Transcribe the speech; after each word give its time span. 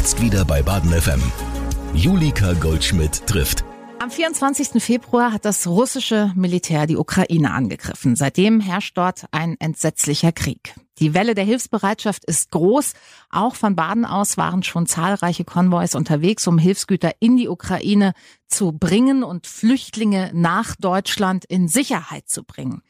Jetzt 0.00 0.22
wieder 0.22 0.46
bei 0.46 0.62
Baden 0.62 0.92
FM. 0.92 1.20
Julika 1.92 2.54
Goldschmidt 2.54 3.26
trifft. 3.26 3.66
Am 3.98 4.10
24. 4.10 4.82
Februar 4.82 5.30
hat 5.30 5.44
das 5.44 5.66
russische 5.66 6.32
Militär 6.34 6.86
die 6.86 6.96
Ukraine 6.96 7.50
angegriffen. 7.50 8.16
Seitdem 8.16 8.60
herrscht 8.60 8.96
dort 8.96 9.26
ein 9.30 9.56
entsetzlicher 9.60 10.32
Krieg. 10.32 10.74
Die 11.00 11.12
Welle 11.12 11.34
der 11.34 11.44
Hilfsbereitschaft 11.44 12.24
ist 12.24 12.50
groß. 12.50 12.94
Auch 13.28 13.54
von 13.54 13.76
Baden 13.76 14.06
aus 14.06 14.38
waren 14.38 14.62
schon 14.62 14.86
zahlreiche 14.86 15.44
Konvois 15.44 15.94
unterwegs, 15.94 16.46
um 16.46 16.56
Hilfsgüter 16.56 17.10
in 17.20 17.36
die 17.36 17.50
Ukraine 17.50 18.14
zu 18.48 18.72
bringen 18.72 19.22
und 19.22 19.46
Flüchtlinge 19.46 20.30
nach 20.32 20.76
Deutschland 20.76 21.44
in 21.44 21.68
Sicherheit 21.68 22.26
zu 22.26 22.42
bringen. 22.42 22.80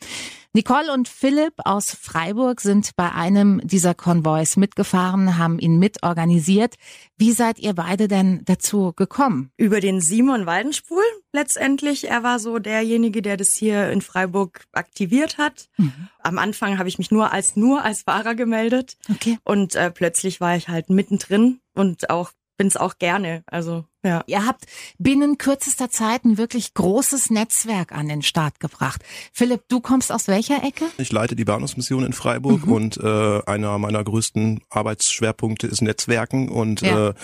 Nicole 0.52 0.92
und 0.92 1.08
Philipp 1.08 1.54
aus 1.64 1.92
Freiburg 1.92 2.60
sind 2.60 2.96
bei 2.96 3.12
einem 3.12 3.60
dieser 3.62 3.94
Konvois 3.94 4.56
mitgefahren, 4.56 5.38
haben 5.38 5.60
ihn 5.60 5.78
mitorganisiert. 5.78 6.74
Wie 7.16 7.30
seid 7.30 7.60
ihr 7.60 7.72
beide 7.74 8.08
denn 8.08 8.42
dazu 8.46 8.92
gekommen? 8.92 9.52
Über 9.56 9.78
den 9.78 10.00
Simon 10.00 10.46
Waldenspul 10.46 11.04
letztendlich. 11.32 12.10
Er 12.10 12.24
war 12.24 12.40
so 12.40 12.58
derjenige, 12.58 13.22
der 13.22 13.36
das 13.36 13.52
hier 13.52 13.90
in 13.92 14.00
Freiburg 14.00 14.64
aktiviert 14.72 15.38
hat. 15.38 15.68
Mhm. 15.76 16.08
Am 16.18 16.36
Anfang 16.38 16.78
habe 16.78 16.88
ich 16.88 16.98
mich 16.98 17.12
nur 17.12 17.32
als 17.32 17.54
nur 17.54 17.84
als 17.84 18.02
Fahrer 18.02 18.34
gemeldet. 18.34 18.96
Okay. 19.08 19.38
Und 19.44 19.76
äh, 19.76 19.92
plötzlich 19.92 20.40
war 20.40 20.56
ich 20.56 20.68
halt 20.68 20.90
mittendrin 20.90 21.60
und 21.74 22.10
auch 22.10 22.32
bin 22.56 22.66
es 22.66 22.76
auch 22.76 22.98
gerne. 22.98 23.44
Also 23.46 23.84
ja. 24.02 24.22
Ihr 24.26 24.46
habt 24.46 24.64
binnen 24.98 25.38
kürzester 25.38 25.90
Zeit 25.90 26.24
ein 26.24 26.38
wirklich 26.38 26.74
großes 26.74 27.30
Netzwerk 27.30 27.92
an 27.92 28.08
den 28.08 28.22
Start 28.22 28.60
gebracht. 28.60 29.02
Philipp, 29.32 29.62
du 29.68 29.80
kommst 29.80 30.12
aus 30.12 30.28
welcher 30.28 30.62
Ecke? 30.64 30.86
Ich 30.98 31.12
leite 31.12 31.36
die 31.36 31.44
Bahnhofsmission 31.44 32.04
in 32.04 32.12
Freiburg 32.12 32.66
mhm. 32.66 32.72
und 32.72 32.96
äh, 32.96 33.42
einer 33.44 33.78
meiner 33.78 34.02
größten 34.02 34.62
Arbeitsschwerpunkte 34.70 35.66
ist 35.66 35.82
Netzwerken 35.82 36.48
und 36.48 36.80
ja. 36.80 37.10
äh, 37.10 37.14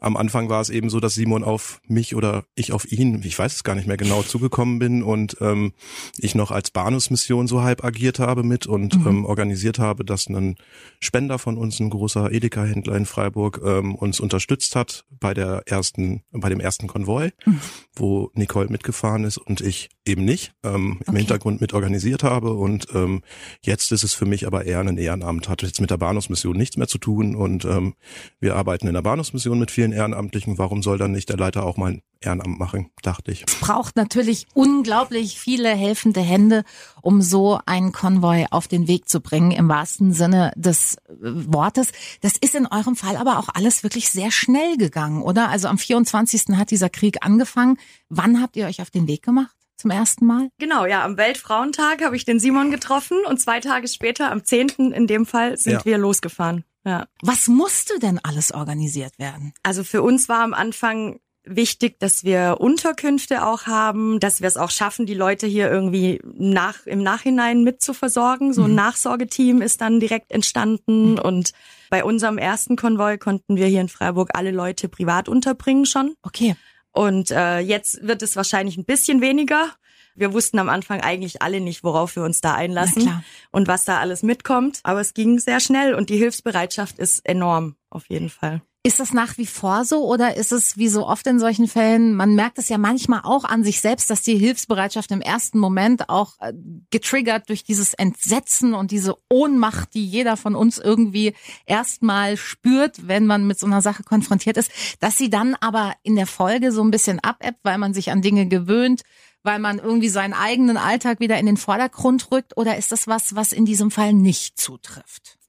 am 0.00 0.16
Anfang 0.16 0.48
war 0.48 0.60
es 0.60 0.70
eben 0.70 0.90
so, 0.90 0.98
dass 0.98 1.14
Simon 1.14 1.44
auf 1.44 1.80
mich 1.86 2.14
oder 2.14 2.44
ich 2.54 2.72
auf 2.72 2.90
ihn, 2.90 3.22
ich 3.22 3.38
weiß 3.38 3.54
es 3.54 3.64
gar 3.64 3.74
nicht 3.74 3.86
mehr 3.86 3.96
genau, 3.96 4.22
zugekommen 4.22 4.78
bin 4.78 5.02
und 5.02 5.36
ähm, 5.40 5.72
ich 6.18 6.34
noch 6.34 6.50
als 6.50 6.70
Bahnhofsmission 6.70 7.46
so 7.46 7.62
halb 7.62 7.84
agiert 7.84 8.18
habe 8.18 8.42
mit 8.42 8.66
und 8.66 8.98
mhm. 8.98 9.06
ähm, 9.06 9.24
organisiert 9.24 9.78
habe, 9.78 10.04
dass 10.04 10.28
ein 10.28 10.56
Spender 10.98 11.38
von 11.38 11.56
uns, 11.56 11.78
ein 11.80 11.90
großer 11.90 12.32
Edeka-Händler 12.32 12.96
in 12.96 13.06
Freiburg, 13.06 13.60
ähm, 13.64 13.94
uns 13.94 14.20
unterstützt 14.20 14.74
hat 14.74 15.04
bei 15.10 15.34
der 15.34 15.62
ersten, 15.66 16.22
bei 16.32 16.48
dem 16.48 16.60
ersten 16.60 16.86
Konvoi, 16.86 17.30
mhm. 17.44 17.60
wo 17.94 18.30
Nicole 18.34 18.68
mitgefahren 18.68 19.24
ist 19.24 19.38
und 19.38 19.60
ich 19.60 19.90
eben 20.06 20.24
nicht, 20.24 20.54
ähm, 20.64 20.98
im 21.00 21.08
okay. 21.08 21.18
Hintergrund 21.18 21.60
mit 21.60 21.74
organisiert 21.74 22.22
habe 22.22 22.54
und 22.54 22.88
ähm, 22.94 23.22
jetzt 23.62 23.92
ist 23.92 24.02
es 24.02 24.14
für 24.14 24.26
mich 24.26 24.46
aber 24.46 24.64
eher 24.64 24.80
ein 24.80 24.98
Ehrenamt, 24.98 25.48
hat 25.48 25.62
jetzt 25.62 25.80
mit 25.80 25.90
der 25.90 25.98
Bahnhofsmission 25.98 26.56
nichts 26.56 26.76
mehr 26.76 26.88
zu 26.88 26.98
tun 26.98 27.36
und 27.36 27.64
ähm, 27.64 27.94
wir 28.40 28.56
arbeiten 28.56 28.88
in 28.88 28.94
der 28.94 29.02
Bahnhofsmission 29.02 29.58
mit 29.58 29.70
vielen 29.70 29.89
vielen 29.90 29.98
Ehrenamtlichen, 29.98 30.58
warum 30.58 30.82
soll 30.82 30.98
dann 30.98 31.12
nicht 31.12 31.28
der 31.28 31.36
Leiter 31.36 31.64
auch 31.64 31.76
mal 31.76 31.92
ein 31.92 32.02
Ehrenamt 32.20 32.58
machen, 32.58 32.90
dachte 33.02 33.32
ich. 33.32 33.44
Es 33.46 33.54
braucht 33.56 33.96
natürlich 33.96 34.46
unglaublich 34.54 35.38
viele 35.38 35.70
helfende 35.70 36.20
Hände, 36.20 36.64
um 37.02 37.22
so 37.22 37.58
einen 37.66 37.92
Konvoi 37.92 38.46
auf 38.50 38.68
den 38.68 38.88
Weg 38.88 39.08
zu 39.08 39.20
bringen, 39.20 39.50
im 39.52 39.68
wahrsten 39.68 40.12
Sinne 40.12 40.52
des 40.56 40.96
äh, 40.96 41.00
Wortes. 41.20 41.92
Das 42.20 42.36
ist 42.36 42.54
in 42.54 42.66
eurem 42.66 42.96
Fall 42.96 43.16
aber 43.16 43.38
auch 43.38 43.48
alles 43.54 43.82
wirklich 43.82 44.10
sehr 44.10 44.30
schnell 44.30 44.76
gegangen, 44.76 45.22
oder? 45.22 45.48
Also 45.48 45.68
am 45.68 45.78
24. 45.78 46.56
hat 46.56 46.70
dieser 46.70 46.90
Krieg 46.90 47.24
angefangen. 47.24 47.78
Wann 48.08 48.40
habt 48.40 48.56
ihr 48.56 48.66
euch 48.66 48.82
auf 48.82 48.90
den 48.90 49.08
Weg 49.08 49.22
gemacht? 49.22 49.54
Zum 49.80 49.90
ersten 49.90 50.26
Mal? 50.26 50.50
Genau, 50.58 50.86
ja, 50.86 51.04
am 51.04 51.16
Weltfrauentag 51.16 52.04
habe 52.04 52.16
ich 52.16 52.24
den 52.24 52.38
Simon 52.38 52.70
getroffen 52.70 53.18
und 53.26 53.40
zwei 53.40 53.60
Tage 53.60 53.88
später, 53.88 54.30
am 54.30 54.44
10. 54.44 54.92
in 54.92 55.06
dem 55.06 55.26
Fall, 55.26 55.56
sind 55.56 55.72
ja. 55.72 55.84
wir 55.84 55.98
losgefahren. 55.98 56.64
Ja. 56.84 57.06
Was 57.22 57.48
musste 57.48 57.98
denn 57.98 58.18
alles 58.22 58.52
organisiert 58.52 59.18
werden? 59.18 59.52
Also 59.62 59.84
für 59.84 60.02
uns 60.02 60.28
war 60.28 60.42
am 60.42 60.54
Anfang 60.54 61.20
wichtig, 61.44 61.98
dass 61.98 62.24
wir 62.24 62.56
Unterkünfte 62.60 63.46
auch 63.46 63.66
haben, 63.66 64.20
dass 64.20 64.40
wir 64.40 64.48
es 64.48 64.56
auch 64.56 64.70
schaffen, 64.70 65.06
die 65.06 65.14
Leute 65.14 65.46
hier 65.46 65.70
irgendwie 65.70 66.20
nach, 66.24 66.86
im 66.86 67.02
Nachhinein 67.02 67.64
mit 67.64 67.82
zu 67.82 67.94
versorgen. 67.94 68.52
So 68.52 68.64
ein 68.64 68.70
mhm. 68.70 68.76
Nachsorgeteam 68.76 69.62
ist 69.62 69.80
dann 69.80 70.00
direkt 70.00 70.30
entstanden 70.32 71.12
mhm. 71.12 71.18
und 71.18 71.52
bei 71.88 72.04
unserem 72.04 72.38
ersten 72.38 72.76
Konvoi 72.76 73.18
konnten 73.18 73.56
wir 73.56 73.66
hier 73.66 73.80
in 73.80 73.88
Freiburg 73.88 74.30
alle 74.34 74.50
Leute 74.50 74.88
privat 74.88 75.28
unterbringen 75.28 75.86
schon. 75.86 76.14
Okay. 76.22 76.54
Und 76.92 77.30
äh, 77.30 77.60
jetzt 77.60 78.06
wird 78.06 78.22
es 78.22 78.36
wahrscheinlich 78.36 78.76
ein 78.76 78.84
bisschen 78.84 79.20
weniger, 79.20 79.70
wir 80.14 80.32
wussten 80.32 80.58
am 80.58 80.68
Anfang 80.68 81.00
eigentlich 81.00 81.40
alle 81.40 81.60
nicht, 81.60 81.84
worauf 81.84 82.16
wir 82.16 82.24
uns 82.24 82.40
da 82.40 82.54
einlassen 82.54 83.22
und 83.52 83.68
was 83.68 83.84
da 83.84 84.00
alles 84.00 84.22
mitkommt. 84.22 84.80
Aber 84.82 85.00
es 85.00 85.14
ging 85.14 85.38
sehr 85.38 85.60
schnell 85.60 85.94
und 85.94 86.10
die 86.10 86.16
Hilfsbereitschaft 86.16 86.98
ist 86.98 87.24
enorm, 87.26 87.76
auf 87.90 88.08
jeden 88.08 88.28
Fall. 88.28 88.62
Ist 88.82 88.98
das 88.98 89.12
nach 89.12 89.36
wie 89.36 89.44
vor 89.44 89.84
so 89.84 90.06
oder 90.06 90.38
ist 90.38 90.52
es 90.52 90.78
wie 90.78 90.88
so 90.88 91.06
oft 91.06 91.26
in 91.26 91.38
solchen 91.38 91.68
Fällen, 91.68 92.14
man 92.14 92.34
merkt 92.34 92.56
es 92.56 92.70
ja 92.70 92.78
manchmal 92.78 93.20
auch 93.24 93.44
an 93.44 93.62
sich 93.62 93.82
selbst, 93.82 94.08
dass 94.08 94.22
die 94.22 94.38
Hilfsbereitschaft 94.38 95.10
im 95.10 95.20
ersten 95.20 95.58
Moment 95.58 96.08
auch 96.08 96.40
äh, 96.40 96.54
getriggert 96.88 97.50
durch 97.50 97.62
dieses 97.62 97.92
Entsetzen 97.92 98.72
und 98.72 98.90
diese 98.90 99.16
Ohnmacht, 99.28 99.92
die 99.92 100.06
jeder 100.06 100.38
von 100.38 100.54
uns 100.54 100.78
irgendwie 100.78 101.34
erstmal 101.66 102.38
spürt, 102.38 103.06
wenn 103.06 103.26
man 103.26 103.46
mit 103.46 103.58
so 103.58 103.66
einer 103.66 103.82
Sache 103.82 104.02
konfrontiert 104.02 104.56
ist, 104.56 104.72
dass 104.98 105.18
sie 105.18 105.28
dann 105.28 105.56
aber 105.60 105.92
in 106.02 106.16
der 106.16 106.26
Folge 106.26 106.72
so 106.72 106.82
ein 106.82 106.90
bisschen 106.90 107.20
abebbt, 107.20 107.60
weil 107.62 107.76
man 107.76 107.92
sich 107.92 108.10
an 108.10 108.22
Dinge 108.22 108.46
gewöhnt, 108.46 109.02
weil 109.42 109.58
man 109.58 109.78
irgendwie 109.78 110.08
seinen 110.08 110.32
eigenen 110.32 110.78
Alltag 110.78 111.20
wieder 111.20 111.38
in 111.38 111.44
den 111.44 111.58
Vordergrund 111.58 112.30
rückt? 112.32 112.56
Oder 112.56 112.78
ist 112.78 112.92
das 112.92 113.06
was, 113.06 113.34
was 113.34 113.52
in 113.52 113.66
diesem 113.66 113.90
Fall 113.90 114.14
nicht 114.14 114.58
zutrifft? 114.58 115.39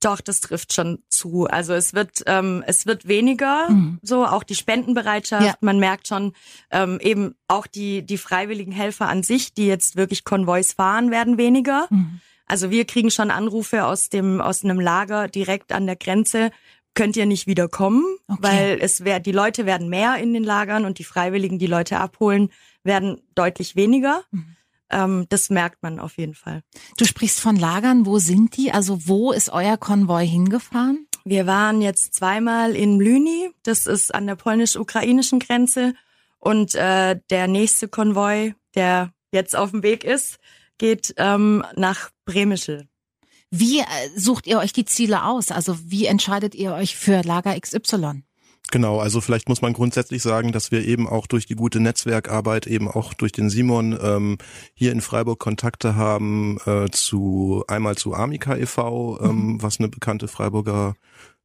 Doch, 0.00 0.22
das 0.22 0.40
trifft 0.40 0.72
schon 0.72 1.02
zu. 1.10 1.46
Also 1.46 1.74
es 1.74 1.92
wird 1.92 2.22
ähm, 2.26 2.64
es 2.66 2.86
wird 2.86 3.06
weniger, 3.06 3.68
mhm. 3.68 3.98
so 4.02 4.24
auch 4.24 4.42
die 4.42 4.54
Spendenbereitschaft. 4.54 5.44
Ja. 5.44 5.54
Man 5.60 5.78
merkt 5.78 6.08
schon 6.08 6.32
ähm, 6.70 6.98
eben 7.02 7.34
auch 7.48 7.66
die 7.66 8.04
die 8.04 8.16
freiwilligen 8.16 8.72
Helfer 8.72 9.08
an 9.08 9.22
sich, 9.22 9.52
die 9.52 9.66
jetzt 9.66 9.96
wirklich 9.96 10.24
Konvois 10.24 10.74
fahren, 10.74 11.10
werden 11.10 11.36
weniger. 11.36 11.86
Mhm. 11.90 12.20
Also 12.46 12.70
wir 12.70 12.86
kriegen 12.86 13.10
schon 13.10 13.30
Anrufe 13.30 13.84
aus 13.84 14.08
dem 14.08 14.40
aus 14.40 14.64
einem 14.64 14.80
Lager 14.80 15.28
direkt 15.28 15.70
an 15.72 15.86
der 15.86 15.96
Grenze. 15.96 16.50
Könnt 16.94 17.16
ihr 17.16 17.26
nicht 17.26 17.46
wieder 17.46 17.68
kommen, 17.68 18.04
okay. 18.26 18.38
weil 18.42 18.78
es 18.80 19.04
wär, 19.04 19.20
die 19.20 19.30
Leute 19.30 19.64
werden 19.64 19.88
mehr 19.88 20.16
in 20.16 20.34
den 20.34 20.42
Lagern 20.42 20.84
und 20.84 20.98
die 20.98 21.04
Freiwilligen, 21.04 21.58
die 21.60 21.68
Leute 21.68 22.00
abholen, 22.00 22.50
werden 22.82 23.20
deutlich 23.36 23.76
weniger. 23.76 24.22
Mhm. 24.32 24.56
Ähm, 24.90 25.26
das 25.28 25.50
merkt 25.50 25.82
man 25.82 25.98
auf 25.98 26.18
jeden 26.18 26.34
Fall. 26.34 26.62
Du 26.96 27.04
sprichst 27.04 27.40
von 27.40 27.56
Lagern. 27.56 28.06
Wo 28.06 28.18
sind 28.18 28.56
die? 28.56 28.72
Also 28.72 29.06
wo 29.06 29.32
ist 29.32 29.50
euer 29.50 29.76
Konvoi 29.76 30.26
hingefahren? 30.26 31.06
Wir 31.24 31.46
waren 31.46 31.82
jetzt 31.82 32.14
zweimal 32.14 32.74
in 32.74 32.96
Mlyni. 32.96 33.50
Das 33.62 33.86
ist 33.86 34.14
an 34.14 34.26
der 34.26 34.36
polnisch-ukrainischen 34.36 35.38
Grenze. 35.38 35.94
Und 36.38 36.74
äh, 36.74 37.20
der 37.30 37.46
nächste 37.46 37.88
Konvoi, 37.88 38.54
der 38.74 39.12
jetzt 39.32 39.54
auf 39.54 39.70
dem 39.70 39.82
Weg 39.82 40.04
ist, 40.04 40.38
geht 40.78 41.14
ähm, 41.18 41.64
nach 41.76 42.10
Bremischl. 42.24 42.88
Wie 43.50 43.80
äh, 43.80 43.84
sucht 44.16 44.46
ihr 44.46 44.58
euch 44.58 44.72
die 44.72 44.84
Ziele 44.84 45.24
aus? 45.24 45.50
Also 45.50 45.76
wie 45.84 46.06
entscheidet 46.06 46.54
ihr 46.54 46.72
euch 46.72 46.96
für 46.96 47.22
Lager 47.22 47.58
XY? 47.58 48.22
Genau, 48.70 49.00
also 49.00 49.20
vielleicht 49.20 49.48
muss 49.48 49.62
man 49.62 49.72
grundsätzlich 49.72 50.22
sagen, 50.22 50.52
dass 50.52 50.70
wir 50.70 50.86
eben 50.86 51.08
auch 51.08 51.26
durch 51.26 51.44
die 51.46 51.56
gute 51.56 51.80
Netzwerkarbeit, 51.80 52.68
eben 52.68 52.88
auch 52.88 53.14
durch 53.14 53.32
den 53.32 53.50
Simon 53.50 53.98
ähm, 54.00 54.38
hier 54.74 54.92
in 54.92 55.00
Freiburg 55.00 55.40
Kontakte 55.40 55.96
haben 55.96 56.58
äh, 56.66 56.88
zu 56.90 57.64
einmal 57.66 57.96
zu 57.96 58.14
Amica 58.14 58.56
e.V., 58.56 59.18
ähm, 59.22 59.28
mhm. 59.28 59.62
was 59.62 59.80
eine 59.80 59.88
bekannte 59.88 60.28
Freiburger 60.28 60.94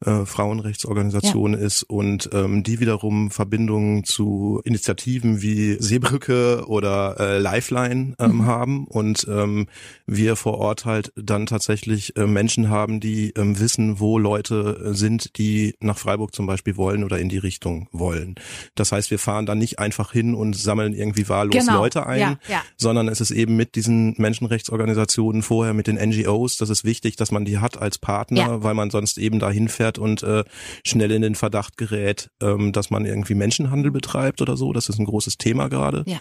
äh, 0.03 0.25
Frauenrechtsorganisation 0.25 1.53
ja. 1.53 1.59
ist 1.59 1.83
und 1.83 2.29
ähm, 2.33 2.63
die 2.63 2.79
wiederum 2.79 3.31
Verbindungen 3.31 4.03
zu 4.03 4.61
Initiativen 4.65 5.41
wie 5.41 5.77
Seebrücke 5.79 6.65
oder 6.67 7.15
äh, 7.19 7.37
Lifeline 7.39 8.13
ähm, 8.19 8.37
mhm. 8.37 8.45
haben 8.45 8.87
und 8.87 9.25
ähm, 9.29 9.67
wir 10.05 10.35
vor 10.35 10.57
Ort 10.57 10.85
halt 10.85 11.13
dann 11.15 11.45
tatsächlich 11.45 12.17
äh, 12.17 12.27
Menschen 12.27 12.69
haben, 12.69 12.99
die 12.99 13.31
ähm, 13.37 13.57
wissen, 13.59 13.99
wo 13.99 14.19
Leute 14.19 14.81
äh, 14.83 14.93
sind, 14.93 15.37
die 15.37 15.75
nach 15.79 15.97
Freiburg 15.97 16.35
zum 16.35 16.45
Beispiel 16.45 16.75
wollen 16.75 17.03
oder 17.03 17.19
in 17.19 17.29
die 17.29 17.37
Richtung 17.37 17.87
wollen. 17.91 18.35
Das 18.75 18.91
heißt, 18.91 19.11
wir 19.11 19.19
fahren 19.19 19.45
dann 19.45 19.59
nicht 19.59 19.79
einfach 19.79 20.11
hin 20.11 20.35
und 20.35 20.57
sammeln 20.57 20.93
irgendwie 20.93 21.29
wahllos 21.29 21.65
genau. 21.65 21.79
Leute 21.79 22.05
ein, 22.05 22.19
ja, 22.19 22.39
ja. 22.49 22.63
sondern 22.75 23.07
es 23.07 23.21
ist 23.21 23.31
eben 23.31 23.55
mit 23.55 23.75
diesen 23.75 24.13
Menschenrechtsorganisationen 24.17 25.41
vorher, 25.41 25.73
mit 25.73 25.87
den 25.87 25.95
NGOs, 25.95 26.57
das 26.57 26.69
ist 26.69 26.83
wichtig, 26.83 27.15
dass 27.15 27.31
man 27.31 27.45
die 27.45 27.59
hat 27.59 27.81
als 27.81 27.97
Partner, 27.97 28.61
weil 28.61 28.73
man 28.73 28.89
sonst 28.89 29.17
eben 29.17 29.39
dahin 29.39 29.69
fährt 29.69 29.84
fährt 29.85 29.97
und 29.97 30.23
äh, 30.23 30.43
schnell 30.83 31.11
in 31.11 31.21
den 31.21 31.35
Verdacht 31.35 31.77
gerät, 31.77 32.29
ähm, 32.41 32.71
dass 32.71 32.89
man 32.89 33.05
irgendwie 33.05 33.35
Menschenhandel 33.35 33.91
betreibt 33.91 34.41
oder 34.41 34.57
so. 34.57 34.73
Das 34.73 34.89
ist 34.89 34.99
ein 34.99 35.05
großes 35.05 35.37
Thema 35.37 35.67
gerade. 35.67 36.03
Ja. 36.07 36.17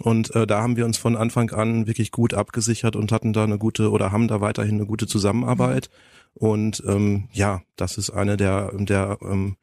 Und 0.00 0.34
äh, 0.34 0.46
da 0.46 0.62
haben 0.62 0.76
wir 0.76 0.84
uns 0.84 0.98
von 0.98 1.16
Anfang 1.16 1.50
an 1.50 1.86
wirklich 1.86 2.12
gut 2.12 2.34
abgesichert 2.34 2.96
und 2.96 3.12
hatten 3.12 3.32
da 3.32 3.44
eine 3.44 3.58
gute 3.58 3.90
oder 3.90 4.12
haben 4.12 4.28
da 4.28 4.40
weiterhin 4.40 4.76
eine 4.76 4.86
gute 4.86 5.06
Zusammenarbeit. 5.06 5.88
Mhm. 5.90 6.18
Und 6.34 6.82
ähm, 6.86 7.28
ja, 7.32 7.62
Das 7.76 7.98
ist 7.98 8.10
eine 8.10 8.36
der, 8.36 8.72
der 8.74 9.18
ähm, 9.22 9.56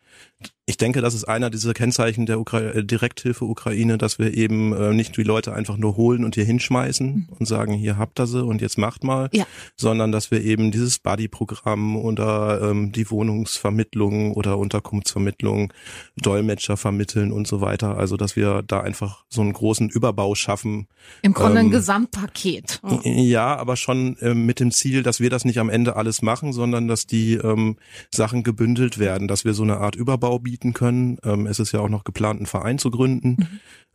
ich 0.67 0.77
denke, 0.77 1.01
das 1.01 1.13
ist 1.13 1.25
einer 1.25 1.51
dieser 1.51 1.73
Kennzeichen 1.73 2.25
der 2.25 2.39
Ukra 2.39 2.59
äh, 2.59 2.83
Direkthilfe 2.83 3.45
Ukraine, 3.45 3.99
dass 3.99 4.17
wir 4.17 4.33
eben 4.33 4.73
äh, 4.73 4.93
nicht 4.93 5.15
die 5.15 5.23
Leute 5.23 5.53
einfach 5.53 5.77
nur 5.77 5.95
holen 5.95 6.25
und 6.25 6.33
hier 6.33 6.43
hinschmeißen 6.43 7.07
mhm. 7.07 7.27
und 7.37 7.45
sagen, 7.45 7.73
hier 7.73 7.99
habt 7.99 8.19
ihr 8.19 8.25
sie 8.25 8.43
und 8.43 8.61
jetzt 8.61 8.79
macht 8.79 9.03
mal, 9.03 9.29
ja. 9.31 9.45
sondern 9.75 10.11
dass 10.11 10.31
wir 10.31 10.41
eben 10.41 10.71
dieses 10.71 10.97
Buddy-Programm 10.97 11.95
oder 11.95 12.61
ähm, 12.63 12.91
die 12.91 13.11
Wohnungsvermittlung 13.11 14.33
oder 14.33 14.57
Unterkunftsvermittlung, 14.57 15.71
Dolmetscher 16.17 16.77
vermitteln 16.77 17.31
und 17.31 17.45
so 17.47 17.61
weiter. 17.61 17.97
Also 17.97 18.17
dass 18.17 18.35
wir 18.35 18.63
da 18.63 18.81
einfach 18.81 19.23
so 19.29 19.41
einen 19.41 19.53
großen 19.53 19.89
Überbau 19.89 20.33
schaffen. 20.33 20.87
Im 21.21 21.33
Grunde 21.33 21.59
ähm, 21.59 21.67
ein 21.67 21.71
Gesamtpaket. 21.71 22.81
Ja, 23.03 23.55
aber 23.55 23.77
schon 23.77 24.17
äh, 24.17 24.33
mit 24.33 24.59
dem 24.59 24.71
Ziel, 24.71 25.03
dass 25.03 25.19
wir 25.19 25.29
das 25.29 25.45
nicht 25.45 25.59
am 25.59 25.69
Ende 25.69 25.95
alles 25.95 26.23
machen, 26.23 26.53
sondern 26.55 26.87
dass 26.87 27.05
die 27.05 27.33
ähm, 27.35 27.77
Sachen 28.11 28.43
gebündelt 28.43 28.97
werden, 28.97 29.27
dass 29.27 29.45
wir 29.45 29.53
so 29.53 29.63
eine 29.63 29.77
Art 29.77 29.95
Überbau 29.95 30.39
bieten 30.39 30.73
können. 30.73 31.17
Ähm, 31.23 31.45
es 31.45 31.59
ist 31.59 31.71
ja 31.71 31.79
auch 31.81 31.89
noch 31.89 32.03
geplant, 32.03 32.39
einen 32.39 32.47
Verein 32.47 32.79
zu 32.79 32.89
gründen 32.89 33.37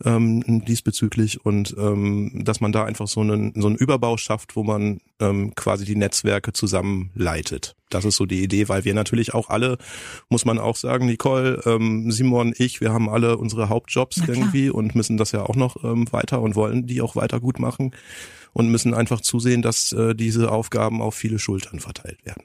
mhm. 0.05 0.45
ähm, 0.45 0.65
diesbezüglich 0.65 1.45
und 1.45 1.75
ähm, 1.79 2.43
dass 2.45 2.61
man 2.61 2.73
da 2.73 2.85
einfach 2.85 3.09
so 3.09 3.21
einen, 3.21 3.53
so 3.57 3.67
einen 3.67 3.77
Überbau 3.77 4.17
schafft, 4.17 4.55
wo 4.55 4.63
man 4.63 5.01
ähm, 5.19 5.55
quasi 5.57 5.85
die 5.85 5.97
Netzwerke 5.97 6.53
zusammenleitet. 6.53 7.75
Das 7.89 8.05
ist 8.05 8.17
so 8.17 8.25
die 8.25 8.43
Idee, 8.43 8.69
weil 8.69 8.85
wir 8.85 8.95
natürlich 8.95 9.35
auch 9.35 9.51
alle, 9.51 9.77
muss 10.29 10.45
man 10.45 10.59
auch 10.59 10.77
sagen, 10.77 11.07
Nicole, 11.07 11.61
ähm, 11.67 12.13
Simon, 12.13 12.55
ich, 12.57 12.81
wir 12.81 12.93
haben 12.93 13.09
alle 13.09 13.37
unsere 13.37 13.69
Hauptjobs 13.69 14.19
irgendwie 14.29 14.71
und 14.71 14.95
müssen 14.95 15.17
das 15.17 15.33
ja 15.33 15.43
auch 15.43 15.57
noch 15.57 15.83
ähm, 15.83 16.11
weiter 16.13 16.41
und 16.41 16.55
wollen 16.55 16.87
die 16.87 17.03
auch 17.03 17.17
weiter 17.17 17.41
gut 17.41 17.59
machen 17.59 17.91
und 18.53 18.69
müssen 18.69 18.95
einfach 18.95 19.21
zusehen, 19.21 19.63
dass 19.63 19.93
äh, 19.93 20.15
diese 20.15 20.51
Aufgaben 20.51 21.03
auf 21.03 21.15
viele 21.15 21.39
Schultern 21.39 21.81
verteilt 21.81 22.25
werden. 22.25 22.45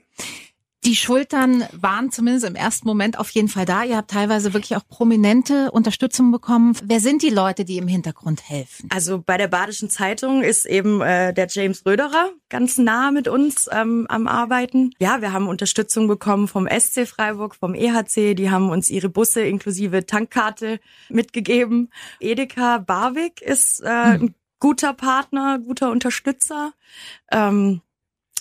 Die 0.85 0.95
Schultern 0.95 1.63
waren 1.71 2.11
zumindest 2.11 2.45
im 2.45 2.53
ersten 2.53 2.87
Moment 2.87 3.17
auf 3.17 3.31
jeden 3.31 3.47
Fall 3.47 3.65
da. 3.65 3.83
Ihr 3.83 3.97
habt 3.97 4.11
teilweise 4.11 4.53
wirklich 4.53 4.77
auch 4.77 4.87
prominente 4.87 5.71
Unterstützung 5.71 6.31
bekommen. 6.31 6.77
Wer 6.83 6.99
sind 6.99 7.23
die 7.23 7.31
Leute, 7.31 7.65
die 7.65 7.77
im 7.77 7.87
Hintergrund 7.87 8.47
helfen? 8.47 8.87
Also 8.93 9.19
bei 9.19 9.37
der 9.37 9.47
Badischen 9.47 9.89
Zeitung 9.89 10.43
ist 10.43 10.67
eben 10.67 11.01
äh, 11.01 11.33
der 11.33 11.47
James 11.49 11.83
Röderer 11.87 12.29
ganz 12.49 12.77
nah 12.77 13.09
mit 13.09 13.27
uns 13.27 13.67
ähm, 13.71 14.05
am 14.09 14.27
Arbeiten. 14.27 14.91
Ja, 14.99 15.21
wir 15.21 15.33
haben 15.33 15.47
Unterstützung 15.47 16.07
bekommen 16.07 16.47
vom 16.47 16.67
SC 16.67 17.07
Freiburg, 17.07 17.55
vom 17.55 17.73
EHC. 17.73 18.35
Die 18.35 18.51
haben 18.51 18.69
uns 18.69 18.91
ihre 18.91 19.09
Busse 19.09 19.41
inklusive 19.41 20.05
Tankkarte 20.05 20.79
mitgegeben. 21.09 21.89
Edeka 22.19 22.77
Barwig 22.77 23.41
ist 23.41 23.81
äh, 23.81 23.87
ein 23.87 24.35
guter 24.59 24.93
Partner, 24.93 25.59
guter 25.59 25.91
Unterstützer. 25.91 26.73
Ähm, 27.31 27.81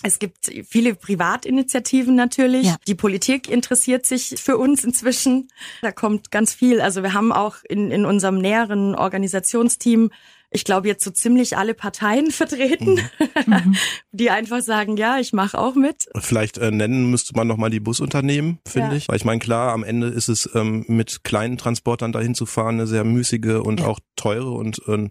es 0.03 0.19
gibt 0.19 0.51
viele 0.67 0.93
Privatinitiativen 0.93 2.15
natürlich. 2.15 2.67
Ja. 2.67 2.75
Die 2.87 2.95
Politik 2.95 3.49
interessiert 3.49 4.05
sich 4.05 4.35
für 4.37 4.57
uns 4.57 4.83
inzwischen. 4.83 5.47
Da 5.81 5.91
kommt 5.91 6.31
ganz 6.31 6.53
viel. 6.53 6.81
Also 6.81 7.01
wir 7.01 7.13
haben 7.13 7.31
auch 7.31 7.57
in, 7.67 7.91
in 7.91 8.05
unserem 8.05 8.37
näheren 8.37 8.93
Organisationsteam 8.93 10.11
ich 10.55 10.63
glaube, 10.63 10.87
jetzt 10.87 11.03
so 11.03 11.11
ziemlich 11.11 11.57
alle 11.57 11.73
Parteien 11.73 12.31
vertreten, 12.31 13.01
mhm. 13.45 13.75
die 14.11 14.29
einfach 14.29 14.61
sagen, 14.61 14.97
ja, 14.97 15.19
ich 15.19 15.33
mache 15.33 15.57
auch 15.57 15.75
mit. 15.75 16.05
Vielleicht 16.17 16.57
äh, 16.57 16.71
nennen 16.71 17.11
müsste 17.11 17.33
man 17.35 17.47
nochmal 17.47 17.69
die 17.69 17.79
Busunternehmen, 17.79 18.59
finde 18.67 18.91
ja. 18.91 18.95
ich. 18.95 19.07
Weil 19.09 19.17
ich 19.17 19.25
meine, 19.25 19.39
klar, 19.39 19.73
am 19.73 19.83
Ende 19.83 20.07
ist 20.07 20.29
es 20.29 20.49
ähm, 20.55 20.85
mit 20.87 21.23
kleinen 21.23 21.57
Transportern 21.57 22.11
dahin 22.11 22.35
zu 22.35 22.45
fahren 22.45 22.75
eine 22.75 22.87
sehr 22.87 23.03
müßige 23.03 23.61
und 23.61 23.81
ja. 23.81 23.87
auch 23.87 23.99
teure 24.15 24.51
und 24.51 24.81
äh, 24.87 25.09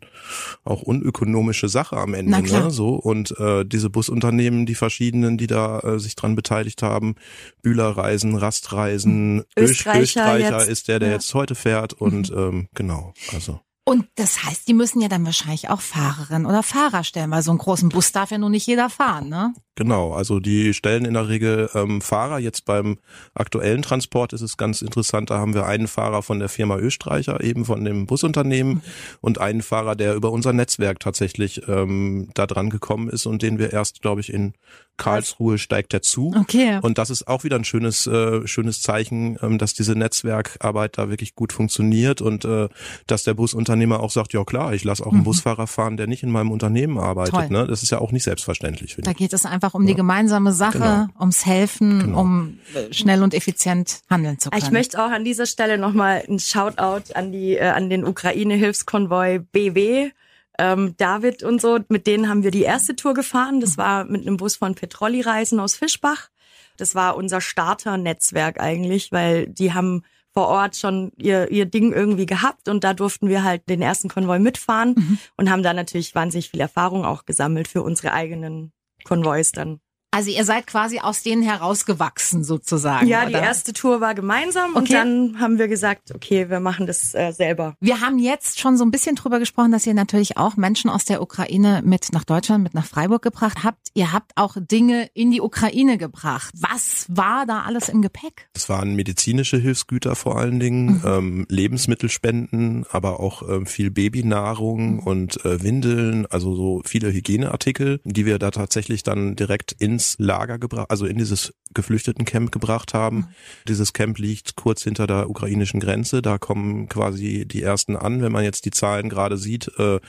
auch 0.64 0.82
unökonomische 0.82 1.69
Sache 1.69 1.96
am 1.96 2.14
Ende. 2.14 2.41
Ne? 2.41 2.70
So 2.70 2.94
Und 2.94 3.38
äh, 3.38 3.64
diese 3.64 3.91
Busunternehmen, 3.91 4.67
die 4.67 4.75
verschiedenen, 4.75 5.37
die 5.37 5.46
da 5.46 5.81
äh, 5.81 5.99
sich 5.99 6.17
dran 6.17 6.35
beteiligt 6.35 6.82
haben, 6.82 7.17
Bühlerreisen, 7.62 8.35
Rastreisen, 8.37 9.44
Österreicher, 9.56 10.00
Österreicher 10.00 10.67
ist 10.67 10.88
der, 10.88 10.99
der 10.99 11.08
ja. 11.08 11.14
jetzt 11.14 11.32
heute 11.35 11.55
fährt 11.55 11.93
und 11.93 12.31
mhm. 12.31 12.38
ähm, 12.38 12.69
genau, 12.75 13.12
also. 13.32 13.61
Und 13.86 14.06
das 14.14 14.42
heißt, 14.42 14.66
die 14.66 14.72
müssen 14.72 15.02
ja 15.02 15.08
dann 15.08 15.26
wahrscheinlich 15.26 15.69
auch 15.69 15.82
Fahrerinnen 15.82 16.46
oder 16.46 16.62
Fahrer 16.62 17.04
stellen, 17.04 17.31
weil 17.31 17.42
so 17.42 17.50
einen 17.50 17.58
großen 17.58 17.90
Bus 17.90 18.12
darf 18.12 18.31
ja 18.31 18.38
nun 18.38 18.52
nicht 18.52 18.66
jeder 18.66 18.88
fahren, 18.88 19.28
ne? 19.28 19.52
Genau, 19.76 20.12
also 20.14 20.40
die 20.40 20.72
stellen 20.72 21.04
in 21.04 21.14
der 21.14 21.28
Regel 21.28 21.69
ähm, 21.75 22.00
Fahrer. 22.00 22.38
Jetzt 22.38 22.64
beim 22.64 22.98
aktuellen 23.34 23.82
Transport 23.82 24.32
ist 24.32 24.40
es 24.40 24.56
ganz 24.56 24.81
interessant, 24.81 25.28
da 25.28 25.38
haben 25.38 25.52
wir 25.52 25.66
einen 25.66 25.88
Fahrer 25.88 26.22
von 26.22 26.38
der 26.38 26.48
Firma 26.48 26.76
Östreicher, 26.76 27.42
eben 27.42 27.66
von 27.66 27.84
dem 27.84 28.06
Busunternehmen, 28.06 28.82
und 29.20 29.38
einen 29.38 29.62
Fahrer, 29.62 29.96
der 29.96 30.14
über 30.14 30.31
unser 30.31 30.54
Netzwerk 30.54 31.00
tatsächlich 31.00 31.69
ähm, 31.69 32.31
da 32.34 32.46
dran 32.46 32.70
gekommen 32.70 33.10
ist 33.10 33.26
und 33.26 33.42
den 33.42 33.58
wir 33.58 33.72
erst, 33.72 34.00
glaube 34.00 34.22
ich, 34.22 34.32
in 34.32 34.54
Karlsruhe 34.96 35.58
steigt 35.58 35.93
dazu. 35.93 36.32
Okay. 36.38 36.79
Und 36.82 36.99
das 36.99 37.11
ist 37.11 37.26
auch 37.26 37.44
wieder 37.44 37.56
ein 37.56 37.64
schönes, 37.64 38.06
äh, 38.06 38.46
schönes 38.46 38.81
Zeichen, 38.81 39.37
ähm, 39.43 39.58
dass 39.58 39.75
diese 39.75 39.96
Netzwerkarbeit 39.96 40.99
da 40.99 41.11
wirklich 41.11 41.35
gut 41.35 41.52
funktioniert 41.52 42.20
und 42.20 42.44
äh, 42.44 42.69
dass 43.06 43.25
der 43.25 43.35
Busunternehmer 43.35 44.00
auch 44.00 44.11
sagt, 44.11 44.32
ja 44.32 44.44
klar, 44.44 44.73
ich 44.73 44.85
lasse 44.85 45.05
auch 45.05 45.11
einen 45.11 45.20
mhm. 45.20 45.25
Busfahrer 45.25 45.67
fahren, 45.67 45.96
der 45.96 46.06
nicht 46.06 46.23
in 46.23 46.31
meinem 46.31 46.50
Unternehmen 46.50 46.99
arbeitet. 46.99 47.50
Ne? 47.50 47.67
Das 47.67 47.82
ist 47.82 47.91
ja 47.91 47.99
auch 47.99 48.12
nicht 48.12 48.25
selbstverständlich. 48.25 48.96
Da 48.99 49.12
geht 49.12 49.32
es 49.32 49.44
einfach 49.44 49.75
um 49.75 49.82
ja. 49.82 49.88
die 49.88 49.94
gemeinsame 49.94 50.52
Sache, 50.52 50.79
genau. 50.79 51.06
ums 51.19 51.44
Helfen, 51.44 52.00
genau. 52.00 52.20
um 52.20 52.58
äh, 52.75 52.93
schnell 52.93 53.23
und 53.23 53.35
effizient 53.35 54.02
handeln 54.08 54.38
zu 54.38 54.50
können. 54.50 54.62
Ich 54.62 54.70
möchte 54.70 55.05
auch 55.05 55.11
an 55.11 55.25
dieser 55.25 55.46
Stelle 55.46 55.76
nochmal 55.79 56.25
ein 56.29 56.38
Shoutout 56.38 57.12
an 57.14 57.32
die 57.32 57.56
äh, 57.56 57.69
an 57.69 57.91
den 57.91 58.05
Ukraine-Hilfskonvoi 58.05 59.41
BW 59.41 60.11
ähm, 60.59 60.95
David 60.97 61.43
und 61.43 61.61
so, 61.61 61.79
mit 61.89 62.06
denen 62.06 62.29
haben 62.29 62.43
wir 62.43 62.51
die 62.51 62.62
erste 62.62 62.97
Tour 62.97 63.15
gefahren. 63.15 63.61
Das 63.61 63.77
war 63.77 64.05
mit 64.05 64.27
einem 64.27 64.37
Bus 64.37 64.56
von 64.56 64.75
Petrolli 64.75 65.21
Reisen 65.21 65.61
aus 65.61 65.77
Fischbach. 65.77 66.31
Das 66.77 66.95
war 66.95 67.17
unser 67.17 67.41
Starter-Netzwerk 67.41 68.61
eigentlich, 68.61 69.12
weil 69.12 69.47
die 69.47 69.73
haben 69.73 70.03
vor 70.33 70.49
Ort 70.49 70.77
schon 70.77 71.12
ihr, 71.17 71.51
ihr 71.53 71.65
Ding 71.65 71.93
irgendwie 71.93 72.27
gehabt 72.27 72.69
und 72.69 72.83
da 72.83 72.93
durften 72.93 73.29
wir 73.29 73.45
halt 73.45 73.69
den 73.69 73.81
ersten 73.81 74.09
Konvoi 74.09 74.41
mitfahren 74.41 74.95
mhm. 74.97 75.19
und 75.37 75.49
haben 75.49 75.62
da 75.62 75.73
natürlich 75.73 76.15
wahnsinnig 76.15 76.51
viel 76.51 76.61
Erfahrung 76.61 77.05
auch 77.05 77.25
gesammelt 77.25 77.69
für 77.69 77.83
unsere 77.83 78.12
eigenen 78.12 78.73
Konvois 79.05 79.53
dann. 79.53 79.81
Also 80.14 80.31
ihr 80.31 80.44
seid 80.44 80.69
quasi 80.69 81.00
aus 81.00 81.25
denen 81.25 81.43
herausgewachsen 81.43 82.44
sozusagen. 82.44 83.08
Ja, 83.08 83.22
oder? 83.22 83.31
die 83.31 83.34
erste 83.34 83.72
Tour 83.72 84.00
war 84.00 84.14
gemeinsam 84.14 84.70
okay. 84.70 84.78
und 84.78 84.93
dann 84.93 85.40
haben 85.40 85.58
wir 85.58 85.66
gesagt, 85.66 86.14
okay, 86.14 86.49
wir 86.49 86.61
machen 86.61 86.87
das 86.87 87.16
äh, 87.16 87.32
selber. 87.32 87.75
Wir 87.81 88.00
haben 88.00 88.20
jetzt 88.20 88.61
schon 88.61 88.76
so 88.76 88.84
ein 88.84 88.93
bisschen 88.93 89.16
drüber 89.16 89.40
gesprochen, 89.40 89.72
dass 89.72 89.88
ihr 89.88 89.94
natürlich 89.94 90.37
auch 90.37 90.56
Menschen 90.56 90.88
aus 90.88 91.05
der 91.05 91.20
Ukraine 91.20 91.82
mit 91.84 92.12
nach 92.12 92.22
Deutschland, 92.22 92.62
mit 92.62 92.75
nach 92.75 92.87
Freiburg 92.87 93.22
gebracht 93.22 93.64
habt. 93.64 93.88
Ihr 93.94 94.12
habt 94.12 94.31
auch 94.37 94.56
Dinge 94.56 95.08
in 95.14 95.32
die 95.32 95.40
Ukraine 95.40 95.99
gebracht. 95.99 96.55
Was 96.56 97.06
war 97.08 97.44
da 97.44 97.62
alles 97.62 97.88
im 97.88 98.00
Gepäck? 98.00 98.46
Es 98.55 98.69
waren 98.69 98.94
medizinische 98.94 99.56
Hilfsgüter 99.56 100.14
vor 100.14 100.38
allen 100.38 100.60
Dingen, 100.60 100.99
mhm. 100.99 101.02
ähm, 101.05 101.46
Lebensmittelspenden, 101.49 102.87
aber 102.88 103.19
auch 103.19 103.43
ähm, 103.49 103.67
viel 103.67 103.90
Babynahrung 103.90 104.93
mhm. 104.93 104.99
und 105.00 105.44
äh, 105.44 105.60
Windeln, 105.60 106.26
also 106.26 106.55
so 106.55 106.82
viele 106.84 107.12
Hygieneartikel, 107.12 108.00
die 108.05 108.26
wir 108.26 108.38
da 108.38 108.52
tatsächlich 108.52 109.02
dann 109.02 109.34
direkt 109.34 109.72
ins 109.72 110.04
ins 110.05 110.17
Lager 110.19 110.59
gebracht, 110.59 110.91
also 110.91 111.06
in 111.06 111.17
dieses 111.17 111.53
Geflüchtetencamp 111.73 112.53
gebracht 112.53 112.95
haben. 112.95 113.17
Mhm. 113.17 113.27
Dieses 113.69 113.93
Camp 113.93 114.19
liegt 114.19 114.56
kurz 114.56 114.82
hinter 114.82 115.06
der 115.06 115.29
ukrainischen 115.29 115.81
Grenze. 115.81 116.23
Da 116.23 116.39
kommen 116.39 116.89
quasi 116.89 117.46
die 117.46 117.63
ersten 117.63 117.96
an. 117.96 118.23
Wenn 118.23 118.32
man 118.32 118.44
jetzt 118.44 118.65
die 118.65 118.70
Zahlen 118.70 119.08
gerade 119.08 119.37
sieht, 119.37 119.70
äh, 119.79 120.01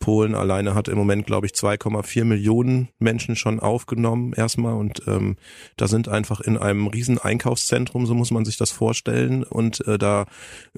Polen 0.00 0.34
alleine 0.34 0.74
hat 0.74 0.88
im 0.88 0.96
Moment, 0.96 1.26
glaube 1.26 1.46
ich, 1.46 1.52
2,4 1.52 2.24
Millionen 2.24 2.88
Menschen 2.98 3.36
schon 3.36 3.60
aufgenommen 3.60 4.32
erstmal. 4.32 4.72
Und 4.72 5.02
ähm, 5.06 5.36
da 5.76 5.88
sind 5.88 6.08
einfach 6.08 6.40
in 6.40 6.56
einem 6.56 6.86
riesen 6.86 7.18
Einkaufszentrum, 7.18 8.06
so 8.06 8.14
muss 8.14 8.30
man 8.30 8.46
sich 8.46 8.56
das 8.56 8.70
vorstellen. 8.70 9.44
Und 9.44 9.86
äh, 9.86 9.98
da, 9.98 10.24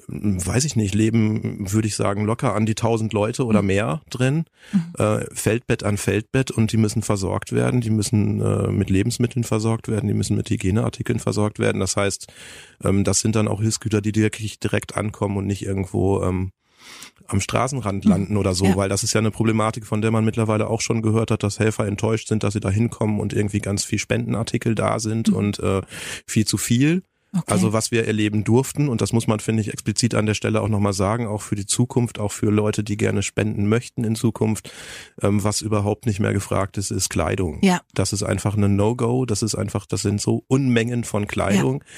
hm, 0.07 0.45
weiß 0.45 0.65
ich 0.65 0.75
nicht, 0.75 0.93
leben, 0.93 1.71
würde 1.71 1.87
ich 1.87 1.95
sagen, 1.95 2.25
locker 2.25 2.53
an 2.53 2.65
die 2.65 2.73
1000 2.73 3.13
Leute 3.13 3.45
oder 3.45 3.61
mhm. 3.61 3.67
mehr 3.67 4.01
drin. 4.09 4.43
Mhm. 4.73 4.93
Äh, 4.97 5.25
Feldbett 5.33 5.83
an 5.83 5.97
Feldbett 5.97 6.51
und 6.51 6.73
die 6.73 6.77
müssen 6.77 7.01
versorgt 7.01 7.53
werden. 7.53 7.79
Die 7.79 7.91
müssen 7.91 8.41
äh, 8.41 8.71
mit 8.71 8.89
Lebensmitteln 8.89 9.45
versorgt 9.45 9.87
werden. 9.87 10.07
Die 10.07 10.13
müssen 10.13 10.35
mit 10.35 10.49
Hygieneartikeln 10.49 11.19
versorgt 11.19 11.59
werden. 11.59 11.79
Das 11.79 11.95
heißt, 11.95 12.27
ähm, 12.83 13.05
das 13.05 13.21
sind 13.21 13.37
dann 13.37 13.47
auch 13.47 13.61
Hilfsgüter, 13.61 14.01
die 14.01 14.13
wirklich 14.15 14.59
direkt 14.59 14.97
ankommen 14.97 15.37
und 15.37 15.47
nicht 15.47 15.65
irgendwo 15.65 16.21
ähm, 16.23 16.51
am 17.27 17.41
Straßenrand 17.41 18.05
landen 18.05 18.37
oder 18.37 18.53
so, 18.53 18.65
ja. 18.65 18.75
weil 18.75 18.89
das 18.89 19.03
ist 19.03 19.13
ja 19.13 19.19
eine 19.19 19.31
Problematik, 19.31 19.85
von 19.85 20.01
der 20.01 20.11
man 20.11 20.25
mittlerweile 20.25 20.67
auch 20.67 20.81
schon 20.81 21.01
gehört 21.01 21.31
hat, 21.31 21.43
dass 21.43 21.59
Helfer 21.59 21.87
enttäuscht 21.87 22.27
sind, 22.27 22.43
dass 22.43 22.53
sie 22.53 22.59
da 22.59 22.69
hinkommen 22.69 23.19
und 23.19 23.33
irgendwie 23.33 23.59
ganz 23.59 23.83
viel 23.83 23.99
Spendenartikel 23.99 24.75
da 24.75 24.99
sind 24.99 25.29
mhm. 25.29 25.35
und 25.35 25.59
äh, 25.59 25.81
viel 26.27 26.45
zu 26.45 26.57
viel. 26.57 27.03
Okay. 27.35 27.51
Also 27.51 27.73
was 27.73 27.89
wir 27.89 28.05
erleben 28.05 28.43
durften, 28.43 28.89
und 28.89 29.01
das 29.01 29.11
muss 29.11 29.25
man, 29.25 29.39
finde 29.39 29.61
ich, 29.61 29.73
explizit 29.73 30.13
an 30.13 30.27
der 30.27 30.35
Stelle 30.35 30.61
auch 30.61 30.67
nochmal 30.67 30.93
sagen, 30.93 31.25
auch 31.25 31.41
für 31.41 31.55
die 31.55 31.65
Zukunft, 31.65 32.19
auch 32.19 32.31
für 32.31 32.51
Leute, 32.51 32.83
die 32.83 32.95
gerne 32.95 33.23
spenden 33.23 33.67
möchten 33.67 34.03
in 34.03 34.15
Zukunft, 34.15 34.71
ähm, 35.19 35.43
was 35.43 35.61
überhaupt 35.61 36.05
nicht 36.05 36.19
mehr 36.19 36.33
gefragt 36.33 36.77
ist, 36.77 36.91
ist 36.91 37.09
Kleidung. 37.09 37.57
Ja. 37.63 37.81
Das 37.95 38.13
ist 38.13 38.21
einfach 38.21 38.55
eine 38.55 38.69
No-Go, 38.69 39.25
das 39.25 39.41
ist 39.41 39.55
einfach, 39.55 39.87
das 39.87 40.03
sind 40.03 40.21
so 40.21 40.43
Unmengen 40.47 41.03
von 41.03 41.25
Kleidung. 41.25 41.79
Ja 41.79 41.89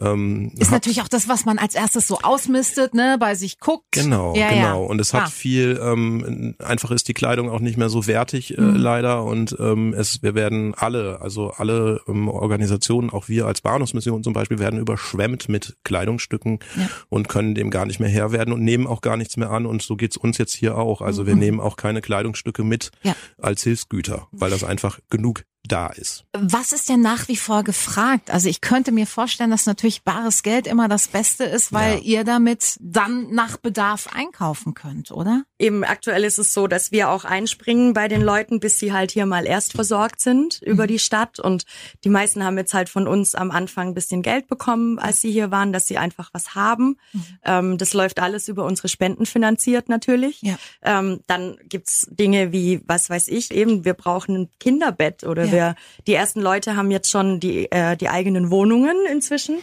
Ähm, 0.00 0.52
ist 0.58 0.70
natürlich 0.72 1.02
auch 1.02 1.08
das, 1.08 1.28
was 1.28 1.44
man 1.44 1.58
als 1.58 1.74
erstes 1.74 2.06
so 2.06 2.18
ausmistet, 2.20 2.94
ne, 2.94 3.16
bei 3.20 3.34
sich 3.34 3.58
guckt. 3.60 3.92
Genau, 3.92 4.34
ja, 4.34 4.48
genau. 4.48 4.60
Ja. 4.82 4.88
Und 4.88 5.00
es 5.00 5.12
hat 5.14 5.24
ah. 5.24 5.26
viel, 5.26 5.78
ähm, 5.82 6.54
einfach 6.58 6.90
ist 6.90 7.08
die 7.08 7.14
Kleidung 7.14 7.50
auch 7.50 7.60
nicht 7.60 7.76
mehr 7.76 7.88
so 7.88 8.06
wertig 8.06 8.56
äh, 8.56 8.60
Mhm. 8.60 8.76
leider 8.76 9.24
und 9.24 9.56
ähm, 9.60 9.94
es, 9.94 10.22
wir 10.22 10.34
werden 10.34 10.74
alle, 10.74 11.20
also 11.20 11.50
alle 11.50 12.00
ähm, 12.08 12.28
Organisationen, 12.28 13.10
auch 13.10 13.28
wir 13.28 13.46
als 13.46 13.60
Bahnhofsmission 13.60 14.22
zum 14.22 14.32
Beispiel, 14.32 14.58
werden 14.58 14.80
überschwemmt 14.80 15.48
mit 15.48 15.76
Kleidungsstücken 15.84 16.58
Ja. 16.76 16.88
und 17.08 17.28
können 17.28 17.54
dem 17.54 17.70
gar 17.70 17.86
nicht 17.86 18.00
mehr 18.00 18.08
Herr 18.08 18.32
werden 18.32 18.52
und 18.54 18.62
nehmen 18.62 18.86
auch 18.86 19.00
gar 19.00 19.16
nichts 19.16 19.36
mehr 19.36 19.50
an 19.50 19.66
und 19.66 19.82
so 19.82 19.96
geht's 19.96 20.16
uns 20.16 20.38
jetzt 20.38 20.54
hier 20.54 20.76
auch. 20.78 21.00
Also 21.02 21.26
wir 21.26 21.34
Mhm. 21.34 21.40
nehmen 21.40 21.60
auch 21.60 21.76
keine 21.76 22.00
Kleidungsstücke 22.00 22.64
mit 22.64 22.90
als 23.38 23.62
Hilfsgüter, 23.62 24.28
weil 24.32 24.50
das 24.50 24.64
einfach 24.64 24.98
genug 25.10 25.44
da 25.66 25.88
ist. 25.88 26.24
Was 26.32 26.72
ist 26.72 26.88
denn 26.88 27.00
nach 27.00 27.28
wie 27.28 27.36
vor 27.36 27.62
gefragt? 27.64 28.30
Also 28.30 28.48
ich 28.48 28.60
könnte 28.60 28.92
mir 28.92 29.06
vorstellen, 29.06 29.50
dass 29.50 29.66
natürlich 29.66 30.02
bares 30.02 30.42
Geld 30.42 30.66
immer 30.66 30.88
das 30.88 31.06
Beste 31.08 31.44
ist, 31.44 31.72
weil 31.72 31.96
Ja. 31.96 32.00
ihr 32.00 32.24
damit 32.24 32.76
dann 32.80 33.30
nach 33.30 33.56
Bedarf 33.58 34.08
einkaufen 34.12 34.74
könnt, 34.74 35.10
oder? 35.12 35.44
Eben 35.58 35.84
aktuell 35.84 36.24
ist 36.24 36.38
es 36.38 36.54
so, 36.54 36.66
dass 36.66 36.92
wir 36.92 37.10
auch 37.10 37.24
einspringen 37.24 37.92
bei 37.92 38.08
den 38.08 38.22
Leuten, 38.22 38.58
bis 38.58 38.78
sie 38.78 38.92
halt 38.92 39.10
hier 39.12 39.26
mal 39.26 39.46
erst 39.46 39.72
versorgt 39.74 40.20
sind 40.20 40.60
über 40.62 40.86
die 40.86 40.98
Stadt. 40.98 41.38
Und 41.38 41.64
die 42.04 42.08
meisten 42.08 42.42
haben 42.42 42.56
jetzt 42.56 42.74
halt 42.74 42.88
von 42.88 43.06
uns 43.06 43.34
am 43.34 43.50
Anfang 43.50 43.88
ein 43.88 43.94
bisschen 43.94 44.22
Geld 44.22 44.48
bekommen, 44.48 44.98
als 44.98 45.20
sie 45.20 45.30
hier 45.30 45.50
waren, 45.50 45.72
dass 45.72 45.86
sie 45.86 45.98
einfach 45.98 46.30
was 46.32 46.54
haben. 46.54 46.96
Ähm, 47.44 47.76
das 47.78 47.92
läuft 47.92 48.18
alles 48.18 48.48
über 48.48 48.64
unsere 48.64 48.88
Spenden 48.88 49.26
finanziert 49.26 49.88
natürlich. 49.88 50.40
Ja. 50.42 50.56
Ähm, 50.82 51.20
dann 51.26 51.58
gibt's 51.64 52.08
Dinge 52.10 52.50
wie, 52.50 52.80
was 52.86 53.10
weiß 53.10 53.28
ich, 53.28 53.50
eben, 53.52 53.84
wir 53.84 53.94
brauchen 53.94 54.34
ein 54.36 54.48
Kinderbett 54.58 55.22
oder 55.24 55.44
Ja. 55.44 55.52
wir, 55.52 55.59
die 56.06 56.14
ersten 56.14 56.40
Leute 56.40 56.76
haben 56.76 56.90
jetzt 56.90 57.10
schon 57.10 57.40
die, 57.40 57.70
äh, 57.70 57.96
die 57.96 58.08
eigenen 58.08 58.50
Wohnungen 58.50 58.96
inzwischen. 59.10 59.58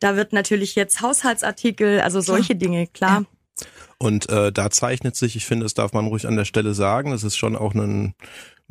Da 0.00 0.16
wird 0.16 0.32
natürlich 0.32 0.74
jetzt 0.74 1.00
Haushaltsartikel, 1.00 2.00
also 2.00 2.20
solche 2.20 2.56
Dinge, 2.56 2.86
klar. 2.88 3.24
Und 3.98 4.28
äh, 4.30 4.50
da 4.50 4.70
zeichnet 4.70 5.14
sich, 5.14 5.36
ich 5.36 5.46
finde, 5.46 5.64
das 5.64 5.74
darf 5.74 5.92
man 5.92 6.08
ruhig 6.08 6.26
an 6.26 6.36
der 6.36 6.44
Stelle 6.44 6.74
sagen, 6.74 7.12
das 7.12 7.22
ist 7.22 7.36
schon 7.36 7.54
auch 7.54 7.74
ein 7.74 8.14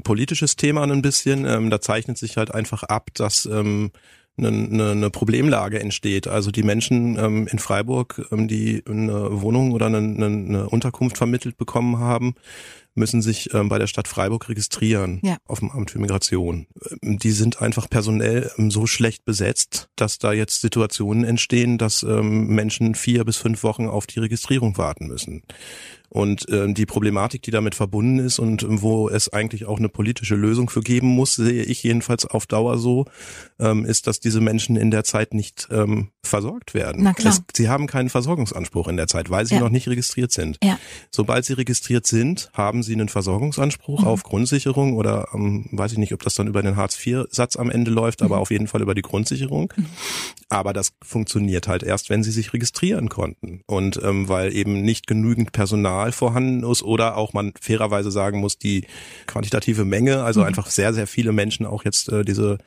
politisches 0.03 0.57
Thema 0.57 0.83
ein 0.83 1.01
bisschen. 1.01 1.45
Ähm, 1.45 1.69
da 1.69 1.79
zeichnet 1.79 2.17
sich 2.17 2.35
halt 2.35 2.53
einfach 2.53 2.83
ab, 2.83 3.11
dass 3.13 3.45
ähm, 3.45 3.91
eine, 4.37 4.47
eine, 4.47 4.91
eine 4.91 5.09
Problemlage 5.09 5.79
entsteht. 5.79 6.27
Also 6.27 6.51
die 6.51 6.63
Menschen 6.63 7.17
ähm, 7.17 7.47
in 7.47 7.59
Freiburg, 7.59 8.27
ähm, 8.31 8.47
die 8.47 8.83
eine 8.87 9.41
Wohnung 9.41 9.71
oder 9.71 9.87
eine, 9.87 9.97
eine, 9.97 10.25
eine 10.25 10.69
Unterkunft 10.69 11.17
vermittelt 11.17 11.57
bekommen 11.57 11.99
haben, 11.99 12.35
müssen 12.93 13.21
sich 13.21 13.53
ähm, 13.53 13.69
bei 13.69 13.77
der 13.77 13.87
Stadt 13.87 14.07
Freiburg 14.07 14.49
registrieren 14.49 15.19
Ja. 15.23 15.37
auf 15.45 15.59
dem 15.59 15.71
Amt 15.71 15.91
für 15.91 15.99
Migration. 15.99 16.67
Ähm, 17.01 17.19
Die 17.19 17.31
sind 17.31 17.61
einfach 17.61 17.89
personell 17.89 18.51
ähm, 18.57 18.71
so 18.71 18.85
schlecht 18.87 19.25
besetzt, 19.25 19.89
dass 19.95 20.17
da 20.17 20.33
jetzt 20.33 20.61
Situationen 20.61 21.23
entstehen, 21.23 21.77
dass 21.77 22.03
ähm, 22.03 22.47
Menschen 22.47 22.95
vier 22.95 23.23
bis 23.23 23.37
fünf 23.37 23.63
Wochen 23.63 23.87
auf 23.87 24.07
die 24.07 24.19
Registrierung 24.19 24.77
warten 24.77 25.07
müssen. 25.07 25.43
Und 26.13 26.45
ähm, 26.49 26.73
die 26.73 26.85
Problematik, 26.85 27.41
die 27.41 27.51
damit 27.51 27.73
verbunden 27.73 28.19
ist 28.19 28.37
und 28.37 28.63
ähm, 28.63 28.81
wo 28.81 29.07
es 29.07 29.31
eigentlich 29.31 29.65
auch 29.65 29.79
eine 29.79 29.87
politische 29.87 30.35
Lösung 30.35 30.69
für 30.69 30.81
geben 30.81 31.07
muss, 31.07 31.35
sehe 31.35 31.63
ich 31.63 31.83
jedenfalls 31.83 32.25
auf 32.25 32.45
Dauer 32.47 32.77
so, 32.77 33.05
ähm, 33.59 33.85
ist, 33.85 34.07
dass 34.07 34.19
diese 34.19 34.41
Menschen 34.41 34.75
in 34.75 34.91
der 34.91 35.05
Zeit 35.05 35.33
nicht 35.33 35.69
ähm, 35.71 36.09
versorgt 36.21 36.73
werden. 36.73 37.03
Na 37.03 37.13
klar. 37.13 37.31
Es, 37.33 37.41
sie 37.55 37.69
haben 37.69 37.87
keinen 37.87 38.09
Versorgungsanspruch 38.09 38.89
in 38.89 38.97
der 38.97 39.07
Zeit, 39.07 39.29
weil 39.29 39.45
sie 39.45 39.55
Ja. 39.55 39.61
noch 39.61 39.69
nicht 39.69 39.87
registriert 39.87 40.33
sind. 40.33 40.57
Ja. 40.61 40.77
Sobald 41.11 41.45
sie 41.45 41.53
registriert 41.53 42.05
sind, 42.05 42.49
haben 42.53 42.83
sie 42.83 42.91
einen 42.93 43.07
Versorgungsanspruch 43.07 44.01
Mhm. 44.01 44.07
auf 44.07 44.23
Grundsicherung 44.23 44.97
oder 44.97 45.29
ähm, 45.33 45.67
weiß 45.71 45.93
ich 45.93 45.97
nicht, 45.97 46.13
ob 46.13 46.23
das 46.23 46.35
dann 46.35 46.47
über 46.47 46.61
den 46.61 46.75
Hartz-IV-Satz 46.75 47.55
am 47.55 47.69
Ende 47.69 47.89
läuft, 47.89 48.21
aber 48.21 48.35
Mhm. 48.35 48.41
auf 48.41 48.51
jeden 48.51 48.67
Fall 48.67 48.81
über 48.81 48.95
die 48.95 49.01
Grundsicherung. 49.01 49.71
Aber 50.49 50.73
das 50.73 50.91
funktioniert 51.01 51.69
halt 51.69 51.83
erst, 51.83 52.09
wenn 52.09 52.21
sie 52.23 52.31
sich 52.31 52.51
registrieren 52.51 53.07
konnten. 53.07 53.61
Und 53.65 53.97
ähm, 54.03 54.27
weil 54.27 54.53
eben 54.53 54.81
nicht 54.81 55.07
genügend 55.07 55.53
Personal 55.53 56.00
vorhanden 56.09 56.63
ist 56.63 56.81
oder 56.81 57.17
auch 57.17 57.33
man 57.33 57.53
fairerweise 57.61 58.09
sagen 58.09 58.39
muss, 58.39 58.57
die 58.57 58.85
quantitative 59.27 59.85
Menge, 59.85 60.23
also 60.23 60.39
Mhm. 60.41 60.47
einfach 60.47 60.71
sehr, 60.71 60.93
sehr 60.93 61.05
viele 61.05 61.31
Menschen 61.31 61.67
auch 61.67 61.85
jetzt 61.85 62.09
äh, 62.09 62.25
diese 62.25 62.57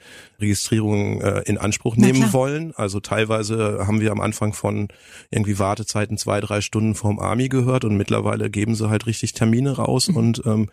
Registrierung 0.40 1.20
äh, 1.20 1.40
in 1.46 1.58
Anspruch 1.58 1.96
nehmen 1.96 2.32
wollen. 2.32 2.72
Also 2.76 3.00
teilweise 3.00 3.84
haben 3.86 4.00
wir 4.00 4.12
am 4.12 4.20
Anfang 4.20 4.52
von 4.52 4.88
irgendwie 5.30 5.58
Wartezeiten 5.58 6.18
zwei, 6.18 6.40
drei 6.40 6.60
Stunden 6.60 6.94
vorm 6.94 7.18
Army 7.18 7.48
gehört 7.48 7.84
und 7.84 7.96
mittlerweile 7.96 8.50
geben 8.50 8.74
sie 8.74 8.88
halt 8.88 9.06
richtig 9.06 9.32
Termine 9.32 9.72
raus 9.72 10.08
und 10.08 10.42
ähm, 10.46 10.68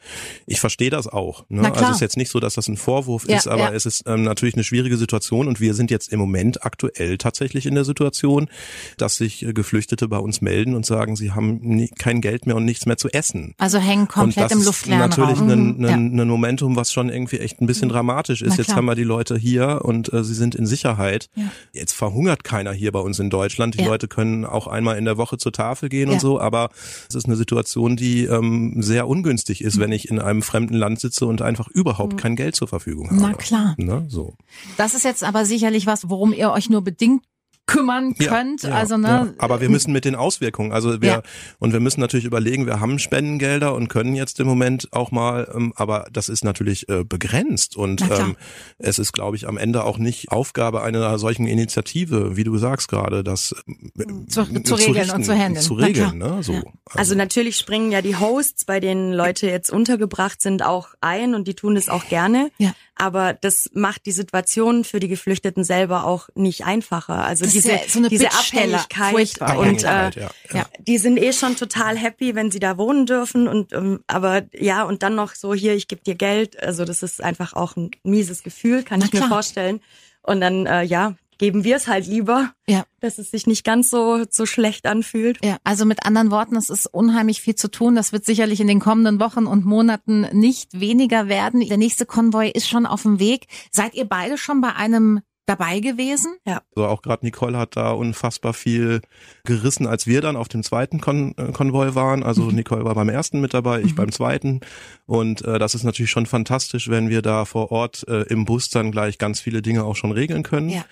ich 0.46 0.60
verstehe 0.60 0.89
das 0.89 1.08
auch. 1.08 1.46
Ne? 1.50 1.62
Mhm. 1.62 1.65
Also 1.65 1.86
es 1.86 1.91
ist 1.91 2.01
jetzt 2.01 2.18
nicht 2.18 2.30
so, 2.30 2.39
dass 2.39 2.56
das 2.56 2.68
ein 2.68 2.77
Vorwurf 2.77 3.27
Ja, 3.27 3.38
ist, 3.38 3.48
aber 3.48 3.63
ja. 3.63 3.74
es 3.74 3.86
ist 3.86 4.03
ähm, 4.08 4.24
natürlich 4.24 4.56
eine 4.56 4.63
schwierige 4.63 4.98
Situation 4.98 5.48
und 5.48 5.60
wir 5.62 5.74
sind 5.74 5.89
jetzt 5.89 6.12
im 6.12 6.20
Moment 6.20 6.65
aktuell 6.65 7.18
tatsächlich 7.18 7.65
in 7.65 7.75
der 7.75 7.86
Situation, 7.86 8.50
dass 8.98 9.15
sich 9.15 9.44
äh, 9.46 9.53
Geflüchtete 9.53 10.08
bei 10.08 10.18
uns 10.18 10.41
melden 10.41 10.75
und 10.75 10.86
sagen, 10.86 11.15
sie 11.15 11.32
haben 11.32 11.60
nie, 11.62 11.88
kein 11.88 12.22
Geld 12.22 12.46
mehr 12.46 12.50
und 12.55 12.65
nichts 12.65 12.86
mehr 12.86 12.98
zu 12.98 13.10
essen. 13.10 13.53
Also 13.58 13.77
hängen 13.79 14.08
komplett 14.08 14.46
das 14.46 14.51
im 14.51 14.60
ist 14.60 14.65
luftleeren 14.65 15.00
natürlich 15.10 15.39
Raum. 15.39 15.50
ein, 15.50 15.77
Mhm. 15.77 15.86
ein, 15.86 16.20
ein 16.20 16.27
Momentum, 16.27 16.75
was 16.75 16.91
schon 16.91 17.10
irgendwie 17.10 17.39
echt 17.39 17.62
ein 17.62 17.65
bisschen 17.67 17.89
dramatisch 17.89 18.41
ist. 18.41 18.51
Na 18.51 18.58
Jetzt 18.58 18.75
haben 18.75 18.86
wir 18.86 18.96
die 18.96 19.03
Leute 19.03 19.38
hier 19.38 19.81
und 19.84 20.12
äh, 20.13 20.24
sie 20.24 20.34
sind 20.34 20.55
in 20.55 20.65
Sicherheit. 20.65 21.27
Ja. 21.36 21.43
Jetzt 21.74 21.93
verhungert 21.93 22.43
keiner 22.43 22.72
hier 22.74 22.91
bei 22.91 23.00
uns 23.00 23.20
in 23.20 23.29
Deutschland. 23.29 23.75
Die 23.75 23.81
Ja. 23.84 23.88
Leute 23.88 24.08
können 24.08 24.46
auch 24.46 24.67
einmal 24.67 24.98
in 24.98 25.05
der 25.05 25.17
Woche 25.17 25.38
zur 25.38 25.51
Tafel 25.51 25.89
gehen 25.89 26.08
Ja. 26.10 26.13
und 26.13 26.20
so, 26.22 26.39
aber 26.39 26.70
es 27.10 27.15
ist 27.15 27.25
eine 27.25 27.36
Situation, 27.36 27.96
die 27.96 28.25
ähm, 28.25 28.81
sehr 28.81 29.08
ungünstig 29.08 29.62
Mhm. 29.62 29.67
ist, 29.67 29.79
wenn 29.79 29.91
ich 29.91 30.10
in 30.10 30.20
einem 30.20 30.41
fremden 30.41 30.75
Land 30.75 31.00
sitze 31.00 31.25
und 31.25 31.41
einfach 31.41 31.67
überhaupt 31.67 32.17
kein 32.17 32.36
Geld 32.36 32.55
zur 32.55 32.67
Verfügung 32.67 33.10
habe. 33.10 33.22
Na 33.22 33.34
klar. 33.34 33.75
Ne? 33.77 34.05
So. 34.10 34.36
Das 34.77 34.93
ist 34.93 35.03
jetzt 35.05 35.24
aber 35.24 35.46
sicherlich 35.46 35.86
was, 35.88 36.10
worum 36.10 36.34
ihr 36.34 36.51
euch 36.51 36.70
nur 36.70 36.81
bedingt 36.84 37.24
kümmern 37.71 38.15
könnt. 38.15 38.63
ja, 38.63 38.71
also 38.71 38.97
ne, 38.97 39.07
ja. 39.07 39.27
Aber 39.37 39.61
wir 39.61 39.69
müssen 39.69 39.91
mit 39.91 40.05
den 40.05 40.15
Auswirkungen, 40.15 40.71
also 40.71 41.01
wir 41.01 41.09
Ja. 41.09 41.21
und 41.59 41.73
wir 41.73 41.79
müssen 41.79 41.99
natürlich 41.99 42.25
überlegen, 42.25 42.65
wir 42.65 42.79
haben 42.79 42.99
Spendengelder 42.99 43.73
und 43.73 43.87
können 43.87 44.15
jetzt 44.15 44.39
im 44.39 44.47
Moment 44.47 44.87
auch 44.91 45.11
mal, 45.11 45.51
ähm, 45.55 45.73
aber 45.75 46.07
das 46.11 46.29
ist 46.29 46.43
natürlich 46.43 46.87
äh, 46.89 47.03
begrenzt 47.03 47.75
und 47.75 48.01
ähm, 48.01 48.35
es 48.77 48.99
ist, 48.99 49.11
glaube 49.13 49.35
ich, 49.35 49.47
am 49.47 49.57
Ende 49.57 49.83
auch 49.83 49.97
nicht 49.97 50.31
Aufgabe 50.31 50.81
einer 50.83 51.17
solchen 51.19 51.47
Initiative, 51.47 52.35
wie 52.37 52.43
du 52.43 52.57
sagst 52.57 52.87
gerade, 52.87 53.23
das 53.23 53.55
ähm, 53.67 54.27
Zu- 54.29 54.45
zu 54.63 54.75
regeln 54.75 55.09
und 55.11 55.23
zu 55.25 55.33
handeln. 55.33 55.63
zu 55.63 55.73
regeln, 55.75 56.17
ne? 56.17 56.39
So. 56.41 56.53
Ja. 56.53 56.63
Also 56.95 57.15
natürlich 57.15 57.57
springen 57.57 57.91
ja 57.91 58.01
die 58.01 58.15
Hosts, 58.17 58.65
bei 58.65 58.79
denen 58.79 59.13
Leute 59.13 59.47
jetzt 59.47 59.69
untergebracht 59.71 60.41
sind, 60.41 60.63
auch 60.63 60.89
ein 61.01 61.35
und 61.35 61.47
die 61.47 61.53
tun 61.55 61.75
das 61.75 61.89
auch 61.89 62.07
gerne. 62.07 62.51
Ja. 62.57 62.73
Aber 62.95 63.33
das 63.33 63.69
macht 63.73 64.05
die 64.05 64.11
Situation 64.11 64.83
für 64.83 64.99
die 64.99 65.07
Geflüchteten 65.07 65.63
selber 65.63 66.03
auch 66.05 66.29
nicht 66.35 66.65
einfacher. 66.65 67.25
Also 67.25 67.43
Das 67.45 67.55
ist 67.55 67.61
diese, 67.63 67.75
ja 67.75 67.80
so 67.88 68.00
eine 68.00 68.10
diese. 68.10 68.27
Abhängigkeit 68.32 69.12
Furchtbar. 69.12 69.58
und 69.58 69.84
äh, 69.84 69.88
Abhängigkeit, 69.88 70.15
ja, 70.15 70.22
ja. 70.53 70.60
ja. 70.60 70.65
die 70.80 70.98
sind 70.98 71.18
eh 71.18 71.34
schon 71.34 71.56
total 71.56 71.98
happy, 71.98 72.36
wenn 72.36 72.51
sie 72.51 72.60
da 72.60 72.77
wohnen 72.77 73.06
dürfen 73.06 73.48
und 73.48 73.74
ähm, 73.74 74.00
aber 74.08 74.44
ja 74.53 74.84
und 74.84 75.03
dann 75.03 75.15
noch 75.15 75.36
so 75.36 75.53
hier, 75.53 75.74
ich 75.74 75.88
gebe 75.88 76.01
dir 76.01 76.15
Geld. 76.15 76.62
Also 76.62 76.86
das 76.86 77.03
ist 77.03 77.24
einfach 77.24 77.53
auch 77.53 77.75
ein 77.75 77.91
mieses 78.03 78.44
Gefühl, 78.44 78.84
kann 78.84 79.00
Na 79.00 79.06
ich 79.06 79.13
mir 79.13 79.20
klar. 79.20 79.30
vorstellen. 79.30 79.82
Und 80.24 80.41
dann 80.41 80.65
äh, 80.65 80.84
ja 80.84 81.15
geben 81.41 81.63
wir 81.63 81.75
es 81.75 81.88
halt 81.88 82.06
lieber, 82.06 82.53
Ja. 82.68 82.86
dass 83.00 83.18
es 83.18 83.32
sich 83.32 83.48
nicht 83.48 83.63
ganz 83.63 83.89
so 83.89 84.25
so 84.30 84.46
schlecht 84.46 84.86
anfühlt. 84.86 85.44
Ja, 85.44 85.58
also 85.63 85.86
mit 85.86 86.06
anderen 86.06 86.30
Worten, 86.30 86.56
es 86.56 86.70
ist 86.70 86.86
unheimlich 86.86 87.41
viel 87.41 87.56
zu 87.56 87.72
tun. 87.72 87.96
Das 87.96 88.13
wird 88.13 88.25
sicherlich 88.25 88.60
in 88.60 88.68
den 88.68 88.80
kommenden 88.80 89.20
Wochen 89.20 89.48
und 89.48 89.65
Monaten 89.65 90.27
nicht 90.34 90.80
weniger 90.80 91.27
werden. 91.27 91.68
Der 91.68 91.77
nächste 91.77 92.06
Konvoi 92.06 92.50
ist 92.51 92.70
schon 92.70 92.86
auf 92.86 93.01
dem 93.01 93.20
Weg. 93.20 93.48
Seid 93.72 93.96
ihr 93.96 94.06
beide 94.06 94.38
schon 94.38 94.62
bei 94.62 94.75
einem 94.75 95.22
dabei 95.45 95.79
gewesen? 95.79 96.36
So 96.75 96.86
auch 96.86 97.01
gerade 97.01 97.25
Nicole 97.25 97.57
hat 97.57 97.75
da 97.75 97.91
unfassbar 97.91 98.53
viel 98.53 99.01
gerissen, 99.43 99.88
als 99.88 100.07
wir 100.07 100.21
dann 100.21 100.36
auf 100.36 100.48
dem 100.48 100.63
zweiten 100.63 101.01
Kon 101.01 101.33
äh, 101.38 101.51
Konvoi 101.51 101.95
waren. 101.95 102.24
Also 102.24 102.43
Mhm. 102.43 102.55
Nicole 102.55 102.86
war 102.86 102.95
beim 102.95 103.10
ersten 103.10 103.41
mit 103.41 103.53
dabei, 103.53 103.81
ich 103.81 103.95
beim 103.95 104.12
zweiten. 104.12 104.62
Und 105.05 105.43
äh, 105.43 105.60
das 105.60 105.75
ist 105.75 105.83
natürlich 105.83 106.12
schon 106.12 106.25
fantastisch, 106.25 106.89
wenn 106.89 107.10
wir 107.10 107.21
da 107.21 107.45
vor 107.45 107.71
Ort 107.71 108.07
äh, 108.07 108.21
im 108.24 108.45
Bus 108.45 108.69
dann 108.69 108.91
gleich 108.91 109.17
ganz 109.17 109.39
viele 109.41 109.62
Dinge 109.62 109.83
auch 109.83 109.95
schon 109.95 110.12
regeln 110.12 110.43
können. 110.43 110.69
Ja. 110.69 110.86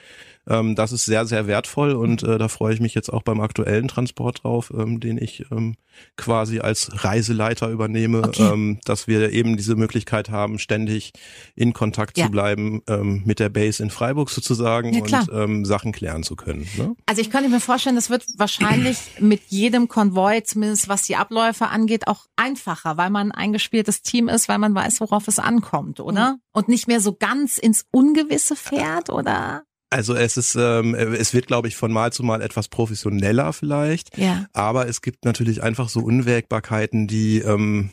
Ähm, 0.50 0.75
das 0.75 0.91
ist 0.91 1.06
sehr, 1.06 1.25
sehr 1.25 1.48
wertvoll 1.48 1.91
und 1.94 2.24
äh, 2.24 2.38
da 2.38 2.48
freue 2.48 2.74
ich 2.74 2.79
mich 2.79 2.94
jetzt 2.96 3.10
auch 3.12 3.24
beim 3.24 3.39
aktuellen 3.39 3.88
Transport 3.88 4.44
drauf, 4.44 4.72
ähm, 4.75 5.00
den 5.00 5.18
ich 5.18 5.46
ähm, 5.51 5.75
quasi 6.18 6.60
als 6.60 6.89
Reiseleiter 7.03 7.70
übernehme, 7.70 8.20
Okay. 8.24 8.51
ähm, 8.51 8.79
dass 8.86 9.08
wir 9.08 9.32
eben 9.32 9.58
diese 9.58 9.75
Möglichkeit 9.75 10.29
haben, 10.29 10.60
ständig 10.60 11.12
in 11.56 11.74
Kontakt 11.74 12.18
Ja. 12.18 12.25
zu 12.25 12.32
bleiben 12.32 12.82
ähm, 12.88 13.24
mit 13.25 13.39
der 13.39 13.50
Base 13.50 13.82
in 13.84 13.89
Freiburg 13.89 14.29
sozusagen 14.29 14.94
Ja, 14.94 15.01
und 15.01 15.29
ähm, 15.34 15.65
Sachen 15.65 15.91
klären 15.91 16.24
zu 16.24 16.36
können. 16.36 16.68
Ne? 16.77 16.96
Also 17.06 17.22
ich 17.22 17.29
könnte 17.29 17.50
mir 17.50 17.60
vorstellen, 17.60 17.96
das 17.96 18.10
wird 18.10 18.25
wahrscheinlich 18.38 18.98
mit 19.20 19.41
jedem 19.50 19.88
Konvoi, 19.88 20.41
zumindest 20.44 20.88
was 20.89 21.03
die 21.03 21.15
Abläufe 21.15 21.68
angeht, 21.68 22.08
auch 22.08 22.25
einfacher, 22.36 22.98
weil 22.98 23.10
man 23.10 23.32
ein 23.32 23.50
eingespieltes 23.50 24.01
Team 24.01 24.29
ist, 24.29 24.48
weil 24.50 24.58
man 24.60 24.74
weiß, 24.75 25.01
worauf 25.01 25.27
es 25.27 25.39
ankommt, 25.39 26.00
oder? 26.00 26.38
Und 26.51 26.70
nicht 26.70 26.88
mehr 26.88 27.01
so 27.01 27.13
ganz 27.13 27.58
ins 27.58 27.86
Ungewisse 27.91 28.56
fährt, 28.56 29.10
oder? 29.10 29.63
Also 29.89 30.13
es 30.13 30.38
ist, 30.38 30.55
ähm, 30.55 30.93
es 30.93 31.34
wird, 31.34 31.48
glaube 31.48 31.67
ich, 31.67 31.75
von 31.75 31.91
Mal 31.91 32.13
zu 32.13 32.24
Mal 32.24 32.41
etwas 32.41 32.67
professioneller 32.67 33.53
vielleicht. 33.53 34.17
Ja. 34.17 34.46
Aber 34.53 34.88
es 34.88 35.01
gibt 35.01 35.25
natürlich 35.25 35.63
einfach 35.63 35.89
so 35.89 36.01
Unwägbarkeiten, 36.01 37.08
die 37.08 37.39
ähm, 37.39 37.89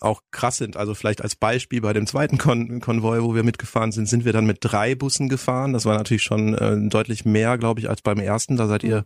auch 0.00 0.22
krass 0.30 0.56
sind. 0.56 0.76
Also 0.76 0.94
vielleicht 0.94 1.22
als 1.22 1.36
Beispiel 1.36 1.80
bei 1.80 1.92
dem 1.92 2.06
zweiten 2.06 2.38
Kon 2.38 2.80
Konvoi, 2.80 3.22
wo 3.22 3.34
wir 3.34 3.42
mitgefahren 3.42 3.92
sind, 3.92 4.06
sind 4.06 4.24
wir 4.24 4.32
dann 4.32 4.46
mit 4.46 4.58
drei 4.60 4.94
Bussen 4.94 5.28
gefahren. 5.28 5.72
Das 5.72 5.84
war 5.84 5.96
natürlich 5.96 6.22
schon 6.22 6.54
äh, 6.54 6.88
deutlich 6.88 7.24
mehr, 7.24 7.58
glaube 7.58 7.80
ich, 7.80 7.90
als 7.90 8.02
beim 8.02 8.18
ersten. 8.18 8.56
Da 8.56 8.66
seid 8.66 8.82
ihr 8.82 9.04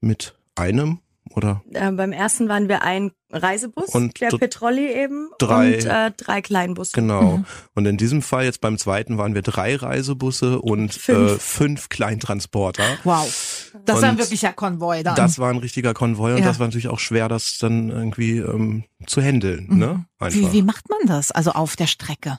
mit 0.00 0.34
einem 0.54 1.00
oder? 1.30 1.62
Äh, 1.72 1.90
beim 1.92 2.12
ersten 2.12 2.48
waren 2.48 2.68
wir 2.68 2.82
ein 2.82 3.12
Reisebus, 3.30 3.88
und 3.94 4.20
der 4.20 4.28
Petrolli 4.28 4.92
eben 4.92 5.30
drei, 5.38 5.76
und 5.76 5.84
äh, 5.86 6.10
drei 6.16 6.42
Kleinbusse. 6.42 6.92
Genau. 6.92 7.38
Mhm. 7.38 7.44
Und 7.74 7.86
in 7.86 7.96
diesem 7.96 8.22
Fall 8.22 8.44
jetzt 8.44 8.60
beim 8.60 8.78
zweiten 8.78 9.18
waren 9.18 9.34
wir 9.34 9.42
drei 9.42 9.74
Reisebusse 9.74 10.60
und 10.60 10.94
fünf, 10.94 11.32
äh, 11.32 11.38
fünf 11.38 11.88
Kleintransporter. 11.88 12.84
Wow. 13.04 13.72
Das 13.84 13.96
und 13.96 14.02
war 14.02 14.10
ein 14.10 14.18
wirklicher 14.18 14.52
Konvoi 14.52 15.02
dann. 15.02 15.16
Das 15.16 15.38
war 15.38 15.50
ein 15.50 15.58
richtiger 15.58 15.94
Konvoi 15.94 16.32
und 16.32 16.38
ja. 16.38 16.44
das 16.44 16.58
war 16.58 16.66
natürlich 16.66 16.88
auch 16.88 17.00
schwer, 17.00 17.28
das 17.28 17.58
dann 17.58 17.90
irgendwie 17.90 18.38
ähm, 18.38 18.84
zu 19.06 19.20
handeln. 19.20 19.66
Mhm. 19.68 19.78
Ne? 19.78 20.04
Einfach. 20.18 20.38
Wie, 20.38 20.52
wie 20.52 20.62
macht 20.62 20.88
man 20.88 21.00
das? 21.06 21.30
Also 21.30 21.52
auf 21.52 21.76
der 21.76 21.86
Strecke? 21.86 22.38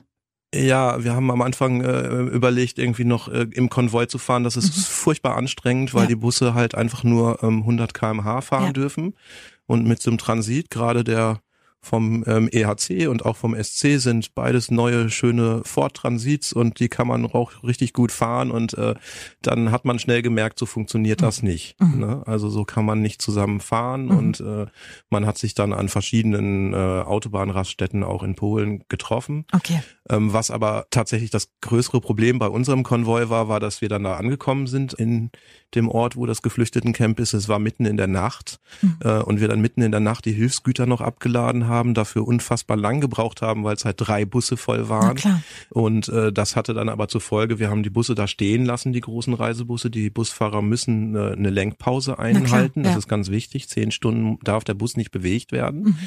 Ja, 0.55 1.03
wir 1.03 1.13
haben 1.13 1.29
am 1.31 1.41
Anfang 1.41 1.81
äh, 1.81 2.07
überlegt, 2.07 2.79
irgendwie 2.79 3.03
noch 3.03 3.27
äh, 3.27 3.47
im 3.51 3.69
Konvoi 3.69 4.05
zu 4.05 4.17
fahren. 4.17 4.43
Das 4.43 4.55
ist 4.55 4.75
mhm. 4.75 4.81
furchtbar 4.81 5.35
anstrengend, 5.35 5.93
weil 5.93 6.03
ja. 6.03 6.07
die 6.07 6.15
Busse 6.15 6.53
halt 6.53 6.75
einfach 6.75 7.03
nur 7.03 7.43
ähm, 7.43 7.59
100 7.61 7.93
kmh 7.93 8.41
fahren 8.41 8.67
ja. 8.67 8.73
dürfen. 8.73 9.15
Und 9.67 9.85
mit 9.85 10.01
so 10.01 10.11
einem 10.11 10.17
Transit, 10.17 10.69
gerade 10.69 11.03
der 11.03 11.41
vom 11.85 12.23
ähm, 12.27 12.49
EHC 12.51 13.07
und 13.07 13.25
auch 13.25 13.37
vom 13.37 13.55
SC 13.55 13.99
sind 13.99 14.33
beides 14.33 14.71
neue 14.71 15.09
schöne 15.09 15.61
Ford 15.63 15.93
Transits 15.93 16.51
und 16.51 16.79
die 16.79 16.89
kann 16.89 17.07
man 17.07 17.25
auch 17.25 17.63
richtig 17.63 17.93
gut 17.93 18.11
fahren 18.11 18.49
und 18.49 18.73
äh, 18.77 18.95
dann 19.41 19.71
hat 19.71 19.85
man 19.85 19.99
schnell 19.99 20.21
gemerkt, 20.21 20.57
so 20.57 20.65
funktioniert 20.65 21.21
das 21.21 21.41
mhm. 21.41 21.49
nicht. 21.49 21.79
Mhm. 21.79 21.99
Ne? 21.99 22.23
Also 22.25 22.49
so 22.49 22.65
kann 22.65 22.85
man 22.85 23.01
nicht 23.01 23.21
zusammen 23.21 23.59
fahren 23.59 24.05
mhm. 24.05 24.17
und 24.17 24.39
äh, 24.39 24.65
man 25.09 25.25
hat 25.27 25.37
sich 25.37 25.53
dann 25.53 25.73
an 25.73 25.87
verschiedenen 25.87 26.73
äh, 26.73 26.75
Autobahnraststätten 26.75 28.03
auch 28.03 28.23
in 28.23 28.35
Polen 28.35 28.83
getroffen. 28.89 29.45
Okay. 29.53 29.81
Ähm, 30.09 30.33
was 30.33 30.49
aber 30.51 30.87
tatsächlich 30.89 31.29
das 31.29 31.49
größere 31.61 32.01
Problem 32.01 32.39
bei 32.39 32.47
unserem 32.47 32.83
Konvoi 32.83 33.29
war, 33.29 33.47
war, 33.47 33.59
dass 33.59 33.81
wir 33.81 33.89
dann 33.89 34.03
da 34.03 34.15
angekommen 34.15 34.65
sind 34.65 34.93
in 34.93 35.29
dem 35.75 35.89
Ort, 35.89 36.15
wo 36.15 36.25
das 36.25 36.41
Geflüchtetencamp 36.41 37.19
ist. 37.19 37.33
Es 37.33 37.47
war 37.47 37.59
mitten 37.59 37.85
in 37.85 37.97
der 37.97 38.07
Nacht 38.07 38.59
mhm. 38.81 38.97
äh, 39.01 39.19
und 39.19 39.39
wir 39.39 39.47
dann 39.47 39.61
mitten 39.61 39.81
in 39.81 39.91
der 39.91 39.99
Nacht 39.99 40.25
die 40.25 40.33
Hilfsgüter 40.33 40.85
noch 40.85 41.01
abgeladen 41.01 41.67
haben, 41.67 41.93
dafür 41.93 42.27
unfassbar 42.27 42.77
lang 42.77 43.01
gebraucht 43.01 43.41
haben, 43.41 43.63
weil 43.63 43.75
es 43.75 43.85
halt 43.85 43.97
drei 43.99 44.25
Busse 44.25 44.57
voll 44.57 44.89
waren. 44.89 45.17
Und 45.69 46.09
äh, 46.09 46.31
das 46.31 46.55
hatte 46.55 46.73
dann 46.73 46.89
aber 46.89 47.07
zur 47.07 47.21
Folge, 47.21 47.59
wir 47.59 47.69
haben 47.69 47.83
die 47.83 47.89
Busse 47.89 48.15
da 48.15 48.27
stehen 48.27 48.65
lassen, 48.65 48.93
die 48.93 49.01
großen 49.01 49.33
Reisebusse. 49.33 49.89
Die 49.89 50.09
Busfahrer 50.09 50.61
müssen 50.61 51.15
äh, 51.15 51.31
eine 51.31 51.49
Lenkpause 51.49 52.19
einhalten. 52.19 52.83
Ja. 52.83 52.89
Das 52.89 52.97
ist 52.97 53.07
ganz 53.07 53.29
wichtig. 53.29 53.67
Zehn 53.67 53.91
Stunden 53.91 54.37
darf 54.43 54.63
der 54.63 54.73
Bus 54.73 54.97
nicht 54.97 55.11
bewegt 55.11 55.51
werden. 55.51 55.83
Mhm. 55.83 55.97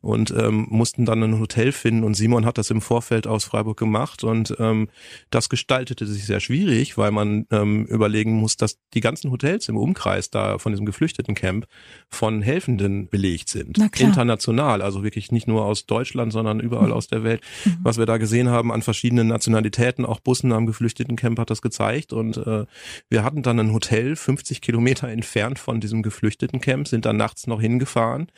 Und 0.00 0.30
ähm, 0.30 0.66
mussten 0.70 1.04
dann 1.04 1.22
ein 1.22 1.40
Hotel 1.40 1.72
finden. 1.72 2.04
Und 2.04 2.14
Simon 2.14 2.46
hat 2.46 2.58
das 2.58 2.70
im 2.70 2.80
Vorfeld 2.80 3.26
aus 3.26 3.44
Freiburg 3.44 3.76
gemacht. 3.76 4.24
Und 4.24 4.54
ähm, 4.58 4.88
das 5.30 5.48
gestaltete 5.48 6.06
sich 6.06 6.24
sehr 6.24 6.40
schwierig, 6.40 6.96
weil 6.96 7.10
man 7.10 7.46
ähm, 7.50 7.86
überlegen 7.86 8.32
muss, 8.32 8.56
dass 8.56 8.78
die 8.94 9.00
ganzen 9.00 9.17
ganzen 9.18 9.30
Hotels 9.30 9.68
im 9.68 9.76
Umkreis 9.76 10.30
da 10.30 10.58
von 10.58 10.72
diesem 10.72 10.86
Geflüchtetencamp 10.86 11.66
von 12.08 12.42
Helfenden 12.42 13.08
belegt 13.08 13.48
sind. 13.48 13.78
International, 14.06 14.80
also 14.82 15.02
wirklich 15.02 15.32
nicht 15.32 15.48
nur 15.48 15.64
aus 15.64 15.86
Deutschland, 15.86 16.32
sondern 16.32 16.60
überall 16.60 16.88
mhm. 16.88 16.92
aus 16.92 17.08
der 17.08 17.24
Welt. 17.24 17.42
Mhm. 17.64 17.78
Was 17.82 17.98
wir 17.98 18.06
da 18.06 18.16
gesehen 18.18 18.48
haben 18.48 18.72
an 18.72 18.82
verschiedenen 18.82 19.26
Nationalitäten, 19.26 20.06
auch 20.06 20.20
Bussen 20.20 20.52
am 20.52 20.66
Geflüchtetencamp 20.66 21.38
hat 21.38 21.50
das 21.50 21.62
gezeigt. 21.62 22.12
Und 22.12 22.36
äh, 22.36 22.64
wir 23.10 23.24
hatten 23.24 23.42
dann 23.42 23.58
ein 23.58 23.72
Hotel 23.72 24.14
50 24.14 24.60
Kilometer 24.60 25.08
entfernt 25.08 25.58
von 25.58 25.80
diesem 25.80 26.02
Geflüchtetencamp, 26.02 26.86
sind 26.86 27.04
dann 27.04 27.16
nachts 27.16 27.46
noch 27.46 27.60
hingefahren. 27.60 28.28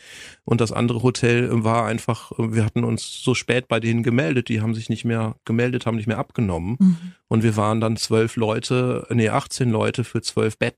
Und 0.44 0.60
das 0.60 0.72
andere 0.72 1.02
Hotel 1.02 1.49
war 1.64 1.87
einfach, 1.87 2.32
wir 2.38 2.64
hatten 2.64 2.84
uns 2.84 3.22
so 3.22 3.34
spät 3.34 3.68
bei 3.68 3.80
denen 3.80 4.02
gemeldet, 4.02 4.49
die 4.49 4.60
haben 4.60 4.75
sich 4.75 4.88
nicht 4.88 5.04
mehr 5.04 5.37
gemeldet, 5.44 5.84
haben 5.84 5.96
nicht 5.96 6.06
mehr 6.06 6.18
abgenommen. 6.18 6.76
Mhm. 6.78 6.96
Und 7.28 7.44
wir 7.44 7.56
waren 7.56 7.80
dann 7.80 7.96
zwölf 7.96 8.34
Leute, 8.37 9.06
nee, 9.10 9.28
18 9.28 9.70
Leute 9.70 10.02
für 10.02 10.20
zwölf 10.20 10.58
Betten 10.58 10.69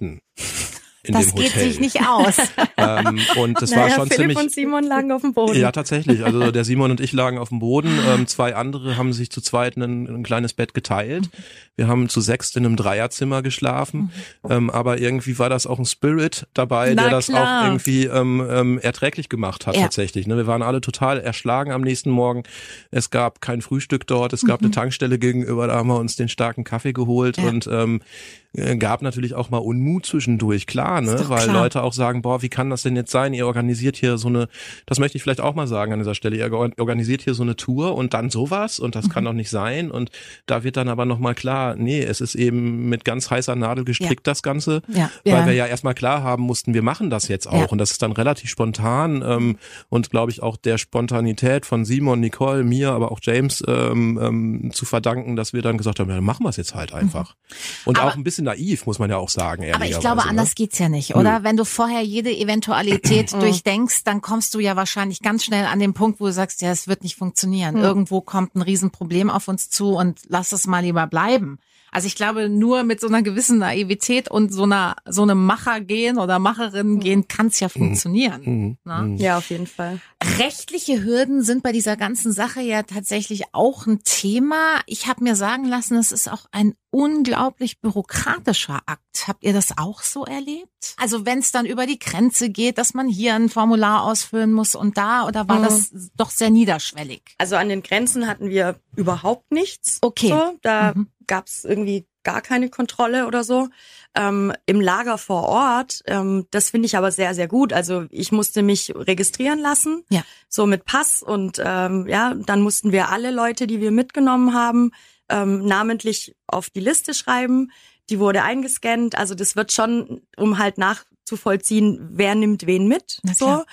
in 1.05 1.15
das 1.15 1.27
dem 1.27 1.33
Hotel. 1.33 1.45
Das 1.45 1.55
geht 1.55 1.63
sich 1.63 1.81
nicht 1.81 2.07
aus. 2.07 2.37
ähm, 2.77 3.21
und 3.37 3.61
das 3.61 3.71
naja, 3.71 3.83
war 3.83 3.91
schon 3.91 4.09
Philipp 4.09 4.19
ziemlich. 4.21 4.39
und 4.39 4.53
Simon 4.53 4.85
lagen 4.85 5.11
auf 5.11 5.23
dem 5.23 5.35
Boden. 5.35 5.59
Ja, 5.59 5.73
tatsächlich. 5.73 6.25
Also 6.25 6.53
der 6.53 6.65
Simon 6.65 6.93
und 6.93 7.01
ich 7.01 7.13
lagen 7.13 7.39
auf 7.39 7.49
dem 7.49 7.59
Boden. 7.59 7.91
Ähm, 8.13 8.27
zwei 8.27 8.57
andere 8.57 8.97
haben 8.97 9.13
sich 9.13 9.31
zu 9.31 9.41
zweit 9.41 9.77
ein, 9.77 10.07
ein 10.07 10.23
kleines 10.23 10.55
Bett 10.55 10.75
geteilt. 10.75 11.31
Wir 11.77 11.87
haben 11.87 12.09
zu 12.09 12.21
sechst 12.21 12.57
in 12.57 12.67
einem 12.67 12.77
Dreierzimmer 12.77 13.43
geschlafen. 13.43 14.11
Ähm, 14.49 14.71
aber 14.71 14.99
irgendwie 14.99 15.39
war 15.39 15.49
das 15.49 15.67
auch 15.67 15.79
ein 15.79 15.85
Spirit 15.85 16.47
dabei, 16.53 16.93
Na, 16.95 17.03
der 17.03 17.11
das 17.13 17.27
klar. 17.29 17.61
auch 17.61 17.67
irgendwie 17.67 18.07
ähm, 18.07 18.45
ähm, 18.51 18.79
erträglich 18.79 19.29
gemacht 19.29 19.67
hat 19.67 19.77
ja. 19.77 19.83
tatsächlich. 19.83 20.27
Ne? 20.27 20.37
Wir 20.37 20.47
waren 20.47 20.63
alle 20.63 20.81
total 20.81 21.21
erschlagen 21.21 21.71
am 21.71 21.83
nächsten 21.83 22.11
Morgen. 22.11 22.43
Es 22.91 23.11
gab 23.11 23.41
kein 23.41 23.63
Frühstück 23.63 24.07
dort. 24.07 24.33
Es 24.33 24.45
gab 24.45 24.61
mhm. 24.61 24.67
eine 24.67 24.75
Tankstelle 24.75 25.19
gegenüber. 25.19 25.69
Da 25.69 25.75
haben 25.75 25.89
wir 25.89 25.99
uns 25.99 26.17
den 26.17 26.29
starken 26.29 26.65
Kaffee 26.65 26.93
geholt 26.93 27.37
ja. 27.37 27.49
und 27.49 27.69
ähm, 27.69 28.01
äh, 28.01 28.42
gab 28.79 29.01
natürlich 29.01 29.35
auch 29.35 29.49
mal 29.49 29.59
Unmut 29.59 30.05
zwischendurch, 30.05 30.67
klar, 30.67 31.01
ne? 31.01 31.25
Weil 31.29 31.45
klar. 31.45 31.63
Leute 31.63 31.83
auch 31.83 31.95
sagen, 31.95 32.21
boah, 32.21 32.43
wie 32.43 32.51
kann 32.51 32.69
das 32.69 32.83
denn 32.83 32.97
jetzt 32.97 33.11
sein? 33.11 33.33
Ihr 33.33 33.47
organisiert 33.47 33.97
hier 33.97 34.19
so 34.19 34.29
eine, 34.29 34.49
das 34.85 34.99
möchte 34.99 35.17
ich 35.17 35.23
vielleicht 35.23 35.41
auch 35.41 35.55
mal 35.55 35.67
sagen 35.67 35.93
an 35.95 35.99
dieser 36.01 36.15
Stelle, 36.15 36.37
ihr 36.37 36.53
organisiert 36.53 37.23
hier 37.23 37.33
so 37.33 37.43
eine 37.43 37.57
Tour 37.57 37.95
und 37.95 38.13
dann 38.13 38.29
sowas 38.29 38.79
und 38.79 38.95
das 38.95 39.07
mhm. 39.07 39.11
kann 39.11 39.25
doch 39.25 39.33
nicht 39.33 39.49
sein. 39.49 39.91
Und 39.91 40.11
da 40.45 40.65
wird 40.65 40.77
dann 40.77 40.89
aber 40.89 41.07
nochmal 41.07 41.35
klar, 41.35 41.77
nee, 41.77 42.03
es 42.03 42.21
ist 42.21 42.35
eben 42.35 42.91
mit 42.91 43.07
ganz 43.07 43.31
heißer 43.31 43.57
Nadel 43.57 43.85
gestrickt, 43.85 44.27
ja. 44.27 44.33
das 44.33 44.43
Ganze, 44.43 44.83
ja. 44.89 45.11
weil 45.25 45.33
ja. 45.33 45.47
wir 45.47 45.55
ja 45.55 45.67
erstmal 45.67 45.95
klar 45.95 46.23
haben 46.23 46.43
mussten, 46.43 46.75
wir 46.75 46.83
machen 46.83 47.09
das 47.09 47.29
jetzt 47.29 47.47
auch. 47.47 47.61
Ja. 47.61 47.67
Und 47.67 47.79
das 47.79 47.91
ist 47.91 48.03
dann 48.03 48.13
relativ 48.13 48.51
spontan 48.51 49.25
ähm, 49.27 49.57
und 49.89 50.11
glaube 50.11 50.31
ich 50.31 50.43
auch 50.43 50.59
der 50.59 50.77
Spontanität 50.77 51.65
von 51.65 51.87
Simon, 51.87 52.21
Nicole, 52.21 52.65
mir, 52.65 52.93
aber 52.93 53.13
auch 53.13 53.21
James 53.23 53.65
ähm, 53.67 54.19
ähm, 54.21 54.71
zu 54.75 54.85
verdanken, 54.85 55.37
dass 55.37 55.55
wir 55.55 55.63
dann 55.63 55.79
gesagt 55.79 56.01
haben, 56.01 56.11
ja, 56.11 56.17
dann 56.17 56.25
machen 56.25 56.45
wir 56.45 56.51
es 56.51 56.57
jetzt 56.57 56.75
halt 56.75 56.93
einfach. 56.93 57.35
Mhm. 57.35 57.55
Und 57.87 57.99
aber 57.99 58.11
auch 58.11 58.17
ein 58.17 58.25
bisschen 58.25 58.42
bisschen 58.43 58.65
naiv, 58.65 58.87
muss 58.87 58.99
man 58.99 59.11
ja 59.11 59.17
auch 59.17 59.29
sagen. 59.29 59.65
Aber 59.73 59.87
ich 59.87 59.99
glaube, 59.99 60.25
anders 60.25 60.51
ne? 60.51 60.55
geht's 60.57 60.79
ja 60.79 60.89
nicht, 60.89 61.15
oder? 61.15 61.39
Hm. 61.39 61.45
Wenn 61.45 61.57
du 61.57 61.65
vorher 61.65 62.03
jede 62.03 62.31
Eventualität 62.31 63.33
durchdenkst, 63.41 64.05
dann 64.05 64.21
kommst 64.21 64.55
du 64.55 64.61
ja 64.61 64.77
wahrscheinlich 64.77 65.21
ganz 65.21 65.45
schnell 65.45 65.67
an 65.67 65.79
den 65.79 65.95
Punkt, 65.95 66.21
wo 66.21 66.27
du 66.27 66.33
sagst, 66.33 66.63
ja, 66.63 66.71
es 66.71 66.89
wird 66.89 67.03
nicht 67.03 67.17
funktionieren. 67.17 67.77
Hm. 67.77 67.83
Irgendwo 67.83 68.21
kommt 68.21 68.55
ein 68.55 68.63
Riesenproblem 68.63 69.31
auf 69.31 69.49
uns 69.49 69.71
zu 69.71 69.97
und 69.97 70.21
lass 70.29 70.53
es 70.53 70.67
mal 70.67 70.81
lieber 70.81 71.07
bleiben. 71.07 71.59
Also 71.93 72.07
ich 72.07 72.17
glaube, 72.17 72.49
nur 72.49 72.85
mit 72.85 73.01
so 73.01 73.07
einer 73.07 73.23
gewissen 73.23 73.59
Naivität 73.59 74.31
und 74.31 74.53
so 74.53 74.63
einer 74.63 74.97
so 75.07 75.23
einem 75.23 75.45
Macher 75.45 75.83
gehen 75.83 76.19
oder 76.19 76.39
Macherin 76.39 77.01
gehen 77.01 77.29
kann 77.29 77.49
es 77.49 77.61
ja 77.61 77.69
funktionieren. 77.69 78.43
Mhm. 78.45 78.79
Ne? 78.85 79.17
Ja, 79.19 79.37
auf 79.37 79.51
jeden 79.51 79.67
Fall. 79.67 80.01
Rechtliche 80.39 81.05
Hürden 81.05 81.43
sind 81.43 81.63
bei 81.63 81.71
dieser 81.71 81.99
ganzen 81.99 82.33
Sache 82.33 82.63
ja 82.63 82.83
tatsächlich 82.83 83.43
auch 83.53 83.87
ein 83.87 84.03
Thema. 84.05 84.81
Ich 84.87 85.07
habe 85.07 85.23
mir 85.23 85.37
sagen 85.37 85.67
lassen, 85.67 85.99
es 85.99 86.13
ist 86.13 86.33
auch 86.33 86.47
ein 86.51 86.75
unglaublich 86.91 87.81
bürokratischer 87.81 88.81
Akt. 88.87 89.03
Habt 89.27 89.45
ihr 89.45 89.53
das 89.53 89.77
auch 89.77 90.03
so 90.03 90.25
erlebt? 90.25 90.95
Also 90.97 91.27
wenn 91.27 91.41
es 91.41 91.53
dann 91.53 91.67
über 91.67 91.87
die 91.87 91.99
Grenze 91.99 92.49
geht, 92.49 92.79
dass 92.79 92.95
man 92.95 93.09
hier 93.09 93.35
ein 93.35 93.51
Formular 93.51 94.05
ausfüllen 94.05 94.53
muss 94.53 94.75
und 94.75 94.97
da, 94.97 95.27
oder 95.27 95.47
war 95.49 95.59
mhm. 95.59 95.65
das 95.65 95.93
doch 96.17 96.31
sehr 96.31 96.51
niederschwellig? 96.51 97.23
Also 97.37 97.57
an 97.57 97.69
den 97.69 97.83
Grenzen 97.83 98.27
hatten 98.27 98.49
wir 98.49 98.77
überhaupt 98.97 99.53
nichts. 99.53 99.99
Okay. 100.01 100.29
So, 100.29 100.59
da 100.63 100.95
mhm 100.95 101.09
gab 101.27 101.47
es 101.47 101.65
irgendwie 101.65 102.07
gar 102.23 102.41
keine 102.41 102.69
Kontrolle 102.69 103.27
oder 103.27 103.45
so. 103.45 103.69
Ähm, 104.15 104.53
Im 104.67 104.81
Lager 104.81 105.19
vor 105.19 105.45
Ort, 105.45 106.03
ähm, 106.07 106.47
das 106.51 106.71
finde 106.71 106.87
ich 106.87 106.97
aber 106.97 107.11
sehr, 107.11 107.35
sehr 107.35 107.49
gut. 107.49 107.73
Also 107.73 108.05
ich 108.11 108.33
musste 108.33 108.63
mich 108.63 108.93
registrieren 108.95 109.59
lassen, 109.59 110.05
ja. 110.11 110.23
so 110.49 110.67
mit 110.67 110.85
Pass 110.85 111.23
und 111.23 111.61
ähm, 111.65 112.07
ja, 112.09 112.35
dann 112.35 112.63
mussten 112.63 112.93
wir 112.93 113.09
alle 113.09 113.31
Leute, 113.31 113.67
die 113.67 113.81
wir 113.81 113.91
mitgenommen 113.91 114.55
haben, 114.55 114.93
ähm, 115.29 115.65
namentlich 115.65 116.37
auf 116.47 116.71
die 116.71 116.81
Liste 116.81 117.15
schreiben. 117.15 117.71
Die 118.11 118.19
wurde 118.19 118.43
eingescannt. 118.43 119.17
Also 119.17 119.35
das 119.35 119.57
wird 119.57 119.73
schon, 119.73 120.23
um 120.37 120.59
halt 120.59 120.79
nachzuvollziehen, 120.79 122.09
wer 122.13 122.35
nimmt 122.35 122.67
wen 122.67 122.87
mit. 122.87 123.21
So. 123.35 123.65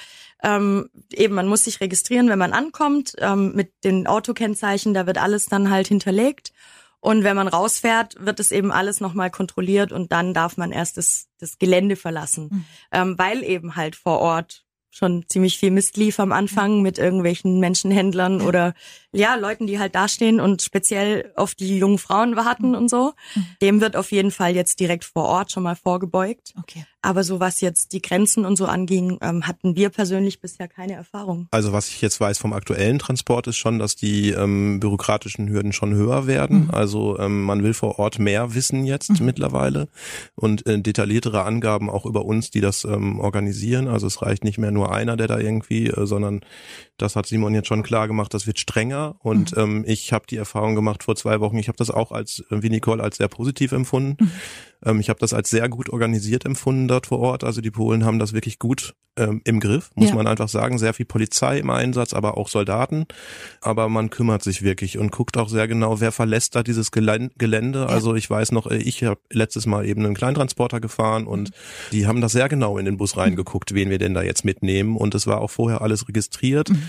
Ähm, 0.42 0.90
eben, 1.12 1.36
man 1.36 1.48
muss 1.48 1.66
sich 1.66 1.82
registrieren, 1.82 2.30
wenn 2.30 2.40
man 2.40 2.54
ankommt, 2.54 3.14
ähm, 3.18 3.54
mit 3.56 3.84
den 3.84 4.08
Autokennzeichen, 4.08 4.94
da 4.94 5.06
wird 5.06 5.18
alles 5.18 5.48
dann 5.48 5.70
halt 5.70 5.88
hinterlegt. 5.88 6.54
Und 7.02 7.24
wenn 7.24 7.36
man 7.36 7.48
rausfährt, 7.48 8.16
wird 8.20 8.40
es 8.40 8.52
eben 8.52 8.72
alles 8.72 9.00
nochmal 9.00 9.32
kontrolliert 9.32 9.92
und 9.92 10.12
dann 10.12 10.34
darf 10.34 10.58
man 10.58 10.72
erst 10.72 10.98
das, 10.98 11.28
das 11.40 11.58
Gelände 11.58 11.96
verlassen. 11.96 12.50
Mhm. 12.52 12.66
Ähm, 12.92 13.18
weil 13.18 13.44
eben 13.44 13.76
halt 13.76 13.96
vor 13.96 14.20
Ort 14.20 14.66
schon 14.92 15.26
ziemlich 15.28 15.58
viel 15.58 15.72
Mist 15.72 15.98
lief 15.98 16.20
am 16.20 16.32
Anfang 16.32 16.82
mit 16.82 16.98
irgendwelchen 16.98 17.60
Menschenhändlern 17.60 18.42
oder 18.42 18.74
ja, 19.12 19.36
Leuten, 19.36 19.68
die 19.68 19.80
halt 19.80 19.96
dastehen 19.96 20.40
und 20.40 20.62
speziell 20.62 21.32
auf 21.36 21.56
die 21.56 21.78
jungen 21.78 22.00
Frauen 22.00 22.36
warten 22.36 22.76
und 22.76 22.90
so. 22.90 23.14
Mhm. 23.36 23.46
Dem 23.62 23.82
wird 23.82 23.96
auf 23.96 24.12
jeden 24.12 24.32
Fall 24.32 24.56
jetzt 24.56 24.80
direkt 24.80 25.06
vor 25.06 25.26
Ort 25.26 25.52
schon 25.52 25.64
mal 25.64 25.76
vorgebeugt. 25.76 26.54
Okay. 26.58 26.86
Aber 27.02 27.24
so 27.24 27.40
was 27.40 27.62
jetzt 27.62 27.94
die 27.94 28.02
Grenzen 28.02 28.46
und 28.46 28.58
so 28.58 28.66
anging, 28.66 29.18
ähm, 29.22 29.48
hatten 29.48 29.76
wir 29.76 29.90
persönlich 29.90 30.42
bisher 30.42 30.68
keine 30.68 30.94
Erfahrung. 30.94 31.48
Also 31.52 31.72
was 31.72 31.88
ich 31.88 32.02
jetzt 32.02 32.20
weiß 32.20 32.38
vom 32.38 32.52
aktuellen 32.52 33.00
Transport 33.00 33.48
ist 33.48 33.58
schon, 33.58 33.80
dass 33.80 33.96
die 33.96 34.32
ähm, 34.32 34.80
bürokratischen 34.80 35.50
Hürden 35.50 35.72
schon 35.72 35.94
höher 35.94 36.28
werden. 36.28 36.66
Mhm. 36.66 36.72
Also 36.72 37.18
ähm, 37.18 37.44
man 37.44 37.64
will 37.64 37.74
vor 37.74 38.00
Ort 38.00 38.20
mehr 38.20 38.54
wissen 38.54 38.86
jetzt 38.86 39.20
mhm. 39.20 39.26
mittlerweile 39.26 39.88
und 40.36 40.68
äh, 40.68 40.80
detailliertere 40.80 41.44
Angaben 41.44 41.90
auch 41.90 42.06
über 42.06 42.26
uns, 42.26 42.52
die 42.52 42.62
das 42.62 42.84
ähm, 42.84 43.20
organisieren. 43.20 43.88
Also 43.88 44.08
es 44.08 44.22
reicht 44.22 44.44
nicht 44.44 44.58
mehr 44.58 44.72
nur 44.72 44.94
einer, 44.94 45.16
der 45.16 45.28
da 45.28 45.40
irgendwie, 45.40 45.88
äh, 45.88 46.06
sondern 46.06 46.42
das 47.02 47.16
hat 47.16 47.26
Simon 47.26 47.54
jetzt 47.54 47.68
schon 47.68 47.84
klar 47.84 48.08
gemacht, 48.08 48.34
das 48.34 48.48
wird 48.48 48.60
strenger. 48.60 49.16
Und 49.20 49.56
mhm. 49.56 49.62
ähm, 49.62 49.84
ich 49.88 50.14
habe 50.14 50.26
die 50.30 50.38
Erfahrung 50.38 50.76
gemacht 50.76 51.04
vor 51.04 51.16
zwei 51.16 51.40
Wochen, 51.40 51.58
ich 51.58 51.68
habe 51.68 51.78
das 51.78 51.90
auch 51.90 52.12
als, 52.12 52.44
äh, 52.52 52.62
wie 52.62 52.70
Nicole, 52.70 53.02
als 53.02 53.18
sehr 53.18 53.28
positiv 53.28 53.72
empfunden. 53.72 54.24
Mhm. 54.24 54.32
Ähm, 54.86 55.00
ich 55.00 55.10
habe 55.10 55.20
das 55.20 55.34
als 55.34 55.50
sehr 55.50 55.70
gut 55.70 55.90
organisiert 55.90 56.46
empfunden 56.46 56.88
dort 56.88 57.08
vor 57.08 57.20
Ort. 57.20 57.44
Also 57.44 57.62
die 57.62 57.72
Polen 57.72 58.06
haben 58.06 58.20
das 58.20 58.34
wirklich 58.34 58.60
gut 58.60 58.96
ähm, 59.18 59.42
im 59.44 59.60
Griff, 59.60 59.92
muss 59.96 60.10
ja. 60.10 60.16
man 60.16 60.28
einfach 60.28 60.48
sagen. 60.48 60.78
Sehr 60.78 60.94
viel 60.94 61.06
Polizei 61.06 61.60
im 61.60 61.70
Einsatz, 61.70 62.14
aber 62.14 62.38
auch 62.38 62.48
Soldaten. 62.48 63.06
Aber 63.62 63.90
man 63.90 64.10
kümmert 64.10 64.44
sich 64.44 64.62
wirklich 64.62 64.98
und 64.98 65.12
guckt 65.12 65.38
auch 65.38 65.50
sehr 65.50 65.68
genau, 65.68 66.00
wer 66.00 66.12
verlässt 66.12 66.56
da 66.56 66.64
dieses 66.64 66.92
Gelände. 66.92 67.80
Ja. 67.80 67.86
Also 67.86 68.16
ich 68.16 68.30
weiß 68.30 68.52
noch, 68.52 68.68
äh, 68.68 68.78
ich 68.78 69.04
habe 69.04 69.20
letztes 69.32 69.66
Mal 69.66 69.86
eben 69.86 70.06
einen 70.06 70.16
Kleintransporter 70.16 70.80
gefahren 70.80 71.28
und 71.28 71.52
die 71.92 72.08
haben 72.08 72.22
da 72.22 72.30
sehr 72.30 72.50
genau 72.50 72.78
in 72.78 72.86
den 72.86 72.98
Bus 72.98 73.18
reingeguckt, 73.18 73.74
wen 73.74 73.90
wir 73.90 73.98
denn 73.98 74.14
da 74.14 74.22
jetzt 74.22 74.46
mitnehmen. 74.46 74.96
Und 74.96 75.16
es 75.16 75.28
war 75.28 75.42
auch 75.42 75.52
vorher 75.52 75.82
alles 75.82 76.08
registriert. 76.08 76.70
Mhm. 76.70 76.89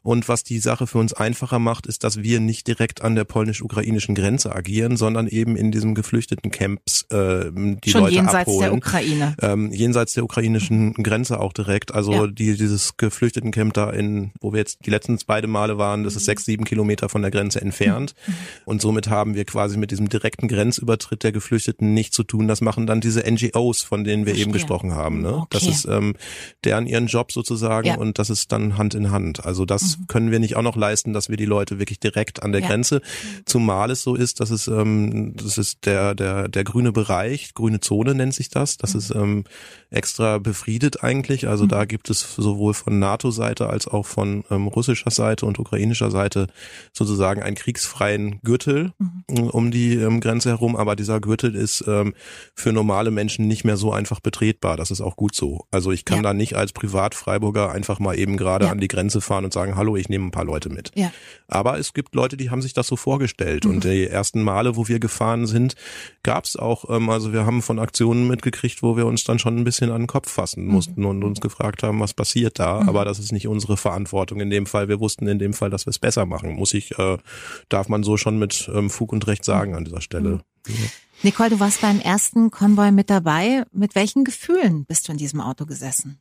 Und 0.03 0.27
was 0.27 0.43
die 0.43 0.57
Sache 0.57 0.87
für 0.87 0.97
uns 0.97 1.13
einfacher 1.13 1.59
macht, 1.59 1.85
ist, 1.85 2.03
dass 2.03 2.23
wir 2.23 2.39
nicht 2.39 2.67
direkt 2.67 3.03
an 3.03 3.15
der 3.15 3.23
polnisch-ukrainischen 3.23 4.15
Grenze 4.15 4.55
agieren, 4.55 4.97
sondern 4.97 5.27
eben 5.27 5.55
in 5.55 5.71
diesem 5.71 5.93
geflüchteten 5.93 6.49
Camps 6.49 7.03
äh, 7.11 7.51
die 7.53 7.91
Schon 7.91 8.01
Leute 8.01 8.15
jenseits 8.15 8.47
abholen. 8.47 8.59
der 8.61 8.73
Ukraine. 8.73 9.35
Ähm, 9.41 9.71
jenseits 9.71 10.13
der 10.13 10.23
ukrainischen 10.23 10.93
Grenze 10.93 11.39
auch 11.39 11.53
direkt. 11.53 11.93
Also 11.93 12.13
ja. 12.13 12.27
die, 12.27 12.57
dieses 12.57 12.97
Geflüchtetencamp 12.97 13.73
da 13.75 13.91
in, 13.91 14.31
wo 14.41 14.53
wir 14.53 14.59
jetzt 14.59 14.79
die 14.87 14.89
letzten 14.89 15.19
beide 15.27 15.47
Male 15.47 15.77
waren, 15.77 16.03
das 16.03 16.15
ist 16.15 16.25
sechs, 16.25 16.45
sieben 16.45 16.65
Kilometer 16.65 17.07
von 17.07 17.21
der 17.21 17.29
Grenze 17.29 17.61
entfernt. 17.61 18.15
Mhm. 18.25 18.33
Und 18.65 18.81
somit 18.81 19.07
haben 19.07 19.35
wir 19.35 19.45
quasi 19.45 19.77
mit 19.77 19.91
diesem 19.91 20.09
direkten 20.09 20.47
Grenzübertritt 20.47 21.23
der 21.23 21.31
Geflüchteten 21.31 21.93
nichts 21.93 22.15
zu 22.15 22.23
tun. 22.23 22.47
Das 22.47 22.61
machen 22.61 22.87
dann 22.87 23.01
diese 23.01 23.19
NGOs, 23.29 23.83
von 23.83 24.03
denen 24.03 24.25
wir 24.25 24.31
Verstehe. 24.31 24.45
eben 24.45 24.51
gesprochen 24.51 24.95
haben. 24.95 25.21
Ne? 25.21 25.35
Okay. 25.35 25.47
Das 25.51 25.63
ist 25.67 25.85
ähm, 25.85 26.15
deren 26.63 26.87
ihren 26.87 27.05
Job 27.05 27.31
sozusagen 27.31 27.87
ja. 27.87 27.97
und 27.97 28.17
das 28.17 28.31
ist 28.31 28.51
dann 28.51 28.79
Hand 28.79 28.95
in 28.95 29.11
Hand. 29.11 29.45
Also 29.45 29.65
das 29.65 29.90
können 30.07 30.31
wir 30.31 30.39
nicht 30.39 30.55
auch 30.55 30.61
noch 30.61 30.75
leisten, 30.75 31.13
dass 31.13 31.29
wir 31.29 31.37
die 31.37 31.45
Leute 31.45 31.79
wirklich 31.79 31.99
direkt 31.99 32.43
an 32.43 32.51
der 32.51 32.61
ja. 32.61 32.67
Grenze, 32.67 33.01
zumal 33.45 33.91
es 33.91 34.03
so 34.03 34.15
ist, 34.15 34.39
dass 34.39 34.49
es 34.49 34.67
ähm, 34.67 35.33
das 35.35 35.57
ist 35.57 35.85
der 35.85 36.15
der 36.15 36.47
der 36.47 36.63
grüne 36.63 36.91
Bereich 36.91 37.53
grüne 37.53 37.79
Zone 37.79 38.15
nennt 38.15 38.33
sich 38.33 38.49
das. 38.49 38.77
Das 38.77 38.93
mhm. 38.93 38.99
ist 38.99 39.15
ähm, 39.15 39.43
extra 39.89 40.37
befriedet 40.37 41.03
eigentlich. 41.03 41.47
Also 41.47 41.65
mhm. 41.65 41.69
da 41.69 41.85
gibt 41.85 42.09
es 42.09 42.35
sowohl 42.35 42.73
von 42.73 42.99
NATO-Seite 42.99 43.69
als 43.69 43.87
auch 43.87 44.05
von 44.05 44.43
ähm, 44.49 44.67
russischer 44.67 45.11
Seite 45.11 45.45
und 45.45 45.59
ukrainischer 45.59 46.11
Seite 46.11 46.47
sozusagen 46.93 47.41
einen 47.41 47.55
kriegsfreien 47.55 48.39
Gürtel 48.41 48.93
mhm. 48.97 49.49
um 49.49 49.71
die 49.71 49.95
ähm, 49.95 50.21
Grenze 50.21 50.49
herum. 50.49 50.75
Aber 50.75 50.95
dieser 50.95 51.19
Gürtel 51.19 51.55
ist 51.55 51.83
ähm, 51.87 52.13
für 52.55 52.71
normale 52.71 53.11
Menschen 53.11 53.47
nicht 53.47 53.63
mehr 53.63 53.77
so 53.77 53.91
einfach 53.91 54.19
betretbar. 54.19 54.77
Das 54.77 54.91
ist 54.91 55.01
auch 55.01 55.15
gut 55.15 55.35
so. 55.35 55.65
Also 55.71 55.91
ich 55.91 56.05
kann 56.05 56.17
ja. 56.17 56.23
da 56.23 56.33
nicht 56.33 56.55
als 56.55 56.73
Privatfreiburger 56.73 57.71
einfach 57.71 57.99
mal 57.99 58.17
eben 58.17 58.37
gerade 58.37 58.65
ja. 58.65 58.71
an 58.71 58.79
die 58.79 58.87
Grenze 58.87 59.21
fahren 59.21 59.45
und 59.45 59.53
sagen, 59.53 59.75
hallo, 59.81 59.95
ich 59.95 60.09
nehme 60.09 60.25
ein 60.25 60.31
paar 60.31 60.45
Leute 60.45 60.69
mit. 60.69 60.91
Ja. 60.93 61.11
Aber 61.47 61.79
es 61.79 61.93
gibt 61.93 62.13
Leute, 62.13 62.37
die 62.37 62.51
haben 62.51 62.61
sich 62.61 62.73
das 62.73 62.85
so 62.85 62.95
vorgestellt. 62.95 63.65
Mhm. 63.65 63.71
Und 63.71 63.83
die 63.83 64.05
ersten 64.05 64.43
Male, 64.43 64.75
wo 64.75 64.87
wir 64.87 64.99
gefahren 64.99 65.47
sind, 65.47 65.75
gab 66.21 66.45
es 66.45 66.55
auch, 66.55 66.89
ähm, 66.89 67.09
also 67.09 67.33
wir 67.33 67.47
haben 67.47 67.63
von 67.63 67.79
Aktionen 67.79 68.27
mitgekriegt, 68.27 68.83
wo 68.83 68.95
wir 68.95 69.07
uns 69.07 69.23
dann 69.23 69.39
schon 69.39 69.57
ein 69.57 69.63
bisschen 69.63 69.91
an 69.91 70.03
den 70.03 70.07
Kopf 70.07 70.29
fassen 70.29 70.65
mhm. 70.65 70.71
mussten 70.71 71.01
mhm. 71.01 71.07
und 71.07 71.23
uns 71.23 71.41
gefragt 71.41 71.81
haben, 71.81 71.99
was 71.99 72.13
passiert 72.13 72.59
da. 72.59 72.81
Mhm. 72.81 72.89
Aber 72.89 73.05
das 73.05 73.17
ist 73.17 73.31
nicht 73.31 73.47
unsere 73.47 73.75
Verantwortung 73.75 74.39
in 74.39 74.51
dem 74.51 74.67
Fall. 74.67 74.87
Wir 74.87 74.99
wussten 74.99 75.27
in 75.27 75.39
dem 75.39 75.53
Fall, 75.53 75.71
dass 75.71 75.87
wir 75.87 75.91
es 75.91 75.99
besser 75.99 76.27
machen. 76.27 76.53
Muss 76.53 76.75
ich, 76.75 76.97
äh, 76.99 77.17
darf 77.69 77.89
man 77.89 78.03
so 78.03 78.17
schon 78.17 78.37
mit 78.37 78.69
ähm, 78.73 78.91
Fug 78.91 79.11
und 79.11 79.25
Recht 79.25 79.43
sagen 79.43 79.73
an 79.73 79.83
dieser 79.83 80.01
Stelle. 80.01 80.41
Mhm. 80.67 80.89
Nicole, 81.23 81.49
du 81.49 81.59
warst 81.59 81.81
beim 81.81 81.99
ersten 81.99 82.51
Konvoi 82.51 82.91
mit 82.91 83.09
dabei. 83.09 83.63
Mit 83.71 83.95
welchen 83.95 84.23
Gefühlen 84.25 84.85
bist 84.85 85.07
du 85.07 85.11
in 85.11 85.17
diesem 85.17 85.41
Auto 85.41 85.65
gesessen? 85.65 86.19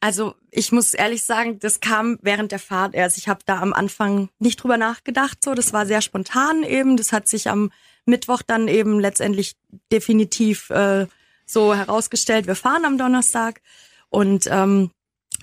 Also 0.00 0.34
ich 0.50 0.72
muss 0.72 0.94
ehrlich 0.94 1.24
sagen, 1.24 1.58
das 1.58 1.80
kam 1.80 2.18
während 2.22 2.52
der 2.52 2.58
Fahrt 2.58 2.94
erst. 2.94 3.18
Ich 3.18 3.28
habe 3.28 3.40
da 3.44 3.60
am 3.60 3.72
Anfang 3.72 4.30
nicht 4.38 4.56
drüber 4.62 4.78
nachgedacht. 4.78 5.44
So, 5.44 5.54
das 5.54 5.72
war 5.72 5.84
sehr 5.84 6.00
spontan 6.00 6.62
eben. 6.62 6.96
Das 6.96 7.12
hat 7.12 7.28
sich 7.28 7.48
am 7.50 7.70
Mittwoch 8.06 8.42
dann 8.42 8.66
eben 8.68 8.98
letztendlich 8.98 9.56
definitiv 9.92 10.70
äh, 10.70 11.06
so 11.46 11.74
herausgestellt, 11.74 12.46
wir 12.46 12.54
fahren 12.54 12.84
am 12.84 12.98
Donnerstag. 12.98 13.60
Und 14.08 14.48
ähm, 14.50 14.90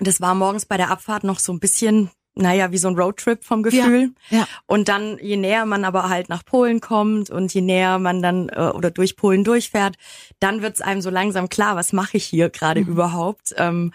das 0.00 0.20
war 0.20 0.34
morgens 0.34 0.66
bei 0.66 0.76
der 0.76 0.90
Abfahrt 0.90 1.24
noch 1.24 1.38
so 1.38 1.52
ein 1.52 1.60
bisschen, 1.60 2.10
naja, 2.34 2.70
wie 2.72 2.78
so 2.78 2.88
ein 2.88 2.98
Roadtrip 2.98 3.44
vom 3.44 3.62
Gefühl. 3.62 4.12
Ja, 4.30 4.38
ja. 4.38 4.48
Und 4.66 4.88
dann, 4.88 5.18
je 5.18 5.36
näher 5.36 5.66
man 5.66 5.84
aber 5.84 6.08
halt 6.08 6.28
nach 6.28 6.44
Polen 6.44 6.80
kommt 6.80 7.30
und 7.30 7.52
je 7.52 7.60
näher 7.60 7.98
man 7.98 8.22
dann 8.22 8.48
äh, 8.48 8.70
oder 8.74 8.90
durch 8.90 9.16
Polen 9.16 9.44
durchfährt, 9.44 9.96
dann 10.40 10.62
wird's 10.62 10.80
einem 10.80 11.00
so 11.00 11.10
langsam 11.10 11.48
klar, 11.48 11.76
was 11.76 11.92
mache 11.92 12.16
ich 12.16 12.24
hier 12.24 12.50
gerade 12.50 12.80
mhm. 12.80 12.88
überhaupt. 12.88 13.54
Ähm, 13.56 13.92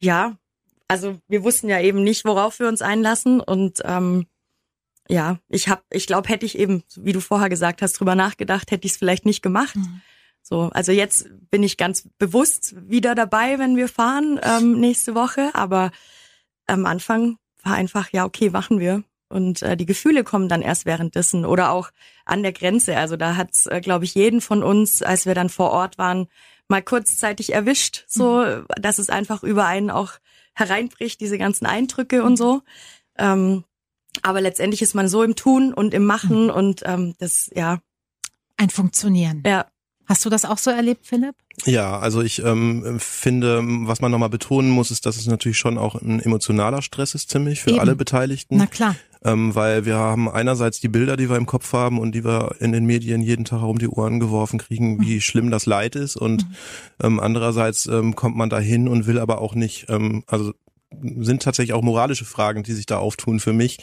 ja, 0.00 0.36
also 0.88 1.18
wir 1.28 1.44
wussten 1.44 1.68
ja 1.68 1.80
eben 1.80 2.02
nicht, 2.02 2.24
worauf 2.24 2.58
wir 2.60 2.68
uns 2.68 2.82
einlassen 2.82 3.40
und 3.40 3.80
ähm, 3.84 4.26
ja, 5.08 5.38
ich 5.48 5.68
hab, 5.68 5.84
ich 5.90 6.06
glaube, 6.06 6.28
hätte 6.28 6.46
ich 6.46 6.58
eben, 6.58 6.82
wie 6.96 7.12
du 7.12 7.20
vorher 7.20 7.48
gesagt 7.48 7.82
hast, 7.82 7.94
drüber 7.94 8.14
nachgedacht, 8.14 8.70
hätte 8.70 8.86
ich 8.86 8.92
es 8.92 8.98
vielleicht 8.98 9.24
nicht 9.24 9.42
gemacht. 9.42 9.76
Mhm. 9.76 10.02
So, 10.42 10.70
also 10.72 10.92
jetzt 10.92 11.28
bin 11.50 11.62
ich 11.62 11.76
ganz 11.76 12.08
bewusst 12.18 12.74
wieder 12.88 13.14
dabei, 13.14 13.58
wenn 13.58 13.76
wir 13.76 13.88
fahren 13.88 14.40
ähm, 14.42 14.80
nächste 14.80 15.14
Woche. 15.14 15.50
Aber 15.54 15.90
am 16.66 16.86
Anfang 16.86 17.38
war 17.62 17.74
einfach, 17.74 18.10
ja, 18.12 18.24
okay, 18.24 18.50
machen 18.50 18.80
wir. 18.80 19.02
Und 19.28 19.62
äh, 19.62 19.76
die 19.76 19.84
Gefühle 19.86 20.24
kommen 20.24 20.48
dann 20.48 20.62
erst 20.62 20.86
währenddessen 20.86 21.44
oder 21.44 21.70
auch 21.70 21.90
an 22.24 22.42
der 22.42 22.52
Grenze. 22.52 22.96
Also 22.96 23.16
da 23.16 23.36
hat's, 23.36 23.66
äh, 23.66 23.80
glaube 23.82 24.06
ich, 24.06 24.14
jeden 24.14 24.40
von 24.40 24.62
uns, 24.62 25.02
als 25.02 25.26
wir 25.26 25.34
dann 25.34 25.50
vor 25.50 25.70
Ort 25.70 25.98
waren, 25.98 26.28
mal 26.68 26.82
kurzzeitig 26.82 27.52
erwischt, 27.52 28.04
so, 28.06 28.44
mhm. 28.44 28.66
dass 28.80 28.98
es 28.98 29.10
einfach 29.10 29.42
über 29.42 29.66
einen 29.66 29.90
auch 29.90 30.12
hereinbricht, 30.54 31.20
diese 31.20 31.38
ganzen 31.38 31.66
Eindrücke 31.66 32.22
und 32.22 32.36
so. 32.36 32.62
Ähm, 33.16 33.64
aber 34.22 34.40
letztendlich 34.40 34.82
ist 34.82 34.94
man 34.94 35.08
so 35.08 35.22
im 35.22 35.36
Tun 35.36 35.72
und 35.72 35.94
im 35.94 36.04
Machen 36.04 36.44
mhm. 36.44 36.50
und 36.50 36.82
ähm, 36.84 37.14
das, 37.18 37.50
ja. 37.54 37.80
Ein 38.56 38.70
Funktionieren. 38.70 39.42
Ja. 39.46 39.66
Hast 40.06 40.24
du 40.24 40.30
das 40.30 40.46
auch 40.46 40.56
so 40.56 40.70
erlebt, 40.70 41.06
Philipp? 41.06 41.36
Ja, 41.66 41.98
also 41.98 42.22
ich 42.22 42.42
ähm, 42.42 42.98
finde, 42.98 43.60
was 43.62 44.00
man 44.00 44.10
nochmal 44.10 44.30
betonen 44.30 44.70
muss, 44.70 44.90
ist, 44.90 45.04
dass 45.04 45.18
es 45.18 45.26
natürlich 45.26 45.58
schon 45.58 45.76
auch 45.76 45.96
ein 45.96 46.20
emotionaler 46.20 46.80
Stress 46.80 47.14
ist, 47.14 47.30
ziemlich 47.30 47.60
für 47.60 47.70
Eben. 47.70 47.80
alle 47.80 47.94
Beteiligten. 47.94 48.56
Na 48.56 48.66
klar. 48.66 48.96
Ähm, 49.24 49.54
weil 49.54 49.84
wir 49.84 49.96
haben 49.96 50.28
einerseits 50.28 50.80
die 50.80 50.88
Bilder, 50.88 51.16
die 51.16 51.28
wir 51.28 51.36
im 51.36 51.46
Kopf 51.46 51.72
haben 51.72 51.98
und 51.98 52.14
die 52.14 52.24
wir 52.24 52.56
in 52.60 52.72
den 52.72 52.86
Medien 52.86 53.20
jeden 53.20 53.44
Tag 53.44 53.60
herum 53.60 53.78
die 53.78 53.88
Ohren 53.88 54.20
geworfen 54.20 54.58
kriegen, 54.58 55.00
wie 55.00 55.16
mhm. 55.16 55.20
schlimm 55.20 55.50
das 55.50 55.66
Leid 55.66 55.96
ist 55.96 56.16
und 56.16 56.44
mhm. 56.44 56.54
ähm, 57.02 57.20
andererseits 57.20 57.86
ähm, 57.86 58.14
kommt 58.14 58.36
man 58.36 58.50
dahin 58.50 58.88
und 58.88 59.06
will 59.06 59.18
aber 59.18 59.40
auch 59.40 59.54
nicht, 59.54 59.86
ähm, 59.88 60.22
also 60.26 60.52
sind 61.20 61.42
tatsächlich 61.42 61.74
auch 61.74 61.82
moralische 61.82 62.24
Fragen, 62.24 62.62
die 62.62 62.72
sich 62.72 62.86
da 62.86 62.98
auftun 62.98 63.40
für 63.40 63.52
mich. 63.52 63.78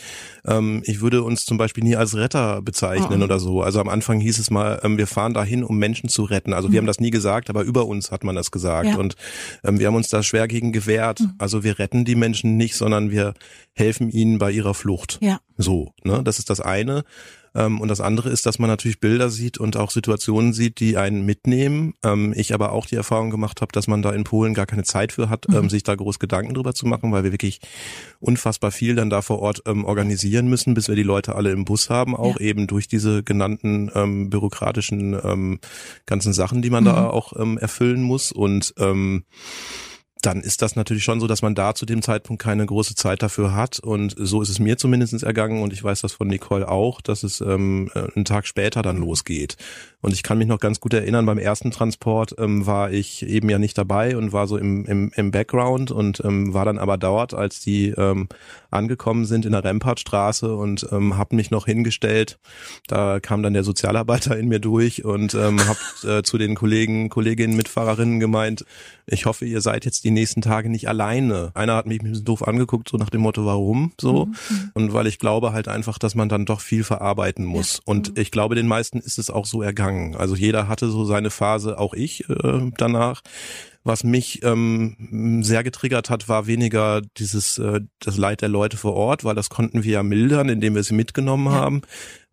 Ähm, 0.45 0.81
ich 0.85 1.01
würde 1.01 1.23
uns 1.23 1.45
zum 1.45 1.57
Beispiel 1.57 1.83
nie 1.83 1.95
als 1.95 2.15
Retter 2.15 2.61
bezeichnen 2.61 3.21
oh. 3.21 3.25
oder 3.25 3.39
so. 3.39 3.61
Also 3.61 3.79
am 3.79 3.89
Anfang 3.89 4.19
hieß 4.19 4.39
es 4.39 4.49
mal, 4.49 4.79
ähm, 4.83 4.97
wir 4.97 5.07
fahren 5.07 5.33
dahin, 5.33 5.63
um 5.63 5.77
Menschen 5.77 6.09
zu 6.09 6.23
retten. 6.23 6.53
Also 6.53 6.67
mhm. 6.67 6.73
wir 6.73 6.77
haben 6.79 6.87
das 6.87 6.99
nie 6.99 7.11
gesagt, 7.11 7.49
aber 7.49 7.63
über 7.63 7.85
uns 7.85 8.11
hat 8.11 8.23
man 8.23 8.35
das 8.35 8.51
gesagt. 8.51 8.89
Ja. 8.89 8.97
Und 8.97 9.15
ähm, 9.63 9.79
wir 9.79 9.87
haben 9.87 9.95
uns 9.95 10.09
da 10.09 10.23
schwer 10.23 10.47
gegen 10.47 10.71
gewehrt. 10.71 11.19
Mhm. 11.19 11.33
Also 11.37 11.63
wir 11.63 11.79
retten 11.79 12.05
die 12.05 12.15
Menschen 12.15 12.57
nicht, 12.57 12.75
sondern 12.75 13.11
wir 13.11 13.33
helfen 13.73 14.09
ihnen 14.09 14.39
bei 14.39 14.51
ihrer 14.51 14.73
Flucht. 14.73 15.19
Ja. 15.21 15.39
So, 15.57 15.93
ne? 16.03 16.21
Das 16.23 16.39
ist 16.39 16.49
das 16.49 16.59
eine. 16.59 17.03
Ähm, 17.55 17.79
und 17.79 17.87
das 17.87 18.01
andere 18.01 18.29
ist, 18.29 18.45
dass 18.45 18.59
man 18.59 18.69
natürlich 18.69 18.99
Bilder 18.99 19.29
sieht 19.29 19.57
und 19.57 19.77
auch 19.77 19.91
Situationen 19.91 20.53
sieht, 20.53 20.79
die 20.79 20.97
einen 20.97 21.25
mitnehmen. 21.25 21.93
Ähm, 22.03 22.33
ich 22.35 22.53
aber 22.53 22.71
auch 22.71 22.85
die 22.85 22.95
Erfahrung 22.95 23.29
gemacht 23.29 23.61
habe, 23.61 23.71
dass 23.71 23.87
man 23.87 24.01
da 24.01 24.11
in 24.11 24.23
Polen 24.23 24.53
gar 24.53 24.65
keine 24.65 24.83
Zeit 24.83 25.13
für 25.13 25.29
hat, 25.29 25.45
ähm, 25.49 25.63
mhm. 25.63 25.69
sich 25.69 25.83
da 25.83 25.95
groß 25.95 26.19
Gedanken 26.19 26.53
drüber 26.53 26.73
zu 26.73 26.85
machen, 26.85 27.11
weil 27.11 27.23
wir 27.23 27.31
wirklich 27.31 27.59
unfassbar 28.19 28.71
viel 28.71 28.95
dann 28.95 29.09
da 29.09 29.21
vor 29.21 29.39
Ort 29.39 29.63
ähm, 29.65 29.85
organisieren 29.85 30.47
müssen, 30.47 30.73
bis 30.73 30.87
wir 30.87 30.95
die 30.95 31.03
Leute 31.03 31.35
alle 31.35 31.51
im 31.51 31.65
Bus 31.65 31.89
haben, 31.89 32.15
auch 32.15 32.39
ja. 32.39 32.47
eben 32.47 32.67
durch 32.67 32.87
diese 32.87 33.23
genannten 33.23 33.89
ähm, 33.95 34.29
bürokratischen 34.29 35.17
ähm, 35.23 35.59
ganzen 36.05 36.33
Sachen, 36.33 36.61
die 36.61 36.69
man 36.69 36.83
mhm. 36.83 36.87
da 36.87 37.09
auch 37.09 37.33
ähm, 37.39 37.57
erfüllen 37.57 38.03
muss. 38.03 38.31
Und 38.31 38.73
ähm, 38.77 39.23
dann 40.25 40.41
ist 40.41 40.61
das 40.61 40.75
natürlich 40.75 41.03
schon 41.03 41.19
so, 41.19 41.27
dass 41.27 41.41
man 41.41 41.53
da 41.53 41.75
zu 41.75 41.85
dem 41.85 42.01
Zeitpunkt 42.01 42.41
keine 42.41 42.65
große 42.65 42.95
Zeit 42.95 43.21
dafür 43.21 43.53
hat. 43.53 43.79
Und 43.79 44.15
so 44.17 44.41
ist 44.41 44.49
es 44.49 44.59
mir 44.59 44.77
zumindest 44.77 45.21
ergangen 45.23 45.61
und 45.61 45.71
ich 45.71 45.83
weiß 45.83 46.01
das 46.01 46.13
von 46.13 46.27
Nicole 46.27 46.67
auch, 46.67 47.01
dass 47.01 47.23
es 47.23 47.41
ähm, 47.41 47.91
äh, 47.93 48.07
einen 48.15 48.25
Tag 48.25 48.47
später 48.47 48.81
dann 48.81 48.97
losgeht. 48.97 49.55
Und 50.01 50.13
ich 50.13 50.23
kann 50.23 50.37
mich 50.37 50.47
noch 50.47 50.59
ganz 50.59 50.79
gut 50.79 50.93
erinnern, 50.93 51.25
beim 51.25 51.37
ersten 51.37 51.71
Transport 51.71 52.35
ähm, 52.37 52.65
war 52.65 52.91
ich 52.91 53.25
eben 53.25 53.49
ja 53.49 53.59
nicht 53.59 53.77
dabei 53.77 54.17
und 54.17 54.33
war 54.33 54.47
so 54.47 54.57
im, 54.57 54.85
im, 54.85 55.11
im 55.15 55.31
Background 55.31 55.91
und 55.91 56.23
ähm, 56.23 56.53
war 56.53 56.65
dann 56.65 56.77
aber 56.77 56.97
dort, 56.97 57.33
als 57.33 57.59
die 57.59 57.89
ähm, 57.89 58.27
angekommen 58.71 59.25
sind 59.25 59.45
in 59.45 59.51
der 59.51 59.63
Rempartstraße 59.63 60.55
und 60.55 60.87
ähm, 60.91 61.17
habe 61.17 61.35
mich 61.35 61.51
noch 61.51 61.65
hingestellt. 61.65 62.39
Da 62.87 63.19
kam 63.19 63.43
dann 63.43 63.53
der 63.53 63.63
Sozialarbeiter 63.63 64.37
in 64.37 64.47
mir 64.47 64.59
durch 64.59 65.05
und 65.05 65.33
ähm, 65.33 65.59
habe 65.59 66.17
äh, 66.17 66.23
zu 66.23 66.37
den 66.37 66.55
Kollegen, 66.55 67.09
Kolleginnen, 67.09 67.55
Mitfahrerinnen 67.55 68.19
gemeint, 68.19 68.65
ich 69.07 69.25
hoffe, 69.25 69.45
ihr 69.45 69.61
seid 69.61 69.85
jetzt 69.85 70.03
die 70.03 70.11
nächsten 70.15 70.41
Tage 70.41 70.69
nicht 70.69 70.89
alleine. 70.89 71.51
Einer 71.53 71.75
hat 71.75 71.85
mich 71.85 72.01
ein 72.01 72.09
bisschen 72.09 72.25
doof 72.25 72.47
angeguckt, 72.47 72.89
so 72.89 72.97
nach 72.97 73.11
dem 73.11 73.21
Motto, 73.21 73.45
warum 73.45 73.93
so? 74.01 74.25
Mhm. 74.25 74.71
Und 74.73 74.93
weil 74.93 75.05
ich 75.07 75.19
glaube 75.19 75.53
halt 75.53 75.67
einfach, 75.67 75.99
dass 75.99 76.15
man 76.15 76.29
dann 76.29 76.45
doch 76.45 76.61
viel 76.61 76.83
verarbeiten 76.83 77.45
muss. 77.45 77.75
Ja. 77.75 77.81
Und 77.85 78.09
mhm. 78.09 78.21
ich 78.21 78.31
glaube, 78.31 78.55
den 78.55 78.67
meisten 78.67 78.99
ist 78.99 79.19
es 79.19 79.29
auch 79.29 79.45
so 79.45 79.61
ergangen. 79.61 80.15
Also 80.15 80.35
jeder 80.35 80.67
hatte 80.67 80.89
so 80.89 81.05
seine 81.05 81.29
Phase, 81.29 81.77
auch 81.77 81.93
ich 81.93 82.27
äh, 82.29 82.71
danach. 82.77 83.21
Was 83.87 84.03
mich 84.03 84.41
ähm, 84.41 85.43
sehr 85.43 85.63
getriggert 85.63 86.09
hat, 86.09 86.27
war 86.27 86.47
weniger 86.47 87.01
dieses 87.17 87.59
äh, 87.59 87.81
das 87.99 88.17
Leid 88.17 88.41
der 88.41 88.49
Leute 88.49 88.77
vor 88.77 88.95
Ort, 88.95 89.23
weil 89.23 89.35
das 89.35 89.51
konnten 89.51 89.83
wir 89.83 89.91
ja 89.91 90.01
mildern, 90.01 90.49
indem 90.49 90.73
wir 90.73 90.81
sie 90.81 90.95
mitgenommen 90.95 91.45
ja. 91.45 91.51
haben. 91.53 91.83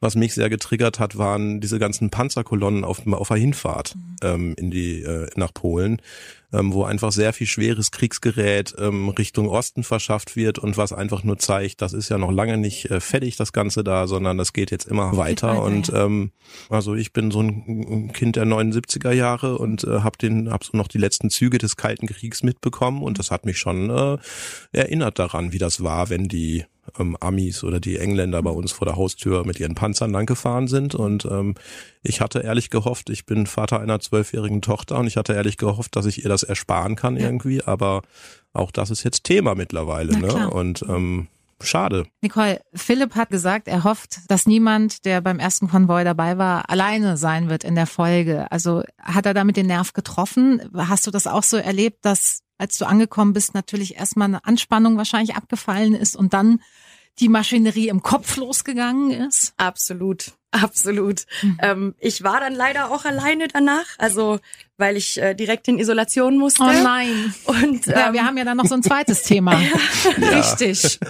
Was 0.00 0.14
mich 0.14 0.32
sehr 0.32 0.48
getriggert 0.48 0.98
hat, 0.98 1.18
waren 1.18 1.60
diese 1.60 1.78
ganzen 1.78 2.08
Panzerkolonnen 2.08 2.84
auf, 2.84 3.06
auf 3.06 3.28
der 3.28 3.36
Hinfahrt 3.36 3.94
mhm. 3.94 4.16
ähm, 4.22 4.54
in 4.56 4.70
die 4.70 5.02
äh, 5.02 5.28
nach 5.36 5.52
Polen 5.52 6.00
ähm, 6.52 6.72
wo 6.72 6.84
einfach 6.84 7.12
sehr 7.12 7.32
viel 7.32 7.46
schweres 7.46 7.90
Kriegsgerät 7.90 8.74
ähm, 8.78 9.08
Richtung 9.10 9.48
Osten 9.48 9.84
verschafft 9.84 10.36
wird 10.36 10.58
und 10.58 10.76
was 10.76 10.92
einfach 10.92 11.24
nur 11.24 11.38
zeigt, 11.38 11.82
das 11.82 11.92
ist 11.92 12.08
ja 12.08 12.18
noch 12.18 12.30
lange 12.30 12.58
nicht 12.58 12.90
äh, 12.90 13.00
fertig, 13.00 13.36
das 13.36 13.52
Ganze 13.52 13.84
da, 13.84 14.06
sondern 14.06 14.38
das 14.38 14.52
geht 14.52 14.70
jetzt 14.70 14.86
immer 14.86 15.16
weiter. 15.16 15.48
weiter. 15.48 15.62
Und 15.62 15.92
ähm, 15.94 16.32
also 16.68 16.94
ich 16.94 17.12
bin 17.12 17.30
so 17.30 17.40
ein 17.40 18.12
Kind 18.12 18.36
der 18.36 18.44
79er 18.44 19.12
Jahre 19.12 19.58
und 19.58 19.84
äh, 19.84 20.00
habe 20.00 20.18
den, 20.18 20.50
hab 20.50 20.64
so 20.64 20.76
noch 20.76 20.88
die 20.88 20.98
letzten 20.98 21.30
Züge 21.30 21.58
des 21.58 21.76
Kalten 21.76 22.06
Kriegs 22.06 22.42
mitbekommen 22.42 23.02
und 23.02 23.18
das 23.18 23.30
hat 23.30 23.46
mich 23.46 23.58
schon 23.58 23.90
äh, 23.90 24.18
erinnert 24.72 25.18
daran, 25.18 25.52
wie 25.52 25.58
das 25.58 25.82
war, 25.82 26.10
wenn 26.10 26.28
die 26.28 26.64
ähm, 26.98 27.16
Amis 27.20 27.64
oder 27.64 27.80
die 27.80 27.98
Engländer 27.98 28.42
bei 28.42 28.50
uns 28.50 28.72
vor 28.72 28.86
der 28.86 28.96
Haustür 28.96 29.44
mit 29.44 29.60
ihren 29.60 29.74
Panzern 29.74 30.10
langgefahren 30.10 30.68
sind. 30.68 30.94
Und 30.94 31.24
ähm, 31.24 31.54
ich 32.02 32.20
hatte 32.20 32.40
ehrlich 32.40 32.70
gehofft, 32.70 33.10
ich 33.10 33.26
bin 33.26 33.46
Vater 33.46 33.80
einer 33.80 34.00
zwölfjährigen 34.00 34.62
Tochter 34.62 34.98
und 34.98 35.06
ich 35.06 35.16
hatte 35.16 35.34
ehrlich 35.34 35.56
gehofft, 35.56 35.96
dass 35.96 36.06
ich 36.06 36.22
ihr 36.22 36.28
das 36.28 36.42
ersparen 36.42 36.96
kann 36.96 37.16
ja. 37.16 37.22
irgendwie. 37.24 37.62
Aber 37.62 38.02
auch 38.52 38.70
das 38.70 38.90
ist 38.90 39.04
jetzt 39.04 39.24
Thema 39.24 39.54
mittlerweile. 39.54 40.18
Ne? 40.18 40.50
Und 40.50 40.82
ähm, 40.88 41.28
schade. 41.60 42.06
Nicole, 42.20 42.60
Philipp 42.74 43.14
hat 43.14 43.30
gesagt, 43.30 43.68
er 43.68 43.84
hofft, 43.84 44.18
dass 44.28 44.46
niemand, 44.46 45.04
der 45.04 45.20
beim 45.20 45.38
ersten 45.38 45.68
Konvoi 45.68 46.04
dabei 46.04 46.38
war, 46.38 46.68
alleine 46.68 47.16
sein 47.16 47.48
wird 47.48 47.64
in 47.64 47.74
der 47.74 47.86
Folge. 47.86 48.50
Also 48.50 48.82
hat 48.98 49.26
er 49.26 49.34
damit 49.34 49.56
den 49.56 49.66
Nerv 49.66 49.92
getroffen? 49.92 50.60
Hast 50.74 51.06
du 51.06 51.10
das 51.10 51.26
auch 51.26 51.44
so 51.44 51.56
erlebt, 51.56 52.04
dass 52.04 52.42
als 52.62 52.78
du 52.78 52.86
angekommen 52.86 53.32
bist, 53.32 53.54
natürlich 53.54 53.96
erstmal 53.96 54.28
eine 54.28 54.44
Anspannung 54.44 54.96
wahrscheinlich 54.96 55.36
abgefallen 55.36 55.94
ist 55.94 56.16
und 56.16 56.32
dann 56.32 56.60
die 57.18 57.28
Maschinerie 57.28 57.88
im 57.88 58.02
Kopf 58.02 58.36
losgegangen 58.36 59.10
ist? 59.10 59.52
Absolut. 59.56 60.32
Absolut. 60.52 61.24
Mhm. 61.42 61.58
Ähm, 61.62 61.94
ich 61.98 62.22
war 62.22 62.38
dann 62.38 62.54
leider 62.54 62.90
auch 62.90 63.04
alleine 63.04 63.48
danach, 63.48 63.86
also 63.98 64.38
weil 64.76 64.96
ich 64.96 65.20
äh, 65.20 65.34
direkt 65.34 65.66
in 65.66 65.78
Isolation 65.78 66.38
musste. 66.38 66.62
Oh 66.62 66.66
nein. 66.66 67.34
Und 67.46 67.88
ähm, 67.88 67.94
ja, 67.96 68.12
wir 68.12 68.24
haben 68.24 68.36
ja 68.36 68.44
dann 68.44 68.58
noch 68.58 68.66
so 68.66 68.74
ein 68.74 68.82
zweites 68.82 69.22
Thema. 69.24 69.58
ja. 69.58 70.28
Richtig. 70.38 71.00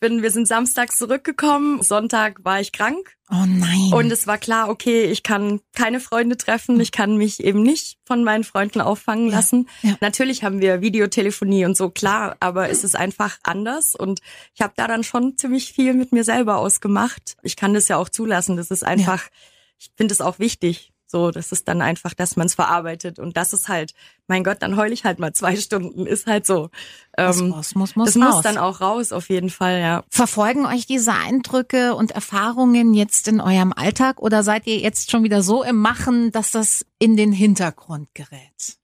Bin, 0.00 0.22
wir 0.22 0.30
sind 0.30 0.48
samstags 0.48 0.96
zurückgekommen. 0.96 1.82
Sonntag 1.82 2.44
war 2.44 2.60
ich 2.60 2.72
krank. 2.72 3.15
Oh 3.28 3.44
nein. 3.44 3.92
Und 3.92 4.12
es 4.12 4.28
war 4.28 4.38
klar, 4.38 4.68
okay, 4.68 5.04
ich 5.04 5.24
kann 5.24 5.60
keine 5.74 5.98
Freunde 5.98 6.36
treffen. 6.36 6.78
Ich 6.78 6.92
kann 6.92 7.16
mich 7.16 7.42
eben 7.42 7.62
nicht 7.62 7.98
von 8.04 8.22
meinen 8.22 8.44
Freunden 8.44 8.80
auffangen 8.80 9.28
lassen. 9.28 9.68
Ja, 9.82 9.90
ja. 9.90 9.96
Natürlich 10.00 10.44
haben 10.44 10.60
wir 10.60 10.80
Videotelefonie 10.80 11.64
und 11.64 11.76
so, 11.76 11.90
klar, 11.90 12.36
aber 12.38 12.68
es 12.68 12.84
ist 12.84 12.94
einfach 12.94 13.38
anders. 13.42 13.96
Und 13.96 14.20
ich 14.54 14.60
habe 14.60 14.74
da 14.76 14.86
dann 14.86 15.02
schon 15.02 15.36
ziemlich 15.36 15.72
viel 15.72 15.94
mit 15.94 16.12
mir 16.12 16.22
selber 16.22 16.58
ausgemacht. 16.58 17.36
Ich 17.42 17.56
kann 17.56 17.74
das 17.74 17.88
ja 17.88 17.96
auch 17.96 18.08
zulassen. 18.08 18.56
Das 18.56 18.70
ist 18.70 18.84
einfach, 18.84 19.24
ja. 19.24 19.30
ich 19.78 19.90
finde 19.96 20.14
es 20.14 20.20
auch 20.20 20.38
wichtig. 20.38 20.92
So, 21.16 21.30
das 21.30 21.50
ist 21.50 21.66
dann 21.66 21.80
einfach, 21.80 22.12
dass 22.12 22.36
man 22.36 22.46
es 22.46 22.54
verarbeitet. 22.54 23.18
Und 23.18 23.38
das 23.38 23.54
ist 23.54 23.68
halt, 23.68 23.94
mein 24.26 24.44
Gott, 24.44 24.58
dann 24.60 24.76
heul 24.76 24.92
ich 24.92 25.04
halt 25.04 25.18
mal 25.18 25.32
zwei 25.32 25.56
Stunden, 25.66 26.04
ist 26.04 26.26
halt 26.26 26.44
so. 26.44 26.68
Ähm, 27.16 27.26
das 27.26 27.40
muss, 27.40 27.74
muss, 27.74 27.96
muss 27.96 28.12
das 28.12 28.22
raus. 28.22 28.34
muss 28.34 28.42
dann 28.42 28.58
auch 28.58 28.82
raus, 28.82 29.12
auf 29.12 29.30
jeden 29.30 29.48
Fall, 29.48 29.80
ja. 29.80 30.04
Verfolgen 30.10 30.66
euch 30.66 30.84
diese 30.84 31.14
Eindrücke 31.14 31.94
und 31.94 32.10
Erfahrungen 32.10 32.92
jetzt 32.92 33.28
in 33.28 33.40
eurem 33.40 33.72
Alltag 33.72 34.20
oder 34.20 34.42
seid 34.42 34.66
ihr 34.66 34.76
jetzt 34.76 35.10
schon 35.10 35.24
wieder 35.24 35.42
so 35.42 35.62
im 35.62 35.76
Machen, 35.76 36.32
dass 36.32 36.50
das 36.50 36.84
in 36.98 37.16
den 37.16 37.32
Hintergrund 37.32 38.08
gerät? 38.12 38.76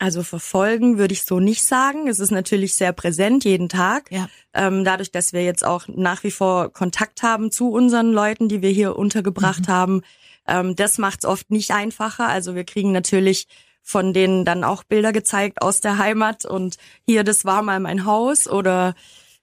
Also 0.00 0.24
verfolgen 0.24 0.98
würde 0.98 1.14
ich 1.14 1.24
so 1.24 1.38
nicht 1.38 1.62
sagen. 1.62 2.08
Es 2.08 2.18
ist 2.18 2.32
natürlich 2.32 2.74
sehr 2.74 2.92
präsent 2.92 3.44
jeden 3.44 3.68
Tag. 3.68 4.10
Ja. 4.10 4.28
Ähm, 4.54 4.82
dadurch, 4.82 5.12
dass 5.12 5.32
wir 5.32 5.44
jetzt 5.44 5.64
auch 5.64 5.86
nach 5.86 6.24
wie 6.24 6.32
vor 6.32 6.72
Kontakt 6.72 7.22
haben 7.22 7.52
zu 7.52 7.70
unseren 7.70 8.10
Leuten, 8.10 8.48
die 8.48 8.60
wir 8.60 8.70
hier 8.70 8.96
untergebracht 8.96 9.68
mhm. 9.68 9.72
haben, 9.72 10.02
ähm, 10.48 10.76
das 10.76 10.98
macht 10.98 11.20
es 11.20 11.24
oft 11.24 11.50
nicht 11.50 11.70
einfacher. 11.70 12.28
Also 12.28 12.54
wir 12.54 12.64
kriegen 12.64 12.92
natürlich 12.92 13.46
von 13.82 14.12
denen 14.12 14.44
dann 14.44 14.64
auch 14.64 14.82
Bilder 14.82 15.12
gezeigt 15.12 15.62
aus 15.62 15.80
der 15.80 15.98
Heimat 15.98 16.44
und 16.44 16.76
hier, 17.06 17.22
das 17.22 17.44
war 17.44 17.62
mal 17.62 17.78
mein 17.78 18.04
Haus 18.04 18.48
oder 18.48 18.94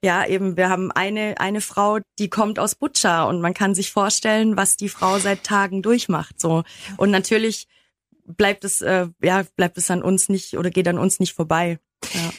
ja, 0.03 0.27
eben, 0.27 0.57
wir 0.57 0.67
haben 0.67 0.91
eine, 0.91 1.39
eine 1.39 1.61
Frau, 1.61 1.99
die 2.19 2.29
kommt 2.29 2.59
aus 2.59 2.75
Butcher 2.75 3.25
und 3.27 3.39
man 3.39 3.53
kann 3.53 3.73
sich 3.73 3.89
vorstellen, 3.89 4.57
was 4.57 4.75
die 4.75 4.89
Frau 4.89 5.17
seit 5.17 5.45
Tagen 5.45 5.81
durchmacht, 5.81 6.41
so. 6.41 6.63
Und 6.97 7.09
natürlich 7.09 7.69
bleibt 8.25 8.65
es, 8.65 8.81
äh, 8.81 9.07
ja, 9.21 9.43
bleibt 9.55 9.77
es 9.77 9.89
an 9.89 10.03
uns 10.03 10.27
nicht 10.27 10.57
oder 10.57 10.71
geht 10.71 10.89
an 10.89 10.97
uns 10.97 11.21
nicht 11.21 11.33
vorbei. 11.33 11.79
Ja. 12.13 12.31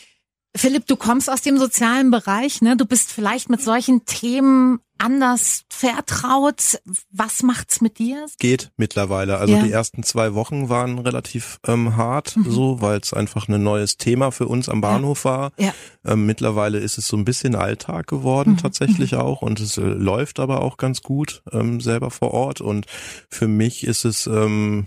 Philipp, 0.56 0.86
du 0.86 0.96
kommst 0.96 1.28
aus 1.28 1.42
dem 1.42 1.58
sozialen 1.58 2.12
Bereich, 2.12 2.62
ne? 2.62 2.76
Du 2.76 2.86
bist 2.86 3.10
vielleicht 3.10 3.50
mit 3.50 3.60
solchen 3.60 4.04
Themen 4.04 4.78
anders 4.98 5.64
vertraut. 5.68 6.80
Was 7.10 7.42
macht's 7.42 7.80
mit 7.80 7.98
dir? 7.98 8.26
Geht 8.38 8.70
mittlerweile. 8.76 9.38
Also 9.38 9.54
ja. 9.54 9.62
die 9.62 9.72
ersten 9.72 10.04
zwei 10.04 10.34
Wochen 10.34 10.68
waren 10.68 11.00
relativ 11.00 11.58
ähm, 11.66 11.96
hart, 11.96 12.36
mhm. 12.36 12.50
so, 12.50 12.80
weil 12.80 13.00
es 13.00 13.12
einfach 13.12 13.48
ein 13.48 13.62
neues 13.62 13.96
Thema 13.96 14.30
für 14.30 14.46
uns 14.46 14.68
am 14.68 14.80
Bahnhof 14.80 15.24
ja. 15.24 15.30
war. 15.30 15.52
Ja. 15.58 15.74
Ähm, 16.04 16.24
mittlerweile 16.26 16.78
ist 16.78 16.98
es 16.98 17.08
so 17.08 17.16
ein 17.16 17.24
bisschen 17.24 17.56
Alltag 17.56 18.06
geworden 18.06 18.52
mhm. 18.52 18.58
tatsächlich 18.58 19.12
mhm. 19.12 19.18
auch 19.18 19.42
und 19.42 19.58
es 19.58 19.76
äh, 19.76 19.82
läuft 19.82 20.38
aber 20.38 20.62
auch 20.62 20.76
ganz 20.76 21.02
gut 21.02 21.42
ähm, 21.52 21.80
selber 21.80 22.10
vor 22.10 22.32
Ort. 22.32 22.60
Und 22.60 22.86
für 23.28 23.48
mich 23.48 23.84
ist 23.84 24.04
es 24.04 24.28
ähm, 24.28 24.86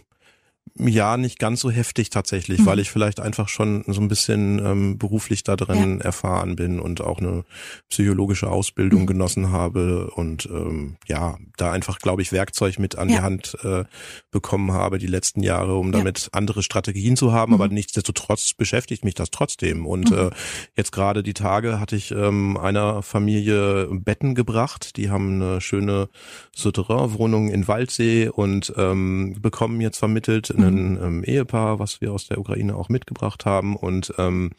ja, 0.75 1.17
nicht 1.17 1.39
ganz 1.39 1.61
so 1.61 1.71
heftig 1.71 2.09
tatsächlich, 2.09 2.59
mhm. 2.59 2.65
weil 2.65 2.79
ich 2.79 2.91
vielleicht 2.91 3.19
einfach 3.19 3.49
schon 3.49 3.83
so 3.87 4.01
ein 4.01 4.07
bisschen 4.07 4.59
ähm, 4.65 4.97
beruflich 4.97 5.43
da 5.43 5.55
drin 5.55 5.99
ja. 5.99 6.05
erfahren 6.05 6.55
bin 6.55 6.79
und 6.79 7.01
auch 7.01 7.19
eine 7.19 7.43
psychologische 7.89 8.49
Ausbildung 8.49 9.01
mhm. 9.01 9.07
genossen 9.07 9.51
habe 9.51 10.11
und 10.11 10.47
ähm, 10.47 10.97
ja, 11.07 11.37
da 11.57 11.71
einfach, 11.71 11.99
glaube 11.99 12.21
ich, 12.21 12.31
Werkzeug 12.31 12.79
mit 12.79 12.97
an 12.97 13.09
ja. 13.09 13.15
die 13.15 13.21
Hand 13.21 13.57
äh, 13.63 13.83
bekommen 14.31 14.71
habe 14.71 14.97
die 14.97 15.07
letzten 15.07 15.41
Jahre, 15.41 15.75
um 15.75 15.91
damit 15.91 16.19
ja. 16.19 16.27
andere 16.33 16.63
Strategien 16.63 17.17
zu 17.17 17.31
haben. 17.31 17.53
Mhm. 17.53 17.61
Aber 17.61 17.67
nichtsdestotrotz 17.73 18.53
beschäftigt 18.53 19.03
mich 19.03 19.15
das 19.15 19.31
trotzdem. 19.31 19.85
Und 19.85 20.11
mhm. 20.11 20.17
äh, 20.17 20.29
jetzt 20.75 20.91
gerade 20.91 21.23
die 21.23 21.33
Tage 21.33 21.79
hatte 21.79 21.95
ich 21.95 22.11
ähm, 22.11 22.57
einer 22.57 23.01
Familie 23.01 23.87
Betten 23.91 24.35
gebracht. 24.35 24.97
Die 24.97 25.09
haben 25.09 25.41
eine 25.41 25.61
schöne 25.61 26.09
Souterrain-Wohnung 26.55 27.49
in 27.49 27.67
Waldsee 27.67 28.29
und 28.29 28.73
ähm, 28.77 29.35
bekommen 29.39 29.81
jetzt 29.81 29.97
vermittelt 29.97 30.49
ein 30.57 30.99
ähm, 31.01 31.23
Ehepaar, 31.23 31.79
was 31.79 32.01
wir 32.01 32.11
aus 32.11 32.27
der 32.27 32.37
Ukraine 32.37 32.75
auch 32.75 32.89
mitgebracht 32.89 33.45
haben. 33.45 33.75
Und 33.75 34.13
ähm, 34.17 34.51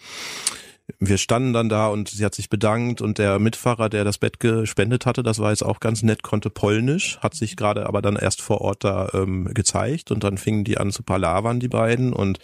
wir 0.99 1.19
standen 1.19 1.53
dann 1.53 1.69
da 1.69 1.89
und 1.89 2.09
sie 2.09 2.25
hat 2.25 2.35
sich 2.35 2.49
bedankt 2.49 3.03
und 3.03 3.19
der 3.19 3.39
Mitfahrer, 3.39 3.89
der 3.91 4.05
das 4.05 4.19
Bett 4.19 4.41
gespendet 4.41 5.05
hatte, 5.05 5.23
das 5.23 5.39
war 5.39 5.51
jetzt 5.51 5.63
auch 5.63 5.81
ganz 5.81 6.03
nett, 6.03 6.23
konnte 6.23 6.49
Polnisch, 6.49 7.19
hat 7.21 7.35
sich 7.35 7.57
gerade 7.57 7.87
aber 7.87 8.01
dann 8.01 8.17
erst 8.17 8.41
vor 8.41 8.63
Ort 8.63 8.85
da 8.85 9.11
ähm, 9.13 9.53
gezeigt 9.53 10.11
und 10.11 10.25
dann 10.25 10.39
fingen 10.39 10.65
die 10.65 10.79
an 10.79 10.91
zu 10.91 11.03
palavern, 11.03 11.61
die 11.61 11.69
beiden. 11.69 12.13
Und 12.13 12.39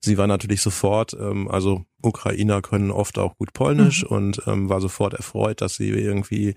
sie 0.00 0.16
war 0.16 0.26
natürlich 0.26 0.62
sofort, 0.62 1.14
ähm, 1.14 1.48
also 1.48 1.84
Ukrainer 2.02 2.62
können 2.62 2.90
oft 2.90 3.18
auch 3.18 3.36
gut 3.36 3.52
Polnisch 3.52 4.02
mhm. 4.02 4.08
und 4.16 4.42
ähm, 4.46 4.68
war 4.68 4.80
sofort 4.80 5.14
erfreut, 5.14 5.60
dass 5.60 5.74
sie 5.74 5.90
irgendwie 5.90 6.54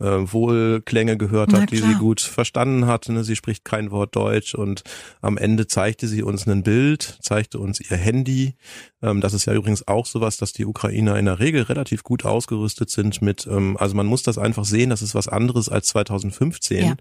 äh, 0.00 0.04
Wohlklänge 0.04 1.16
gehört 1.16 1.52
hat, 1.52 1.70
die 1.70 1.78
sie 1.78 1.94
gut 1.94 2.20
verstanden 2.20 2.86
hat. 2.86 3.08
Ne? 3.08 3.24
Sie 3.24 3.36
spricht 3.36 3.64
kein 3.64 3.90
Wort 3.90 4.16
Deutsch 4.16 4.54
und 4.54 4.82
am 5.20 5.36
Ende 5.36 5.66
zeigte 5.66 6.06
sie 6.08 6.22
uns 6.22 6.46
ein 6.46 6.62
Bild, 6.62 7.18
zeigte 7.20 7.58
uns 7.58 7.80
ihr 7.80 7.96
Handy. 7.96 8.54
Ähm, 9.02 9.20
das 9.20 9.34
ist 9.34 9.44
ja 9.46 9.54
übrigens 9.54 9.86
auch 9.86 10.06
sowas, 10.06 10.36
dass 10.36 10.52
die 10.52 10.64
Ukrainer 10.64 11.18
in 11.18 11.26
der 11.26 11.38
Regel 11.38 11.62
relativ 11.62 12.02
gut 12.02 12.24
ausgerüstet 12.24 12.90
sind 12.90 13.22
mit, 13.22 13.46
ähm, 13.46 13.76
also 13.76 13.94
man 13.94 14.06
muss 14.06 14.22
das 14.22 14.38
einfach 14.38 14.64
sehen, 14.64 14.90
das 14.90 15.02
ist 15.02 15.14
was 15.14 15.28
anderes 15.28 15.68
als 15.68 15.88
2015, 15.88 16.84
ja. 16.84 16.96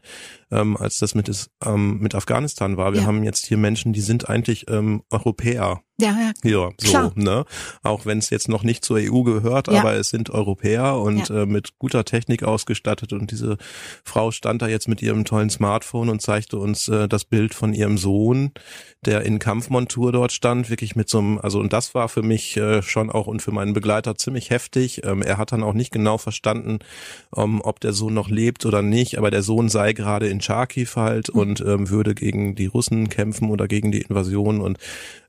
ähm, 0.52 0.78
als 0.78 1.00
das 1.00 1.16
mit, 1.16 1.32
ähm, 1.66 2.00
mit 2.00 2.16
Afghanistan 2.16 2.78
war. 2.78 2.94
Wir 2.94 3.02
ja. 3.02 3.08
haben 3.08 3.24
jetzt 3.24 3.46
hier 3.46 3.58
Menschen, 3.58 3.94
die 3.94 4.02
sind 4.02 4.30
eigentlich 4.30 4.70
ähm, 4.70 5.04
Europäer 5.10 5.82
Ja, 5.98 6.10
ja. 6.10 6.34
Ja, 6.44 6.70
so, 6.78 6.90
Klar. 6.90 7.12
ne? 7.16 7.46
Auch 7.82 8.06
wenn 8.06 8.18
es 8.18 8.30
jetzt 8.30 8.50
noch 8.50 8.64
nicht 8.64 8.84
zur 8.84 8.98
EU 8.98 9.22
gehört, 9.24 9.70
ja. 9.70 9.80
aber 9.80 9.94
es 9.94 10.10
sind 10.10 10.30
Europäer 10.30 10.98
und 10.98 11.30
ja. 11.30 11.44
äh, 11.44 11.46
mit 11.46 11.80
guter 11.80 12.04
Technik 12.04 12.44
ausgestattet 12.44 13.14
und 13.14 13.32
diese 13.32 13.58
Frau 14.04 14.32
stand 14.32 14.62
da 14.62 14.68
jetzt 14.68 14.90
mit 14.90 15.02
ihrem 15.02 15.24
tollen 15.24 15.50
Smartphone 15.50 16.10
und 16.10 16.22
zeigte 16.22 16.58
uns 16.58 16.90
äh, 16.90 17.08
das 17.08 17.24
Bild 17.24 17.54
von 17.54 17.74
ihrem 17.74 17.98
Sohn, 17.98 18.52
der 19.06 19.22
in 19.22 19.40
Kampfmontur 19.40 20.12
dort 20.12 20.34
stand, 20.34 20.70
wirklich 20.70 20.98
mit 20.98 21.08
so 21.08 21.20
einem, 21.20 21.38
also 21.38 21.60
und 21.60 21.72
das 21.72 21.96
war 21.96 22.10
für 22.10 22.24
mich 22.24 22.58
äh, 22.58 22.82
schon 22.82 23.10
auch 23.10 23.28
und 23.28 23.42
für 23.42 23.52
meinen 23.52 23.74
Begleiter 23.74 24.16
ziemlich 24.16 24.50
heftig. 24.50 25.06
Ähm, 25.06 25.22
er 25.22 25.38
hat 25.38 25.54
dann 25.54 25.64
auch 25.64 25.74
nicht 25.74 25.92
genau 25.92 26.18
verstanden, 26.18 26.80
ähm, 27.38 27.62
ob 27.62 27.80
der 27.80 27.94
Sohn 27.94 28.14
noch 28.14 28.30
lebt 28.30 28.66
oder 28.66 28.82
nicht, 28.82 29.18
aber 29.18 29.32
der 29.32 29.44
Sohn 29.44 29.70
sei 29.70 29.94
gerade 29.94 30.28
in 30.28 30.42
Charkiw 30.42 30.90
halt 30.98 31.34
mhm. 31.34 31.40
und 31.40 31.62
ähm, 31.62 31.90
würde 31.90 32.16
gegen 32.16 32.56
die 32.56 32.66
Russen 32.66 33.08
kämpfen 33.08 33.50
oder 33.50 33.70
gegen 33.70 33.94
die 33.94 34.02
Invasion 34.02 34.60
und 34.60 34.78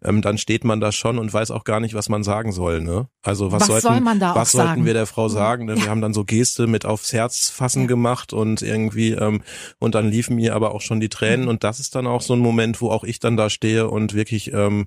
ähm, 0.03 0.23
dann 0.23 0.39
steht 0.39 0.56
man 0.65 0.81
da 0.81 0.93
schon 0.93 1.19
und 1.19 1.33
weiß 1.33 1.51
auch 1.51 1.65
gar 1.65 1.81
nicht, 1.81 1.95
was 1.95 2.09
man 2.09 2.23
sagen 2.23 2.53
soll. 2.53 2.81
Ne? 2.81 3.09
Also 3.23 3.53
was, 3.53 3.63
was 3.63 3.67
sollten, 3.69 3.87
soll 3.87 4.01
man 4.01 4.21
da 4.21 4.35
was 4.35 4.53
sollten 4.53 4.69
sagen? 4.69 4.85
wir 4.85 4.95
der 4.95 5.07
Frau 5.07 5.29
sagen? 5.29 5.67
Ne? 5.67 5.75
Ja. 5.75 5.83
Wir 5.83 5.91
haben 5.91 6.01
dann 6.01 6.15
so 6.15 6.25
Geste 6.25 6.67
mit 6.67 6.85
aufs 6.85 7.13
Herz 7.13 7.51
fassen 7.51 7.83
ja. 7.83 7.89
gemacht 7.89 8.33
und 8.33 8.63
irgendwie 8.63 9.13
ähm, 9.13 9.43
und 9.79 9.95
dann 9.95 10.09
liefen 10.09 10.37
mir 10.37 10.55
aber 10.55 10.75
auch 10.75 10.81
schon 10.81 11.01
die 11.01 11.09
Tränen 11.09 11.43
mhm. 11.43 11.49
und 11.49 11.65
das 11.65 11.81
ist 11.81 11.95
dann 11.95 12.07
auch 12.07 12.23
so 12.23 12.35
ein 12.35 12.41
Moment, 12.41 12.81
wo 12.81 12.91
auch 12.91 13.05
ich 13.05 13.19
dann 13.19 13.37
da 13.37 13.51
stehe 13.51 13.89
und 13.89 14.15
wirklich 14.15 14.53
ähm, 14.53 14.87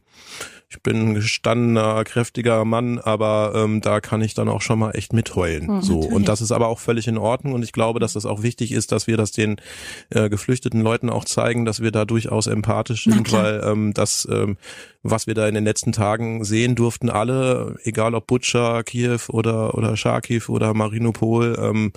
ich 0.72 0.84
bin 0.84 0.98
ein 0.98 1.14
gestandener, 1.16 2.04
kräftiger 2.04 2.64
Mann, 2.64 3.00
aber 3.00 3.54
ähm, 3.56 3.82
da 3.82 4.00
kann 4.02 4.22
ich 4.22 4.36
dann 4.36 4.48
auch 4.48 4.62
schon 4.62 4.78
mal 4.78 4.92
echt 4.92 5.14
mitheulen. 5.14 5.66
Mhm, 5.66 5.82
so 5.82 5.96
natürlich. 5.96 6.16
und 6.16 6.28
das 6.28 6.42
ist 6.42 6.52
aber 6.52 6.68
auch 6.68 6.78
völlig 6.78 7.08
in 7.08 7.18
Ordnung 7.18 7.54
und 7.54 7.64
ich 7.64 7.72
glaube, 7.72 8.00
dass 8.00 8.14
das 8.14 8.28
auch 8.28 8.44
wichtig 8.44 8.72
ist, 8.72 8.92
dass 8.92 9.08
wir 9.08 9.18
das 9.18 9.32
den 9.32 9.58
äh, 10.12 10.30
geflüchteten 10.30 10.82
Leuten 10.82 11.10
auch 11.10 11.26
zeigen, 11.26 11.66
dass 11.66 11.82
wir 11.82 11.92
da 11.92 12.06
durchaus 12.06 12.46
empathisch 12.46 13.06
sind, 13.06 13.32
weil 13.32 13.64
ähm, 13.66 13.94
das, 13.96 14.28
ähm, 14.32 14.58
was 15.02 15.26
wir 15.26 15.34
da 15.34 15.48
in 15.48 15.56
den 15.56 15.64
letzten 15.64 15.92
Tagen 15.92 16.44
sehen 16.44 16.76
durften, 16.76 17.10
alle, 17.10 17.76
egal 17.84 18.14
ob 18.14 18.28
Butcher, 18.28 18.84
Kiew 18.84 19.22
oder 19.30 19.74
oder 19.74 19.98
Charkiw 19.98 20.50
oder 20.50 20.76
Marinopol, 20.76 21.58
ähm, 21.60 21.94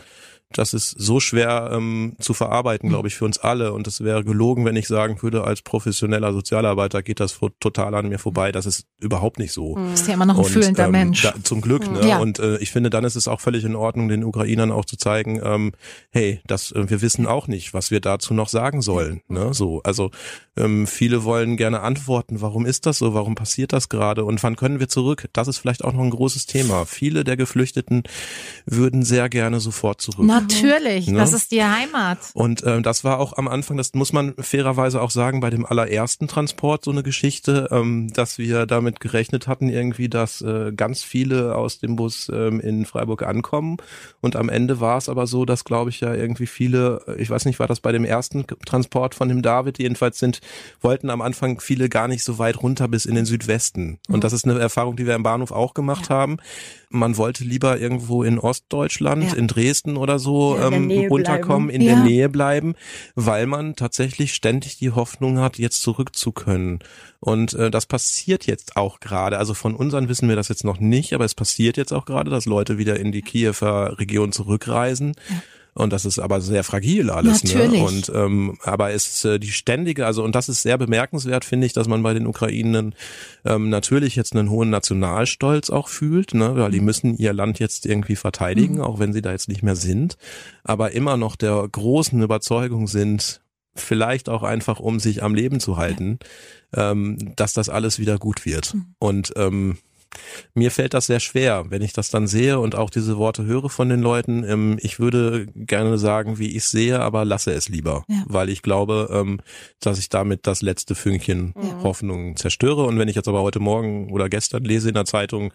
das 0.59 0.75
ist 0.75 0.91
so 0.91 1.21
schwer 1.21 1.71
ähm, 1.73 2.15
zu 2.19 2.35
verarbeiten, 2.35 2.89
glaube 2.89 3.09
ich, 3.09 3.15
für 3.15 3.25
uns 3.25 3.39
alle. 3.39 3.73
Und 3.73 3.87
es 3.87 4.03
wäre 4.03 4.25
gelogen, 4.25 4.65
wenn 4.65 4.77
ich 4.77 4.89
sagen 4.89 5.21
würde, 5.23 5.45
als 5.45 5.63
professioneller 5.63 6.33
Sozialarbeiter 6.33 7.03
geht 7.03 7.21
das 7.21 7.39
total 7.61 7.95
an 7.95 8.09
mir 8.09 8.19
vorbei. 8.19 8.53
Das 8.53 8.67
ist 8.67 8.87
überhaupt 9.01 9.39
nicht 9.39 9.53
so. 9.53 9.75
Du 9.75 9.91
bist 9.91 10.09
ja 10.09 10.15
immer 10.15 10.27
noch 10.27 10.37
ein 10.37 10.45
und, 10.45 10.51
fühlender 10.51 10.87
ähm, 10.87 10.93
Mensch. 10.93 11.23
Da, 11.23 11.35
zum 11.43 11.61
Glück. 11.61 11.91
Ne? 11.91 12.09
Ja. 12.09 12.19
Und 12.19 12.39
äh, 12.39 12.59
ich 12.59 12.71
finde, 12.71 12.91
dann 12.91 13.05
ist 13.05 13.17
es 13.17 13.29
auch 13.29 13.41
völlig 13.41 13.65
in 13.65 13.75
Ordnung, 13.75 14.09
den 14.09 14.25
Ukrainern 14.25 14.71
auch 14.71 14.85
zu 14.85 14.97
zeigen, 14.97 15.41
ähm, 15.43 15.73
hey, 16.11 16.41
das, 16.47 16.73
äh, 16.73 16.89
wir 16.89 17.03
wissen 17.03 17.27
auch 17.27 17.49
nicht, 17.49 17.75
was 17.75 17.91
wir 17.91 18.01
dazu 18.01 18.35
noch 18.35 18.49
sagen 18.49 18.83
sollen. 18.83 19.23
Ne? 19.29 19.55
So, 19.55 19.83
also 19.83 20.11
ähm, 20.57 20.87
viele 20.87 21.25
wollen 21.25 21.57
gerne 21.57 21.81
antworten, 21.81 22.41
warum 22.41 22.67
ist 22.67 22.87
das 22.87 22.99
so, 22.99 23.15
warum 23.15 23.35
passiert 23.35 23.73
das 23.73 23.89
gerade 23.89 24.25
und 24.25 24.43
wann 24.43 24.57
können 24.57 24.81
wir 24.81 24.89
zurück? 24.89 25.29
Das 25.33 25.49
ist 25.49 25.59
vielleicht 25.59 25.85
auch 25.85 25.93
noch 25.93 26.03
ein 26.03 26.11
großes 26.11 26.47
Thema. 26.47 26.85
Viele 26.85 27.25
der 27.25 27.37
Geflüchteten 27.37 28.03
würden 28.67 29.03
sehr 29.03 29.29
gerne 29.29 29.61
sofort 29.61 30.01
zurück. 30.01 30.27
Na, 30.27 30.42
Natürlich, 30.43 31.09
ne? 31.09 31.19
das 31.19 31.33
ist 31.33 31.53
die 31.53 31.63
Heimat. 31.63 32.19
Und 32.35 32.63
ähm, 32.67 32.83
das 32.83 33.05
war 33.05 33.19
auch 33.19 33.37
am 33.37 33.49
Anfang, 33.49 33.77
das 33.77 33.95
muss 33.95 34.13
man 34.13 34.35
fairerweise 34.39 35.01
auch 35.01 35.11
sagen, 35.11 35.41
bei 35.41 35.51
dem 35.51 35.65
allerersten 35.65 36.29
Transport 36.29 36.85
so 36.85 36.91
eine 36.91 37.03
Geschichte, 37.03 37.69
ähm, 37.71 38.13
dass 38.13 38.39
wir 38.39 38.67
damit 38.67 39.01
gerechnet 39.01 39.47
hatten 39.47 39.69
irgendwie, 39.69 40.09
dass 40.09 40.41
äh, 40.43 40.73
ganz 40.73 41.03
viele 41.03 41.57
aus 41.57 41.79
dem 41.79 41.97
Bus 41.97 42.31
ähm, 42.33 42.61
in 42.61 42.87
Freiburg 42.87 43.23
ankommen. 43.23 43.77
Und 44.21 44.37
am 44.37 44.49
Ende 44.49 44.81
war 44.81 44.99
es 44.99 45.09
aber 45.09 45.27
so, 45.27 45.45
dass 45.45 45.65
glaube 45.65 45.91
ich 45.91 46.01
ja 46.01 46.15
irgendwie 46.15 46.47
viele, 46.47 47.05
ich 47.19 47.31
weiß 47.31 47.45
nicht, 47.45 47.59
war 47.59 47.69
das 47.69 47.81
bei 47.81 47.93
dem 47.93 48.05
ersten 48.05 48.47
Transport 48.47 49.15
von 49.15 49.29
dem 49.29 49.43
David, 49.43 49.79
jedenfalls 49.79 50.19
sind, 50.19 50.41
wollten 50.81 51.11
am 51.11 51.23
Anfang 51.23 51.61
viele 51.61 51.89
gar 51.89 52.09
nicht 52.09 52.25
so 52.25 52.39
weit 52.39 52.63
runter 52.63 52.89
bis 52.89 53.05
in 53.05 53.15
den 53.15 53.25
Südwesten. 53.25 53.99
Und 54.09 54.17
mhm. 54.17 54.21
das 54.21 54.33
ist 54.33 54.45
eine 54.45 54.59
Erfahrung, 54.59 54.97
die 54.97 55.07
wir 55.07 55.15
im 55.15 55.23
Bahnhof 55.23 55.53
auch 55.53 55.75
gemacht 55.75 56.09
ja. 56.09 56.17
haben. 56.17 56.39
Man 56.93 57.17
wollte 57.17 57.45
lieber 57.45 57.79
irgendwo 57.79 58.23
in 58.23 58.39
Ostdeutschland, 58.39 59.25
ja. 59.25 59.35
in 59.35 59.49
Dresden 59.49 59.97
oder 59.97 60.19
so 60.19 60.33
so 60.33 60.59
ähm, 60.59 60.91
runterkommen, 61.09 61.69
bleiben. 61.69 61.83
in 61.83 61.89
ja. 61.89 61.95
der 61.95 62.05
Nähe 62.05 62.29
bleiben, 62.29 62.75
weil 63.15 63.47
man 63.47 63.77
tatsächlich 63.77 64.35
ständig 64.35 64.79
die 64.79 64.91
Hoffnung 64.91 65.39
hat, 65.39 65.59
jetzt 65.59 65.83
zurück 65.83 66.17
zu 66.17 66.33
können. 66.33 66.81
Und 67.21 67.55
äh, 67.55 67.71
das 67.71 67.87
passiert 67.87 68.47
jetzt 68.47 68.77
auch 68.77 69.01
gerade. 69.01 69.39
Also 69.39 69.55
von 69.55 69.75
unseren 69.75 70.09
wissen 70.09 70.29
wir 70.29 70.37
das 70.37 70.49
jetzt 70.49 70.65
noch 70.65 70.81
nicht, 70.81 71.13
aber 71.13 71.25
es 71.25 71.35
passiert 71.35 71.77
jetzt 71.77 71.93
auch 71.93 72.05
gerade, 72.05 72.31
dass 72.31 72.47
Leute 72.47 72.79
wieder 72.79 72.99
in 72.99 73.13
die 73.13 73.23
Kiewer 73.23 73.99
Region 73.99 74.33
zurückreisen. 74.33 75.15
Und 75.75 75.93
das 75.93 76.05
ist 76.05 76.19
aber 76.19 76.41
sehr 76.41 76.65
fragil 76.65 77.09
alles. 77.11 77.45
Ne? 77.45 77.51
Natürlich. 77.51 77.81
Ne? 77.81 77.87
Und 77.87 78.13
ähm, 78.15 78.59
aber 78.63 78.93
es 78.93 79.07
ist 79.07 79.25
äh, 79.25 79.39
die 79.41 79.53
ständige, 79.53 80.05
also 80.05 80.23
und 80.23 80.35
das 80.35 80.49
ist 80.49 80.63
sehr 80.63 80.77
bemerkenswert, 80.77 81.45
finde 81.45 81.67
ich, 81.67 81.73
dass 81.73 81.89
man 81.89 82.03
bei 82.03 82.13
den 82.13 82.27
Ukrainern 82.27 82.95
ähm, 83.45 83.71
natürlich 83.71 84.15
jetzt 84.15 84.37
einen 84.37 84.51
hohen 84.51 84.69
Nationalstolz 84.69 85.71
auch 85.71 85.89
fühlt, 85.89 86.35
ne? 86.35 86.57
weil 86.57 86.71
die 86.71 86.81
mhm. 86.81 86.87
müssen 86.87 87.17
ihr 87.17 87.33
Land 87.33 87.59
jetzt 87.59 87.87
irgendwie 87.87 88.17
verteidigen, 88.17 88.77
mhm. 88.77 88.81
auch 88.83 88.99
wenn 88.99 89.15
sie 89.15 89.23
da 89.23 89.33
jetzt 89.33 89.49
nicht 89.49 89.63
mehr 89.63 89.77
sind, 89.77 90.19
aber 90.63 90.93
immer 90.93 91.17
noch 91.17 91.37
der 91.37 91.67
großen 91.71 92.21
Überzeugung 92.23 92.87
sind, 92.87 93.41
vielleicht 93.75 94.29
auch 94.29 94.43
einfach, 94.43 94.79
um 94.79 95.01
sich 95.01 95.23
am 95.23 95.35
Leben 95.35 95.59
zu 95.59 95.79
halten, 95.79 96.19
ja. 96.77 96.91
ähm, 96.91 97.35
dass 97.37 97.55
das 97.55 97.71
alles 97.71 97.99
wieder 97.99 98.19
gut 98.19 98.45
wird. 98.45 98.75
Mhm. 98.75 98.95
Und 98.99 99.33
ähm, 99.37 99.79
mir 100.55 100.71
fällt 100.71 100.95
das 100.95 101.07
sehr 101.07 101.21
schwer, 101.21 101.67
wenn 101.69 101.83
ich 101.83 101.93
das 101.93 102.11
dann 102.11 102.27
sehe 102.27 102.59
und 102.61 102.75
auch 102.75 102.91
diese 102.91 103.17
Worte 103.17 103.45
höre 103.45 103.71
von 103.71 103.89
den 103.89 104.01
Leuten. 104.01 104.45
Ähm, 104.45 104.79
ich 104.81 104.99
würde 105.01 105.47
gerne 105.55 105.99
sagen, 105.99 106.39
wie 106.39 106.57
ich 106.57 106.65
sehe, 106.65 107.01
aber 107.01 107.25
lasse 107.25 107.53
es 107.53 107.69
lieber, 107.69 108.05
ja. 108.09 108.23
weil 108.27 108.49
ich 108.49 108.63
glaube, 108.63 109.09
ähm, 109.13 109.41
dass 109.81 109.99
ich 109.99 110.09
damit 110.09 110.47
das 110.47 110.63
letzte 110.63 110.95
Fünkchen 110.95 111.55
ja. 111.57 111.83
Hoffnung 111.83 112.37
zerstöre. 112.37 112.85
Und 112.85 112.99
wenn 112.99 113.09
ich 113.09 113.17
jetzt 113.17 113.29
aber 113.29 113.43
heute 113.43 113.61
Morgen 113.61 114.11
oder 114.11 114.29
gestern 114.29 114.65
lese 114.65 114.89
in 114.89 114.95
der 114.95 115.05
Zeitung, 115.05 115.53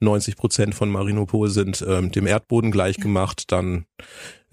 90 0.00 0.36
Prozent 0.36 0.74
von 0.74 0.90
Marinopol 0.90 1.48
sind 1.48 1.84
ähm, 1.86 2.10
dem 2.10 2.26
Erdboden 2.26 2.70
gleichgemacht, 2.70 3.50
dann 3.52 3.86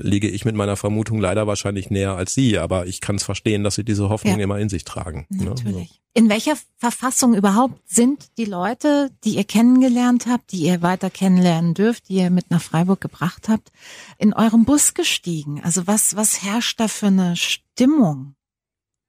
liege 0.03 0.29
ich 0.29 0.45
mit 0.45 0.55
meiner 0.55 0.75
Vermutung 0.75 1.19
leider 1.19 1.47
wahrscheinlich 1.47 1.89
näher 1.89 2.15
als 2.15 2.33
Sie, 2.33 2.57
aber 2.57 2.85
ich 2.85 3.01
kann 3.01 3.15
es 3.15 3.23
verstehen, 3.23 3.63
dass 3.63 3.75
Sie 3.75 3.83
diese 3.83 4.09
Hoffnung 4.09 4.37
ja. 4.37 4.43
immer 4.43 4.59
in 4.59 4.69
sich 4.69 4.83
tragen. 4.83 5.25
Ne? 5.29 5.45
Natürlich. 5.45 5.89
Ne? 5.91 5.97
In 6.15 6.29
welcher 6.29 6.55
Verfassung 6.77 7.33
überhaupt 7.33 7.81
sind 7.89 8.37
die 8.37 8.45
Leute, 8.45 9.09
die 9.23 9.35
ihr 9.35 9.45
kennengelernt 9.45 10.27
habt, 10.27 10.51
die 10.51 10.63
ihr 10.63 10.83
weiter 10.83 11.09
kennenlernen 11.09 11.73
dürft, 11.73 12.09
die 12.09 12.17
ihr 12.17 12.29
mit 12.29 12.51
nach 12.51 12.61
Freiburg 12.61 13.01
gebracht 13.01 13.49
habt, 13.49 13.71
in 14.19 14.33
eurem 14.33 14.65
Bus 14.65 14.93
gestiegen? 14.93 15.61
Also 15.63 15.87
was, 15.87 16.15
was 16.15 16.43
herrscht 16.43 16.79
da 16.79 16.87
für 16.87 17.07
eine 17.07 17.35
Stimmung? 17.35 18.35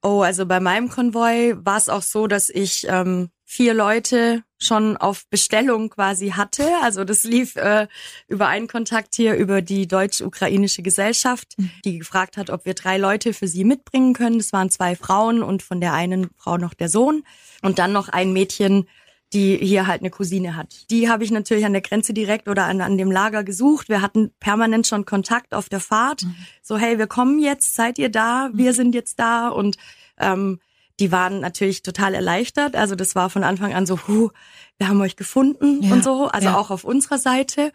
Oh, 0.03 0.23
also 0.23 0.47
bei 0.47 0.61
meinem 0.61 0.89
Konvoi 0.89 1.55
war 1.59 1.77
es 1.77 1.91
auch 1.91 2.03
so, 2.03 2.27
dass 2.27 2.49
ich 2.49 2.87
ähm, 2.89 3.29
vier 3.45 3.75
Leute 3.75 4.43
schon 4.59 4.97
auf 4.97 5.27
Bestellung 5.29 5.91
quasi 5.91 6.31
hatte. 6.31 6.67
Also 6.83 7.05
das 7.05 7.25
lief 7.25 7.57
äh, 7.57 7.87
über 8.27 8.49
einen 8.49 8.67
Kontakt 8.67 9.15
hier 9.15 9.35
über 9.35 9.63
die 9.63 9.87
deutsch-ukrainische 9.87 10.83
Gesellschaft, 10.83 11.55
mhm. 11.59 11.71
die 11.85 11.99
gefragt 11.99 12.37
hat, 12.37 12.51
ob 12.51 12.65
wir 12.65 12.75
drei 12.75 12.97
Leute 12.97 13.35
für 13.35 13.47
sie 13.47 13.65
mitbringen 13.65 14.15
können. 14.15 14.39
Das 14.39 14.53
waren 14.53 14.71
zwei 14.71 14.97
Frauen 14.97 15.43
und 15.43 15.63
von 15.63 15.81
der 15.81 15.93
einen 15.93 16.31
Frau 16.37 16.57
noch 16.57 16.75
der 16.75 16.89
Sohn 16.89 17.25
und 17.63 17.79
dann 17.79 17.93
noch 17.93 18.09
ein 18.09 18.33
Mädchen, 18.33 18.89
die 19.33 19.57
hier 19.57 19.87
halt 19.87 20.01
eine 20.01 20.11
Cousine 20.11 20.57
hat. 20.57 20.91
Die 20.91 21.09
habe 21.11 21.25
ich 21.25 21.31
natürlich 21.31 21.67
an 21.67 21.73
der 21.73 21.83
Grenze 21.83 22.15
direkt 22.15 22.49
oder 22.49 22.65
an, 22.65 22.81
an 22.81 22.97
dem 22.97 23.11
Lager 23.11 23.43
gesucht. 23.43 23.89
Wir 23.89 24.01
hatten 24.01 24.31
permanent 24.39 24.87
schon 24.87 25.05
Kontakt 25.05 25.55
auf 25.55 25.69
der 25.69 25.81
Fahrt. 25.81 26.23
Mhm. 26.23 26.35
So, 26.63 26.79
hey, 26.79 26.99
wir 26.99 27.09
kommen 27.09 27.41
jetzt, 27.41 27.75
seid 27.75 27.99
ihr 27.99 28.11
da? 28.11 28.51
Wir 28.53 28.71
mhm. 28.71 28.77
sind 28.77 28.95
jetzt 28.95 29.19
da 29.19 29.49
und 29.49 29.77
ähm, 30.19 30.61
die 31.01 31.11
waren 31.11 31.41
natürlich 31.41 31.83
total 31.83 32.15
erleichtert. 32.15 32.77
Also 32.77 32.95
das 32.95 33.15
war 33.15 33.31
von 33.31 33.45
Anfang 33.45 33.75
an 33.75 33.87
so, 33.87 33.99
huh, 34.07 34.31
wir 34.79 34.89
haben 34.89 35.01
euch 35.01 35.17
gefunden 35.17 35.83
ja, 35.83 35.93
und 35.93 36.05
so, 36.05 36.29
also 36.29 36.49
ja. 36.49 36.57
auch 36.57 36.71
auf 36.71 36.85
unserer 36.85 37.19
Seite. 37.19 37.73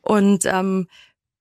Und 0.00 0.44
ähm, 0.46 0.88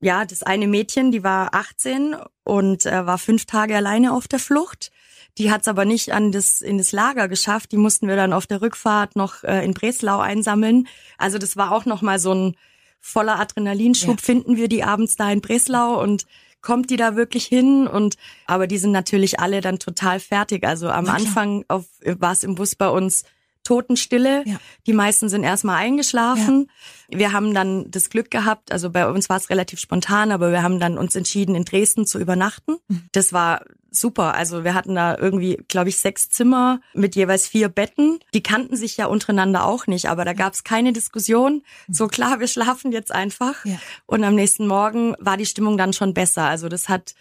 ja, 0.01 0.25
das 0.25 0.43
eine 0.43 0.67
Mädchen, 0.67 1.11
die 1.11 1.23
war 1.23 1.53
18 1.53 2.15
und 2.43 2.85
äh, 2.85 3.05
war 3.05 3.17
fünf 3.17 3.45
Tage 3.45 3.75
alleine 3.75 4.13
auf 4.13 4.27
der 4.27 4.39
Flucht. 4.39 4.91
Die 5.37 5.51
hat 5.51 5.61
es 5.61 5.67
aber 5.67 5.85
nicht 5.85 6.11
an 6.11 6.31
das, 6.31 6.61
in 6.61 6.77
das 6.77 6.91
Lager 6.91 7.27
geschafft. 7.29 7.71
Die 7.71 7.77
mussten 7.77 8.07
wir 8.07 8.15
dann 8.15 8.33
auf 8.33 8.47
der 8.47 8.61
Rückfahrt 8.61 9.15
noch 9.15 9.43
äh, 9.43 9.63
in 9.63 9.73
Breslau 9.73 10.19
einsammeln. 10.19 10.87
Also 11.17 11.37
das 11.37 11.55
war 11.55 11.71
auch 11.71 11.85
nochmal 11.85 12.19
so 12.19 12.33
ein 12.33 12.57
voller 12.99 13.39
Adrenalinschub. 13.39 14.19
Ja. 14.19 14.23
Finden 14.25 14.57
wir 14.57 14.67
die 14.67 14.83
abends 14.83 15.15
da 15.15 15.31
in 15.31 15.39
Breslau 15.41 16.01
und 16.01 16.25
kommt 16.61 16.89
die 16.89 16.97
da 16.97 17.15
wirklich 17.15 17.45
hin? 17.45 17.87
Und 17.87 18.15
aber 18.45 18.67
die 18.67 18.77
sind 18.77 18.91
natürlich 18.91 19.39
alle 19.39 19.61
dann 19.61 19.79
total 19.79 20.19
fertig. 20.19 20.65
Also 20.65 20.89
am 20.89 21.07
Anfang 21.07 21.65
auf, 21.67 21.85
war 22.03 22.31
es 22.31 22.43
im 22.43 22.55
Bus 22.55 22.75
bei 22.75 22.89
uns 22.89 23.23
Totenstille. 23.63 24.43
Ja. 24.45 24.57
Die 24.87 24.93
meisten 24.93 25.29
sind 25.29 25.43
erstmal 25.43 25.77
eingeschlafen. 25.77 26.69
Ja. 27.09 27.19
Wir 27.19 27.33
haben 27.33 27.53
dann 27.53 27.89
das 27.91 28.09
Glück 28.09 28.31
gehabt, 28.31 28.71
also 28.71 28.89
bei 28.89 29.07
uns 29.09 29.29
war 29.29 29.37
es 29.37 29.49
relativ 29.49 29.79
spontan, 29.79 30.31
aber 30.31 30.51
wir 30.51 30.63
haben 30.63 30.79
dann 30.79 30.97
uns 30.97 31.15
entschieden, 31.15 31.55
in 31.55 31.65
Dresden 31.65 32.05
zu 32.05 32.19
übernachten. 32.19 32.77
Mhm. 32.87 33.03
Das 33.11 33.33
war 33.33 33.61
super. 33.91 34.33
Also 34.33 34.63
wir 34.63 34.73
hatten 34.73 34.95
da 34.95 35.17
irgendwie, 35.17 35.61
glaube 35.67 35.89
ich, 35.89 35.97
sechs 35.97 36.29
Zimmer 36.29 36.79
mit 36.93 37.15
jeweils 37.15 37.47
vier 37.47 37.69
Betten. 37.69 38.19
Die 38.33 38.41
kannten 38.41 38.77
sich 38.77 38.97
ja 38.97 39.05
untereinander 39.05 39.65
auch 39.65 39.85
nicht, 39.85 40.07
aber 40.07 40.25
da 40.25 40.33
gab 40.33 40.53
es 40.53 40.63
keine 40.63 40.93
Diskussion. 40.93 41.63
Mhm. 41.87 41.93
So 41.93 42.07
klar, 42.07 42.39
wir 42.39 42.47
schlafen 42.47 42.91
jetzt 42.91 43.11
einfach. 43.11 43.65
Ja. 43.65 43.77
Und 44.05 44.23
am 44.23 44.35
nächsten 44.35 44.65
Morgen 44.65 45.15
war 45.19 45.37
die 45.37 45.45
Stimmung 45.45 45.77
dann 45.77 45.93
schon 45.93 46.13
besser. 46.13 46.45
Also 46.45 46.69
das 46.69 46.89
hat 46.89 47.13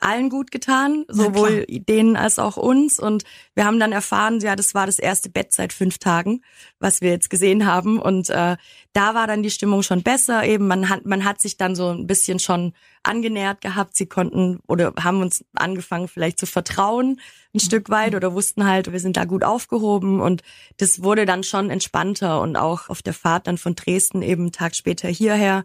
allen 0.00 0.30
gut 0.30 0.50
getan, 0.50 1.04
sowohl 1.08 1.66
denen 1.68 2.16
als 2.16 2.38
auch 2.38 2.56
uns. 2.56 2.98
Und 3.00 3.24
wir 3.54 3.64
haben 3.64 3.80
dann 3.80 3.92
erfahren, 3.92 4.38
ja, 4.40 4.56
das 4.56 4.74
war 4.74 4.86
das 4.86 4.98
erste 4.98 5.28
Bett 5.28 5.52
seit 5.52 5.72
fünf 5.72 5.98
Tagen, 5.98 6.42
was 6.78 7.00
wir 7.00 7.10
jetzt 7.10 7.30
gesehen 7.30 7.66
haben. 7.66 8.00
Und 8.00 8.30
äh, 8.30 8.56
da 8.92 9.14
war 9.14 9.26
dann 9.26 9.42
die 9.42 9.50
Stimmung 9.50 9.82
schon 9.82 10.02
besser. 10.02 10.44
Eben, 10.44 10.68
man 10.68 10.88
hat, 10.88 11.04
man 11.04 11.24
hat 11.24 11.40
sich 11.40 11.56
dann 11.56 11.74
so 11.74 11.88
ein 11.88 12.06
bisschen 12.06 12.38
schon 12.38 12.74
angenähert 13.02 13.60
gehabt. 13.60 13.96
Sie 13.96 14.06
konnten 14.06 14.60
oder 14.68 14.94
haben 15.02 15.20
uns 15.20 15.44
angefangen, 15.54 16.08
vielleicht 16.08 16.38
zu 16.38 16.46
vertrauen, 16.46 17.20
ein 17.54 17.60
Stück 17.60 17.88
weit, 17.88 18.14
oder 18.14 18.34
wussten 18.34 18.66
halt, 18.66 18.92
wir 18.92 19.00
sind 19.00 19.16
da 19.16 19.24
gut 19.24 19.42
aufgehoben. 19.42 20.20
Und 20.20 20.42
das 20.76 21.02
wurde 21.02 21.26
dann 21.26 21.42
schon 21.42 21.70
entspannter. 21.70 22.40
Und 22.40 22.56
auch 22.56 22.88
auf 22.88 23.02
der 23.02 23.14
Fahrt 23.14 23.46
dann 23.46 23.58
von 23.58 23.74
Dresden 23.74 24.22
eben 24.22 24.42
einen 24.42 24.52
Tag 24.52 24.76
später 24.76 25.08
hierher 25.08 25.64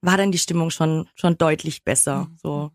war 0.00 0.16
dann 0.16 0.30
die 0.30 0.38
Stimmung 0.38 0.70
schon 0.70 1.08
schon 1.14 1.38
deutlich 1.38 1.84
besser. 1.84 2.28
So. 2.40 2.70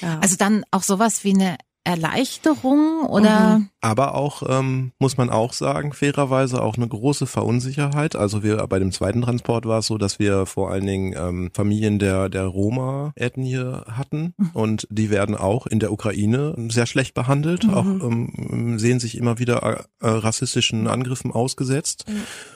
Ja. 0.00 0.18
Also 0.20 0.36
dann 0.36 0.64
auch 0.70 0.82
sowas 0.82 1.24
wie 1.24 1.34
eine 1.34 1.56
Erleichterung 1.90 3.04
oder? 3.06 3.58
Mhm. 3.58 3.68
Aber 3.80 4.14
auch, 4.14 4.42
ähm, 4.46 4.92
muss 4.98 5.16
man 5.16 5.30
auch 5.30 5.52
sagen, 5.52 5.92
fairerweise 5.92 6.62
auch 6.62 6.76
eine 6.76 6.86
große 6.86 7.26
Verunsicherheit. 7.26 8.14
Also 8.14 8.42
wir 8.42 8.66
bei 8.66 8.78
dem 8.78 8.92
zweiten 8.92 9.22
Transport 9.22 9.66
war 9.66 9.78
es 9.78 9.86
so, 9.86 9.98
dass 9.98 10.18
wir 10.18 10.46
vor 10.46 10.70
allen 10.70 10.86
Dingen 10.86 11.14
ähm, 11.16 11.50
Familien 11.54 11.98
der, 11.98 12.28
der 12.28 12.46
Roma-Ethnie 12.46 13.80
hatten 13.90 14.34
mhm. 14.36 14.50
und 14.52 14.86
die 14.90 15.10
werden 15.10 15.34
auch 15.34 15.66
in 15.66 15.80
der 15.80 15.92
Ukraine 15.92 16.54
sehr 16.68 16.86
schlecht 16.86 17.14
behandelt, 17.14 17.64
mhm. 17.64 17.74
auch 17.74 17.86
ähm, 17.86 18.78
sehen 18.78 19.00
sich 19.00 19.16
immer 19.16 19.38
wieder 19.38 19.86
äh, 20.00 20.06
rassistischen 20.06 20.86
Angriffen 20.86 21.32
ausgesetzt. 21.32 22.04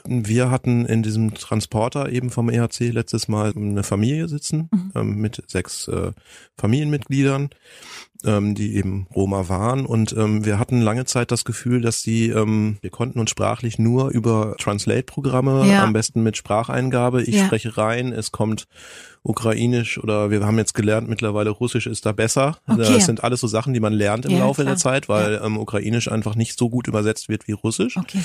Mhm. 0.06 0.26
Wir 0.26 0.50
hatten 0.50 0.84
in 0.84 1.02
diesem 1.02 1.34
Transporter 1.34 2.10
eben 2.10 2.30
vom 2.30 2.50
EHC 2.50 2.90
letztes 2.92 3.28
Mal 3.28 3.52
eine 3.56 3.82
Familie 3.82 4.28
sitzen 4.28 4.68
mhm. 4.70 4.92
ähm, 4.94 5.16
mit 5.16 5.42
sechs 5.46 5.88
äh, 5.88 6.12
Familienmitgliedern 6.58 7.50
ähm, 8.24 8.54
die 8.54 8.74
eben 8.74 9.06
Roma 9.14 9.48
waren. 9.48 9.86
Und 9.86 10.14
ähm, 10.16 10.44
wir 10.44 10.58
hatten 10.58 10.80
lange 10.80 11.04
Zeit 11.04 11.30
das 11.30 11.44
Gefühl, 11.44 11.80
dass 11.80 12.02
sie, 12.02 12.28
ähm, 12.28 12.78
wir 12.80 12.90
konnten 12.90 13.18
uns 13.18 13.30
sprachlich 13.30 13.78
nur 13.78 14.10
über 14.10 14.56
Translate-Programme, 14.58 15.66
ja. 15.66 15.84
am 15.84 15.92
besten 15.92 16.22
mit 16.22 16.36
Spracheingabe. 16.36 17.22
Ich 17.22 17.36
ja. 17.36 17.46
spreche 17.46 17.76
rein, 17.76 18.12
es 18.12 18.32
kommt 18.32 18.66
Ukrainisch 19.22 19.98
oder 19.98 20.30
wir 20.30 20.44
haben 20.44 20.58
jetzt 20.58 20.74
gelernt, 20.74 21.08
mittlerweile 21.08 21.50
Russisch 21.50 21.86
ist 21.86 22.04
da 22.04 22.12
besser. 22.12 22.58
Okay. 22.66 22.78
Das 22.78 23.06
sind 23.06 23.24
alles 23.24 23.40
so 23.40 23.46
Sachen, 23.46 23.72
die 23.72 23.80
man 23.80 23.92
lernt 23.92 24.26
im 24.26 24.32
ja, 24.32 24.40
Laufe 24.40 24.62
klar. 24.62 24.74
der 24.74 24.78
Zeit, 24.78 25.08
weil 25.08 25.40
ähm, 25.42 25.56
Ukrainisch 25.56 26.10
einfach 26.10 26.34
nicht 26.34 26.58
so 26.58 26.68
gut 26.68 26.88
übersetzt 26.88 27.28
wird 27.28 27.48
wie 27.48 27.52
Russisch. 27.52 27.96
Okay 27.96 28.20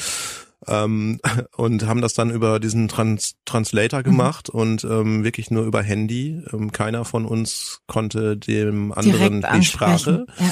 ähm, 0.68 1.20
und 1.58 1.86
haben 1.86 2.02
das 2.02 2.14
dann 2.14 2.30
über 2.32 2.60
diesen 2.60 2.88
Trans 2.88 3.36
Translator 3.46 4.00
mhm. 4.00 4.04
gemacht 4.04 4.54
mhm. 4.54 4.60
und 4.60 4.84
ähm, 4.84 5.24
wirklich 5.24 5.52
nur 5.52 5.66
über 5.66 5.82
Handy. 5.82 6.44
Ähm, 6.52 6.72
keiner 6.72 7.06
von 7.06 7.26
uns 7.26 7.82
konnte 7.88 8.38
dem 8.38 8.92
anderen 8.92 9.46
die 9.54 9.64
Sprache. 9.64 10.26
Ja. 10.40 10.52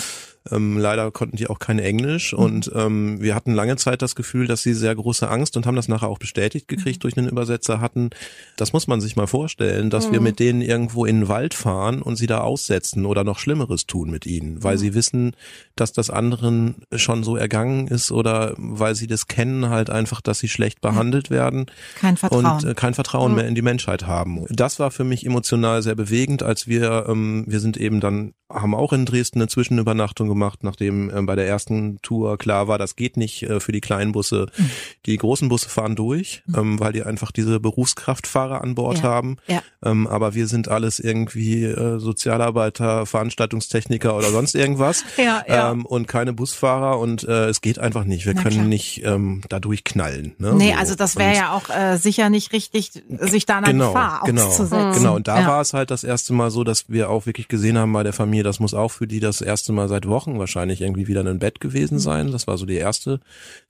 Ähm, 0.52 0.78
leider 0.78 1.12
konnten 1.12 1.38
die 1.38 1.48
auch 1.48 1.60
kein 1.60 1.80
Englisch 1.80 2.34
mhm. 2.34 2.40
und 2.40 2.72
ähm, 2.76 3.22
wir 3.22 3.36
hatten 3.36 3.54
lange 3.54 3.76
Zeit 3.78 4.02
das 4.02 4.16
Gefühl, 4.16 4.48
dass 4.48 4.64
sie 4.64 4.74
sehr 4.74 4.96
große 4.96 5.30
Angst 5.30 5.58
und 5.58 5.66
haben 5.66 5.76
das 5.76 5.88
nachher 5.88 6.10
auch 6.10 6.20
bestätigt 6.20 6.68
gekriegt 6.68 7.00
mhm. 7.00 7.02
durch 7.02 7.18
einen 7.18 7.30
Übersetzer 7.30 7.80
hatten. 7.80 8.10
Das 8.56 8.74
muss 8.74 8.88
man 8.88 9.02
sich 9.02 9.16
mal 9.16 9.28
vorstellen, 9.28 9.90
dass 9.90 10.08
mhm. 10.08 10.14
wir 10.14 10.22
mit 10.22 10.40
denen 10.40 10.62
irgendwo 10.62 11.06
in 11.06 11.22
den 11.22 11.28
Wald 11.28 11.54
fahren 11.54 12.02
und 12.02 12.16
sie 12.16 12.28
da 12.28 12.40
aussetzen 12.40 13.06
oder 13.06 13.24
noch 13.24 13.40
Schlimmeres 13.40 13.86
tun 13.86 14.10
mit 14.10 14.26
ihnen, 14.26 14.64
weil 14.64 14.76
mhm. 14.76 14.80
sie 14.80 14.94
wissen, 14.94 15.36
dass 15.76 15.94
das 15.94 16.10
anderen 16.10 16.76
schon 16.96 17.24
so 17.24 17.36
ergangen 17.36 17.88
ist 17.88 18.12
oder 18.12 18.54
weil 18.58 18.96
sie 18.96 19.08
das 19.08 19.28
kennen 19.28 19.70
halt 19.70 19.90
einfach, 19.90 20.22
dass 20.22 20.40
sie 20.40 20.48
schlecht 20.48 20.82
behandelt 20.82 21.30
werden. 21.30 21.68
Kein 22.00 22.18
Vertrauen. 22.18 22.46
Und 22.46 22.64
äh, 22.64 22.74
kein 22.74 22.94
Vertrauen 22.94 23.36
mehr 23.36 23.48
in 23.48 23.56
die 23.56 23.62
Menschheit 23.62 24.08
haben. 24.08 24.46
Das 24.50 24.80
war 24.80 24.92
für 24.92 25.04
mich 25.04 25.26
emotional 25.26 25.82
sehr 25.82 25.96
bewegend, 25.96 26.44
als 26.44 26.68
wir, 26.68 27.06
ähm, 27.08 27.46
wir 27.48 27.60
sind 27.60 27.78
eben 27.78 28.00
dann, 28.00 28.34
haben 28.52 28.76
auch 28.76 28.94
in 28.94 29.06
Dresden 29.06 29.40
eine 29.40 29.48
Zwischenübernachtung 29.48 30.28
gemacht, 30.28 30.37
nachdem 30.64 31.10
äh, 31.10 31.22
bei 31.22 31.36
der 31.36 31.48
ersten 31.48 32.00
Tour 32.02 32.38
klar 32.38 32.68
war, 32.68 32.78
das 32.78 32.96
geht 32.96 33.18
nicht 33.18 33.44
äh, 33.44 33.60
für 33.60 33.72
die 33.72 33.82
kleinen 33.82 34.12
Busse. 34.12 34.48
Mhm. 34.58 34.70
Die 35.06 35.18
großen 35.18 35.50
Busse 35.50 35.70
fahren 35.70 35.96
durch, 35.96 36.44
mhm. 36.46 36.56
ähm, 36.56 36.80
weil 36.80 36.94
die 36.94 37.04
einfach 37.04 37.32
diese 37.32 37.60
Berufskraftfahrer 37.60 38.62
an 38.62 38.76
Bord 38.76 39.00
ja. 39.00 39.04
haben. 39.04 39.38
Ja. 39.48 39.62
Ähm, 39.84 40.08
aber 40.08 40.34
wir 40.34 40.48
sind 40.48 40.68
alles 40.68 41.00
irgendwie 41.00 41.64
äh, 41.64 42.00
Sozialarbeiter, 42.00 43.06
Veranstaltungstechniker 43.06 44.16
oder 44.16 44.30
sonst 44.32 44.56
irgendwas. 44.56 45.04
Ja, 45.18 45.44
ja. 45.48 45.72
Ähm, 45.72 45.86
und 45.86 46.08
keine 46.08 46.32
Busfahrer 46.32 47.00
und 47.00 47.24
äh, 47.24 47.48
es 47.48 47.62
geht 47.62 47.80
einfach 47.80 48.04
nicht. 48.04 48.28
Wir 48.28 48.36
Na 48.36 48.44
können 48.44 48.56
klar. 48.56 48.68
nicht 48.68 49.02
ähm, 49.04 49.42
da 49.50 49.60
durchknallen. 49.60 50.36
Ne? 50.38 50.54
Nee, 50.54 50.74
so. 50.74 50.78
also 50.78 50.96
das 50.96 51.16
wäre 51.16 51.36
ja 51.36 51.54
auch 51.54 51.70
äh, 51.70 51.98
sicher 51.98 52.30
nicht 52.30 52.54
richtig, 52.54 52.92
sich 53.10 53.46
da 53.48 53.58
einer 53.58 53.68
genau, 53.68 53.88
Gefahr 53.94 54.22
genau, 54.26 54.46
auszusetzen. 54.46 54.94
Genau, 54.94 55.16
und 55.16 55.28
da 55.28 55.48
war 55.48 55.62
es 55.62 55.74
halt 55.74 55.90
das 55.90 56.04
erste 56.04 56.34
Mal 56.34 56.52
so, 56.52 56.64
dass 56.64 56.88
wir 56.88 57.10
auch 57.10 57.26
wirklich 57.26 57.48
gesehen 57.48 57.78
haben 57.78 57.94
bei 57.94 58.04
der 58.04 58.14
Familie, 58.14 58.44
das 58.44 58.60
muss 58.60 58.74
auch 58.74 58.92
für 58.92 59.08
die 59.08 59.20
das 59.20 59.42
erste 59.42 59.74
Mal 59.74 59.88
seit 59.88 60.08
Wochen 60.08 60.17
Wochen 60.18 60.40
wahrscheinlich 60.40 60.82
irgendwie 60.82 61.08
wieder 61.08 61.22
in 61.22 61.28
ein 61.28 61.38
Bett 61.38 61.60
gewesen 61.60 61.96
mhm. 61.96 62.00
sein. 62.00 62.32
Das 62.32 62.48
war 62.48 62.58
so 62.58 62.66
die 62.66 62.78
erste 62.78 63.20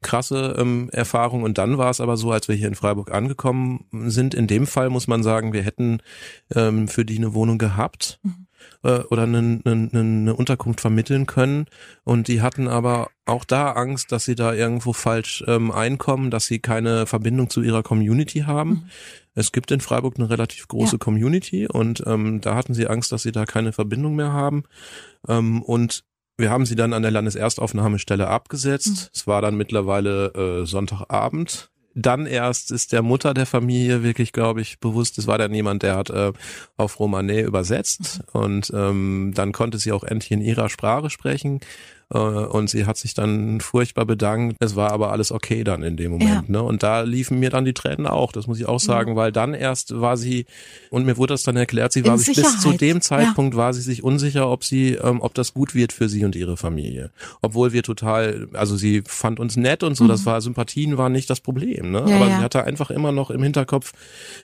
krasse 0.02 0.56
ähm, 0.58 0.90
Erfahrung. 0.94 1.44
Und 1.44 1.58
dann 1.58 1.78
war 1.78 1.90
es 1.90 2.00
aber 2.00 2.16
so, 2.16 2.32
als 2.32 2.48
wir 2.48 2.56
hier 2.56 2.70
in 2.70 2.76
Freiburg 2.76 3.12
angekommen 3.12 3.84
sind, 3.92 4.34
in 4.34 4.48
dem 4.48 4.66
Fall 4.66 4.90
muss 4.90 5.08
man 5.08 5.24
sagen, 5.24 5.52
wir 5.52 5.64
hätten 5.64 6.00
ähm, 6.56 6.88
für 6.88 7.04
die 7.04 7.18
eine 7.18 7.34
Wohnung 7.34 7.58
gehabt. 7.58 8.20
Mhm 8.24 8.48
äh, 8.84 9.00
oder 9.10 9.24
eine, 9.24 9.62
eine, 9.64 9.90
eine 9.92 10.36
Unterkunft 10.36 10.82
vermitteln 10.82 11.26
können. 11.26 11.66
Und 12.04 12.28
die 12.28 12.42
hatten 12.42 12.68
aber 12.68 13.10
auch 13.26 13.46
da 13.46 13.72
Angst, 13.72 14.12
dass 14.12 14.26
sie 14.26 14.36
da 14.36 14.54
irgendwo 14.54 14.94
falsch 14.94 15.44
ähm, 15.48 15.72
einkommen, 15.72 16.32
dass 16.32 16.46
sie 16.46 16.60
keine 16.60 17.06
Verbindung 17.06 17.50
zu 17.50 17.62
ihrer 17.62 17.84
Community 17.84 18.42
haben. 18.42 18.70
Mhm. 18.70 18.84
Es 19.36 19.52
gibt 19.52 19.72
in 19.72 19.82
Freiburg 19.82 20.16
eine 20.18 20.30
relativ 20.30 20.68
große 20.68 20.94
ja. 20.94 20.98
Community 20.98 21.68
und 21.68 22.04
ähm, 22.08 22.42
da 22.42 22.56
hatten 22.56 22.74
sie 22.74 22.88
Angst, 22.88 23.12
dass 23.12 23.24
sie 23.24 23.32
da 23.32 23.46
keine 23.46 23.74
Verbindung 23.74 24.16
mehr 24.16 24.34
haben. 24.34 24.64
Ähm, 25.28 25.62
und 25.62 26.04
wir 26.38 26.50
haben 26.50 26.66
sie 26.66 26.76
dann 26.76 26.94
an 26.94 27.02
der 27.02 27.12
Landeserstaufnahmestelle 27.12 28.28
abgesetzt. 28.28 28.90
Mhm. 28.90 29.08
Es 29.14 29.28
war 29.28 29.42
dann 29.42 29.58
mittlerweile 29.58 30.34
äh, 30.34 30.66
Sonntagabend. 30.66 31.70
Dann 32.00 32.28
erst 32.28 32.70
ist 32.70 32.92
der 32.92 33.02
Mutter 33.02 33.34
der 33.34 33.48
Familie 33.48 34.04
wirklich, 34.04 34.32
glaube 34.32 34.62
ich, 34.62 34.80
bewusst, 34.80 35.18
es 35.18 35.26
war 35.26 35.40
dann 35.40 35.52
jemand, 35.52 35.82
der 35.82 35.96
hat 35.96 36.12
äh, 36.12 36.32
auf 36.78 37.00
Romanais 37.00 37.44
übersetzt 37.44 38.20
mhm. 38.34 38.40
und 38.40 38.72
ähm, 38.74 39.32
dann 39.34 39.52
konnte 39.52 39.80
sie 39.80 39.92
auch 39.92 40.04
endlich 40.04 40.32
in 40.32 40.42
ihrer 40.42 40.70
Sprache 40.70 41.10
sprechen 41.10 41.60
und 42.10 42.70
sie 42.70 42.86
hat 42.86 42.98
sich 42.98 43.14
dann 43.14 43.60
furchtbar 43.60 44.06
bedankt. 44.06 44.56
Es 44.60 44.78
war 44.78 44.92
aber 44.92 45.12
alles 45.12 45.32
okay 45.32 45.66
dann 45.66 45.84
in 45.84 45.98
dem 45.98 46.12
Moment. 46.12 46.30
Ja. 46.30 46.44
Ne? 46.48 46.64
Und 46.64 46.82
da 46.82 47.02
liefen 47.02 47.40
mir 47.40 47.50
dann 47.50 47.66
die 47.66 47.74
Tränen 47.74 48.08
auch, 48.08 48.32
das 48.32 48.48
muss 48.48 48.60
ich 48.60 48.66
auch 48.66 48.80
sagen, 48.80 49.12
mhm. 49.12 49.16
weil 49.18 49.32
dann 49.34 49.54
erst 49.54 50.00
war 50.00 50.16
sie, 50.16 50.46
und 50.90 51.06
mir 51.06 51.18
wurde 51.18 51.34
das 51.34 51.44
dann 51.44 51.58
erklärt, 51.58 51.92
sie 51.92 52.06
war 52.06 52.18
sich 52.18 52.38
bis 52.38 52.62
zu 52.62 52.72
dem 52.72 53.02
Zeitpunkt 53.02 53.56
ja. 53.56 53.58
war 53.58 53.74
sie 53.74 53.82
sich 53.82 54.04
unsicher, 54.04 54.50
ob 54.50 54.64
sie, 54.64 54.94
ähm, 54.94 55.22
ob 55.22 55.34
das 55.34 55.54
gut 55.54 55.76
wird 55.76 55.92
für 55.92 56.08
sie 56.08 56.24
und 56.24 56.36
ihre 56.36 56.56
Familie. 56.56 57.12
Obwohl 57.42 57.74
wir 57.74 57.84
total, 57.84 58.48
also 58.54 58.78
sie 58.78 59.04
fand 59.06 59.42
uns 59.42 59.58
nett 59.58 59.84
und 59.84 59.96
so, 59.96 60.06
mhm. 60.06 60.10
das 60.10 60.26
war, 60.26 60.40
Sympathien 60.40 60.98
waren 60.98 61.12
nicht 61.12 61.30
das 61.30 61.42
Problem. 61.42 61.92
Ne? 61.92 62.06
Ja, 62.08 62.16
aber 62.16 62.28
sie 62.28 62.36
hatte 62.36 62.64
einfach 62.64 62.90
immer 62.90 63.12
noch 63.12 63.32
im 63.32 63.44
Hinterkopf, 63.44 63.92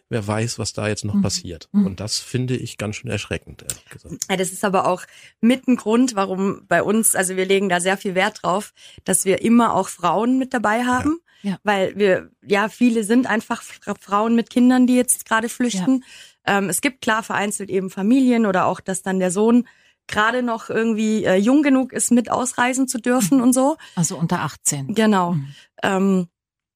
wer 0.09 0.28
weiß, 0.28 0.59
was 0.59 0.74
da 0.74 0.89
jetzt 0.89 1.05
noch 1.05 1.14
mhm. 1.14 1.22
passiert. 1.22 1.70
Mhm. 1.72 1.86
Und 1.86 1.99
das 2.01 2.20
finde 2.20 2.57
ich 2.57 2.78
ganz 2.78 2.97
schön 2.97 3.09
erschreckend, 3.09 3.61
ehrlich 3.61 3.86
gesagt. 3.86 4.16
Das 4.28 4.51
ist 4.51 4.66
aber 4.66 4.88
auch 4.88 5.03
mit 5.39 5.68
ein 5.68 5.78
Grund, 5.78 6.16
warum 6.16 6.64
bei 6.68 6.84
uns, 6.84 7.16
also 7.16 7.38
wir 7.38 7.45
legen 7.54 7.70
da 7.70 7.80
sehr 7.80 7.97
viel 7.97 8.16
Wert 8.16 8.39
drauf, 8.43 8.74
dass 9.04 9.26
wir 9.26 9.41
immer 9.41 9.74
auch 9.74 9.88
Frauen 9.88 10.38
mit 10.38 10.54
dabei 10.54 10.86
haben. 10.86 11.20
Ja. 11.41 11.51
ja. 11.51 11.58
Weil 11.64 11.95
wir, 11.97 12.30
ja, 12.41 12.70
viele 12.70 13.04
sind 13.04 13.28
einfach 13.28 13.62
Frauen 13.99 14.36
mit 14.36 14.49
Kindern, 14.49 14.88
die 14.88 14.95
jetzt 14.95 15.26
gerade 15.26 15.49
flüchten. 15.49 16.04
Ja. 16.47 16.58
Ähm, 16.58 16.70
es 16.70 16.82
gibt 16.82 17.01
klar 17.01 17.24
vereinzelt 17.24 17.70
eben 17.70 17.89
Familien 17.89 18.45
oder 18.45 18.66
auch, 18.66 18.80
dass 18.80 19.01
dann 19.01 19.20
der 19.20 19.32
Sohn 19.32 19.68
gerade 20.08 20.43
noch 20.43 20.70
irgendwie 20.70 21.24
äh, 21.24 21.36
jung 21.36 21.64
genug 21.64 21.93
ist, 21.93 22.12
mit 22.12 22.30
ausreisen 22.30 22.88
zu 22.88 22.97
dürfen 22.97 23.41
und 23.41 23.54
so. 23.54 23.78
Also 23.95 24.18
unter 24.18 24.41
18. 24.41 24.93
Genau. 24.93 25.34
Mhm. 25.34 25.47
Ähm, 25.82 26.28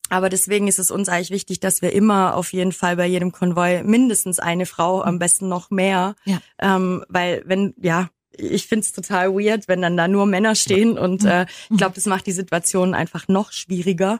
aber 0.09 0.29
deswegen 0.29 0.67
ist 0.67 0.79
es 0.79 0.89
uns 0.91 1.09
eigentlich 1.09 1.31
wichtig, 1.31 1.59
dass 1.59 1.81
wir 1.81 1.91
immer 1.91 2.35
auf 2.35 2.53
jeden 2.53 2.71
Fall 2.71 2.95
bei 2.95 3.05
jedem 3.05 3.33
Konvoi 3.33 3.83
mindestens 3.83 4.39
eine 4.39 4.65
Frau, 4.65 5.01
am 5.01 5.19
besten 5.19 5.49
noch 5.49 5.69
mehr, 5.69 6.15
ja. 6.23 6.39
ähm, 6.59 7.03
weil 7.09 7.43
wenn 7.45 7.73
ja 7.77 8.09
ich 8.37 8.67
find's 8.67 8.91
total 8.91 9.33
weird, 9.33 9.67
wenn 9.67 9.81
dann 9.81 9.97
da 9.97 10.07
nur 10.07 10.25
Männer 10.25 10.55
stehen 10.55 10.97
und 10.97 11.25
äh, 11.25 11.45
ich 11.69 11.77
glaube, 11.77 11.95
das 11.95 12.05
macht 12.05 12.27
die 12.27 12.31
Situation 12.31 12.93
einfach 12.93 13.27
noch 13.27 13.51
schwieriger. 13.51 14.17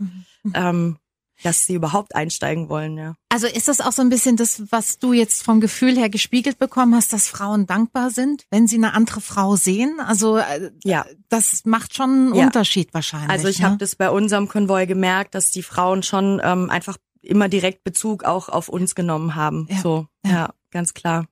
Ähm, 0.54 0.98
dass 1.44 1.66
sie 1.66 1.76
überhaupt 1.76 2.16
einsteigen 2.16 2.70
wollen, 2.70 2.98
ja. 2.98 3.16
Also 3.30 3.48
ist 3.48 3.68
das 3.68 3.82
auch 3.82 3.92
so 3.92 4.02
ein 4.02 4.10
bisschen 4.10 4.38
das, 4.38 4.64
was 4.72 4.98
du 5.00 5.14
jetzt 5.14 5.44
vom 5.44 5.62
Gefühl 5.62 5.96
her 5.96 6.10
gespiegelt 6.10 6.58
bekommen 6.58 6.96
hast, 6.96 7.14
dass 7.14 7.28
Frauen 7.28 7.68
dankbar 7.68 8.10
sind, 8.10 8.46
wenn 8.50 8.68
sie 8.68 8.78
eine 8.78 8.94
andere 8.94 9.22
Frau 9.22 9.56
sehen? 9.56 10.00
Also 10.00 10.38
äh, 10.38 10.72
ja, 10.84 11.06
das 11.30 11.64
macht 11.66 11.96
schon 11.96 12.10
einen 12.10 12.36
ja. 12.36 12.46
Unterschied 12.46 12.94
wahrscheinlich. 12.94 13.30
Also 13.30 13.48
ich 13.48 13.60
ne? 13.60 13.66
habe 13.66 13.78
das 13.78 13.96
bei 13.96 14.10
unserem 14.10 14.48
Konvoi 14.48 14.88
gemerkt, 14.88 15.36
dass 15.36 15.52
die 15.52 15.64
Frauen 15.64 16.02
schon 16.02 16.42
ähm, 16.44 16.70
einfach 16.70 16.98
immer 17.22 17.50
direkt 17.50 17.84
Bezug 17.84 18.24
auch 18.24 18.50
auf 18.50 18.70
uns 18.70 18.96
genommen 18.96 19.36
haben. 19.36 19.68
Ja. 19.70 19.82
So, 19.82 20.08
ja, 20.26 20.32
ja 20.32 20.54
ganz 20.72 20.94
klar. 20.94 21.28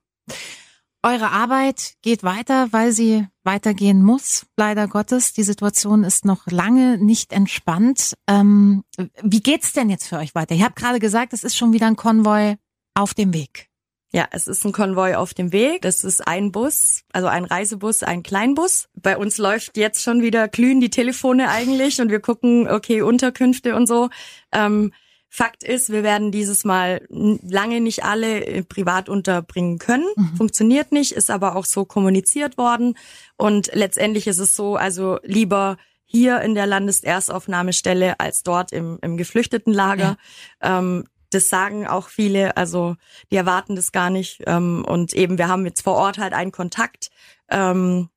Eure 1.06 1.30
Arbeit 1.30 1.94
geht 2.02 2.24
weiter, 2.24 2.66
weil 2.72 2.90
sie 2.90 3.28
weitergehen 3.44 4.02
muss, 4.02 4.44
leider 4.56 4.88
Gottes. 4.88 5.32
Die 5.32 5.44
Situation 5.44 6.02
ist 6.02 6.24
noch 6.24 6.48
lange 6.48 6.98
nicht 6.98 7.32
entspannt. 7.32 8.14
Ähm, 8.26 8.82
wie 9.22 9.38
geht's 9.38 9.72
denn 9.72 9.88
jetzt 9.88 10.08
für 10.08 10.16
euch 10.16 10.34
weiter? 10.34 10.56
Ihr 10.56 10.64
habt 10.64 10.74
gerade 10.74 10.98
gesagt, 10.98 11.32
es 11.32 11.44
ist 11.44 11.56
schon 11.56 11.72
wieder 11.72 11.86
ein 11.86 11.94
Konvoi 11.94 12.56
auf 12.94 13.14
dem 13.14 13.32
Weg. 13.32 13.68
Ja, 14.12 14.26
es 14.32 14.48
ist 14.48 14.64
ein 14.64 14.72
Konvoi 14.72 15.14
auf 15.14 15.32
dem 15.32 15.52
Weg. 15.52 15.82
Das 15.82 16.02
ist 16.02 16.26
ein 16.26 16.50
Bus, 16.50 17.04
also 17.12 17.28
ein 17.28 17.44
Reisebus, 17.44 18.02
ein 18.02 18.24
Kleinbus. 18.24 18.88
Bei 18.94 19.16
uns 19.16 19.38
läuft 19.38 19.76
jetzt 19.76 20.02
schon 20.02 20.22
wieder 20.22 20.48
glühen 20.48 20.80
die 20.80 20.90
Telefone 20.90 21.50
eigentlich 21.50 22.00
und 22.00 22.10
wir 22.10 22.18
gucken, 22.18 22.68
okay, 22.68 23.02
Unterkünfte 23.02 23.76
und 23.76 23.86
so. 23.86 24.10
Ähm, 24.50 24.92
Fakt 25.36 25.64
ist, 25.64 25.90
wir 25.90 26.02
werden 26.02 26.32
dieses 26.32 26.64
Mal 26.64 27.02
lange 27.10 27.82
nicht 27.82 28.04
alle 28.04 28.64
privat 28.64 29.10
unterbringen 29.10 29.78
können. 29.78 30.06
Mhm. 30.16 30.34
Funktioniert 30.34 30.92
nicht, 30.92 31.12
ist 31.12 31.30
aber 31.30 31.56
auch 31.56 31.66
so 31.66 31.84
kommuniziert 31.84 32.56
worden. 32.56 32.96
Und 33.36 33.68
letztendlich 33.74 34.28
ist 34.28 34.38
es 34.38 34.56
so, 34.56 34.76
also 34.76 35.18
lieber 35.24 35.76
hier 36.06 36.40
in 36.40 36.54
der 36.54 36.64
Landeserstaufnahmestelle 36.64 38.18
als 38.18 38.44
dort 38.44 38.72
im, 38.72 38.98
im 39.02 39.18
Geflüchtetenlager. 39.18 40.16
Ja. 40.62 40.78
Ähm, 40.78 41.04
das 41.28 41.50
sagen 41.50 41.86
auch 41.86 42.08
viele, 42.08 42.56
also 42.56 42.96
die 43.30 43.36
erwarten 43.36 43.76
das 43.76 43.92
gar 43.92 44.08
nicht. 44.08 44.42
Ähm, 44.46 44.86
und 44.88 45.12
eben, 45.12 45.36
wir 45.36 45.48
haben 45.48 45.66
jetzt 45.66 45.82
vor 45.82 45.96
Ort 45.96 46.16
halt 46.16 46.32
einen 46.32 46.50
Kontakt, 46.50 47.10
ähm, 47.50 48.08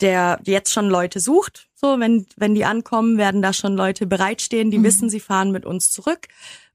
der 0.00 0.40
jetzt 0.42 0.72
schon 0.72 0.88
Leute 0.88 1.20
sucht. 1.20 1.68
So, 1.74 2.00
wenn, 2.00 2.26
wenn 2.36 2.56
die 2.56 2.64
ankommen, 2.64 3.16
werden 3.16 3.42
da 3.42 3.52
schon 3.52 3.76
Leute 3.76 4.06
bereitstehen, 4.06 4.72
die 4.72 4.78
mhm. 4.78 4.84
wissen, 4.84 5.08
sie 5.08 5.20
fahren 5.20 5.52
mit 5.52 5.64
uns 5.64 5.92
zurück. 5.92 6.26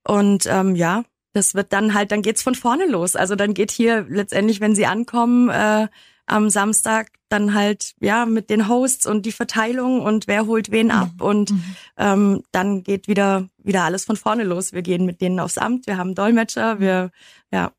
Und 0.10 0.48
ähm, 0.48 0.76
ja, 0.76 1.04
das 1.34 1.54
wird 1.54 1.72
dann 1.72 1.94
halt, 1.94 2.12
dann 2.12 2.24
geht's 2.24 2.42
von 2.42 2.56
vorne 2.56 2.88
los. 2.88 3.16
Also 3.16 3.36
dann 3.36 3.54
geht 3.54 3.70
hier 3.70 4.08
letztendlich, 4.10 4.60
wenn 4.60 4.74
sie 4.74 4.88
ankommen, 4.88 5.50
äh, 5.50 5.88
am 6.26 6.50
Samstag 6.50 7.12
dann 7.30 7.54
halt 7.54 7.94
ja 8.00 8.26
mit 8.26 8.50
den 8.50 8.68
Hosts 8.68 9.06
und 9.06 9.28
die 9.28 9.32
Verteilung 9.32 10.02
und 10.02 10.28
wer 10.28 10.48
holt 10.48 10.72
wen 10.72 10.90
ab 10.90 11.12
mhm. 11.20 11.26
und 11.26 11.52
mhm. 11.52 11.76
ähm, 11.98 12.44
dann 12.52 12.82
geht 12.82 13.08
wieder 13.08 13.50
wieder 13.60 13.84
alles 13.84 14.06
von 14.06 14.16
vorne 14.16 14.44
los. 14.44 14.74
Wir 14.74 14.82
gehen 14.82 15.06
mit 15.06 15.22
denen 15.22 15.40
aufs 15.40 15.60
Amt, 15.60 15.86
wir 15.86 15.98
haben 15.98 16.16
Dolmetscher, 16.16 16.80
wir 16.80 17.12
ja. 17.52 17.72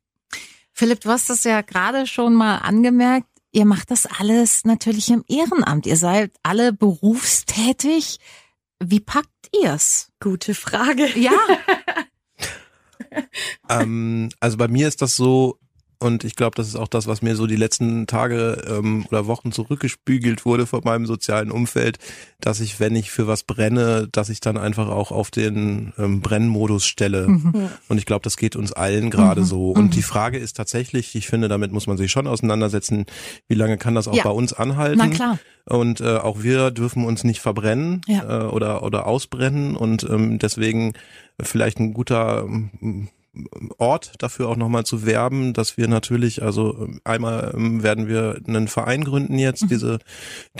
Philipp, 0.73 1.01
du 1.01 1.11
hast 1.11 1.31
das 1.31 1.43
ja 1.43 1.63
gerade 1.63 2.07
schon 2.07 2.35
mal 2.35 2.59
angemerkt. 2.59 3.27
Ihr 3.51 3.65
macht 3.65 3.91
das 3.91 4.07
alles 4.07 4.65
natürlich 4.65 5.11
im 5.11 5.25
Ehrenamt. 5.29 5.85
Ihr 5.87 5.97
seid 5.97 6.31
alle 6.45 6.73
berufstätig. 6.73 8.21
Wie 8.79 9.01
packt 9.01 9.29
ihr's? 9.53 10.13
Gute 10.21 10.55
Frage. 10.55 11.09
Ja. 11.19 11.33
ähm, 13.69 14.29
also 14.41 14.57
bei 14.57 14.69
mir 14.69 14.89
ist 14.89 15.03
das 15.03 15.17
so, 15.17 15.59
und 16.03 16.25
ich 16.25 16.35
glaube, 16.35 16.55
das 16.57 16.67
ist 16.67 16.77
auch 16.77 16.89
das, 16.89 17.07
was 17.07 17.21
mir 17.21 17.37
so 17.37 17.47
die 17.47 17.57
letzten 17.57 18.07
Tage 18.07 18.65
ähm, 18.67 19.05
oder 19.11 19.27
Wochen 19.27 19.53
zurückgespügelt 19.53 20.47
wurde 20.47 20.67
von 20.67 20.81
meinem 20.83 21.05
sozialen 21.05 21.51
Umfeld, 21.51 21.99
dass 22.41 22.61
ich, 22.61 22.81
wenn 22.81 22.97
ich 22.97 23.11
für 23.11 23.27
was 23.27 23.43
brenne, 23.43 24.09
dass 24.11 24.31
ich 24.31 24.41
dann 24.41 24.57
einfach 24.57 24.89
auch 24.89 25.13
auf 25.13 25.31
den 25.31 25.93
ähm, 25.99 26.23
Brennmodus 26.23 26.87
stelle. 26.87 27.29
Mhm. 27.29 27.69
Und 27.89 27.99
ich 27.99 28.07
glaube, 28.07 28.23
das 28.23 28.39
geht 28.39 28.57
uns 28.57 28.73
allen 28.73 29.11
gerade 29.11 29.43
mhm. 29.43 29.47
so. 29.47 29.71
Und 29.73 29.85
mhm. 29.85 29.91
die 29.91 30.03
Frage 30.03 30.39
ist 30.39 30.57
tatsächlich, 30.57 31.15
ich 31.15 31.29
finde, 31.29 31.49
damit 31.49 31.71
muss 31.71 31.87
man 31.87 31.99
sich 31.99 32.11
schon 32.11 32.27
auseinandersetzen, 32.27 33.05
wie 33.49 33.55
lange 33.55 33.77
kann 33.77 33.95
das 33.95 34.09
auch 34.09 34.17
ja. 34.17 34.23
bei 34.25 34.31
uns 34.31 34.55
anhalten? 34.55 34.99
Na 34.99 35.09
klar. 35.09 35.39
Und 35.67 36.01
äh, 36.01 36.17
auch 36.17 36.43
wir 36.43 36.71
dürfen 36.71 37.05
uns 37.05 37.25
nicht 37.25 37.41
verbrennen 37.41 38.01
ja. 38.07 38.47
äh, 38.47 38.47
oder, 38.47 38.83
oder 38.83 39.07
ausbrennen. 39.07 39.77
Und 39.77 40.05
ähm, 40.05 40.39
deswegen 40.39 40.95
vielleicht 41.45 41.79
ein 41.79 41.95
guter 41.95 42.45
ähm, 42.45 43.09
Ort 43.79 44.15
dafür 44.19 44.49
auch 44.49 44.57
nochmal 44.57 44.85
zu 44.85 45.07
werben, 45.07 45.53
dass 45.53 45.77
wir 45.77 45.87
natürlich, 45.87 46.43
also 46.43 46.89
einmal 47.05 47.53
ähm, 47.55 47.85
werden 47.85 48.09
wir 48.09 48.41
einen 48.45 48.67
Verein 48.67 49.05
gründen 49.05 49.39
jetzt, 49.39 49.63
mhm. 49.63 49.69
diese 49.69 49.99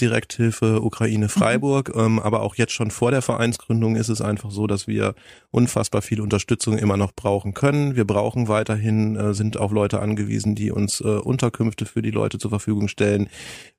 Direkthilfe 0.01 0.81
Ukraine 0.81 1.29
Freiburg, 1.29 1.95
mhm. 1.95 2.01
ähm, 2.01 2.19
aber 2.21 2.43
auch 2.43 2.55
jetzt 2.55 2.73
schon 2.73 2.93
vor 2.93 3.11
der 3.11 3.23
Vereinsgründung 3.23 3.97
ist 3.97 4.09
es 4.09 4.21
einfach 4.21 4.53
so, 4.53 4.69
dass 4.69 4.87
wir 4.87 5.17
unfassbar 5.51 6.01
viel 6.01 6.21
Unterstützung 6.21 6.79
immer 6.79 6.97
noch 6.97 7.11
brauchen 7.13 7.55
können. 7.55 7.97
Wir 7.97 8.05
brauchen 8.05 8.47
weiterhin, 8.47 9.17
äh, 9.17 9.35
sind 9.35 9.57
auf 9.57 9.73
Leute 9.73 10.01
angewiesen, 10.01 10.55
die 10.55 10.71
uns 10.71 11.01
äh, 11.01 11.09
Unterkünfte 11.09 11.87
für 11.87 12.03
die 12.03 12.13
Leute 12.13 12.39
zur 12.39 12.51
Verfügung 12.51 12.87
stellen. 12.87 13.29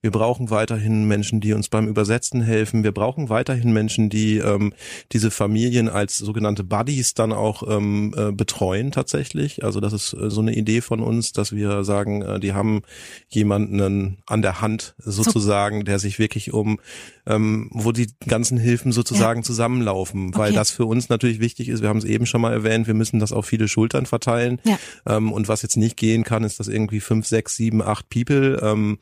Wir 0.02 0.12
brauchen 0.12 0.50
weiterhin 0.50 1.08
Menschen, 1.08 1.39
die 1.39 1.54
uns 1.54 1.70
beim 1.70 1.88
Übersetzen 1.88 2.42
helfen. 2.42 2.84
Wir 2.84 2.92
brauchen 2.92 3.30
weiterhin 3.30 3.72
Menschen, 3.72 4.10
die 4.10 4.39
ähm, 4.39 4.74
diese 5.14 5.32
Familien 5.32 5.88
als 5.88 6.18
sogenannte 6.18 6.66
Buddies 6.66 7.14
dann 7.14 7.32
auch 7.32 7.64
ähm, 7.66 8.14
äh, 8.18 8.34
betreuen 8.34 8.82
tatsächlich. 8.92 9.64
Also 9.64 9.80
das 9.80 9.94
ist 9.94 10.14
äh, 10.14 10.30
so 10.30 10.42
eine 10.42 10.56
Idee 10.56 10.82
von 10.82 11.00
uns, 11.00 11.32
dass 11.34 11.56
wir 11.56 11.84
sagen, 11.84 12.22
äh, 12.22 12.39
die 12.39 12.54
haben 12.54 12.82
jemanden 13.30 14.18
an 14.26 14.42
der 14.42 14.62
Hand 14.62 14.96
sozusagen, 14.98 15.86
der 15.86 16.00
sich 16.00 16.20
wirklich 16.20 16.54
um, 16.54 16.80
ähm, 17.26 17.70
wo 17.72 17.92
die 17.92 18.08
ganzen 18.28 18.58
Hilfen 18.58 18.92
sozusagen 18.92 19.42
ja. 19.42 19.46
zusammenlaufen, 19.46 20.30
okay. 20.30 20.38
weil 20.38 20.54
das 20.54 20.72
für 20.72 20.86
uns 20.86 21.10
natürlich 21.10 21.39
wichtig 21.39 21.70
ist. 21.70 21.82
Wir 21.82 21.89
haben 21.89 21.98
es 21.98 22.06
eben 22.06 22.26
schon 22.26 22.42
mal 22.42 22.54
erwähnt, 22.54 22.88
wir 22.88 22.94
müssen 22.94 23.20
das 23.20 23.32
auf 23.32 23.46
viele 23.46 23.68
Schultern 23.68 24.06
verteilen. 24.06 24.60
Ja. 24.64 24.78
Ähm, 25.08 25.32
und 25.32 25.48
was 25.48 25.62
jetzt 25.62 25.78
nicht 25.78 25.98
gehen 25.98 26.24
kann, 26.24 26.44
ist, 26.44 26.60
dass 26.60 26.68
irgendwie 26.68 27.00
fünf, 27.00 27.28
sechs, 27.28 27.56
sieben, 27.56 27.82
acht 27.82 28.10
People 28.10 28.60
ähm, 28.62 29.00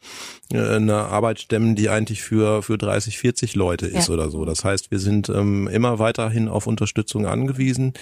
äh, 0.52 0.76
eine 0.76 0.96
Arbeit 0.96 1.40
stemmen, 1.40 1.76
die 1.76 1.90
eigentlich 1.90 2.22
für 2.22 2.62
für 2.62 2.78
30, 2.78 3.18
40 3.18 3.56
Leute 3.56 3.88
ist 3.88 4.08
ja. 4.08 4.14
oder 4.14 4.30
so. 4.30 4.46
Das 4.46 4.64
heißt, 4.64 4.92
wir 4.92 5.00
sind 5.00 5.30
ähm, 5.30 5.68
immer 5.68 6.00
weiterhin 6.00 6.48
auf 6.48 6.68
Unterstützung 6.68 7.26
angewiesen 7.26 7.94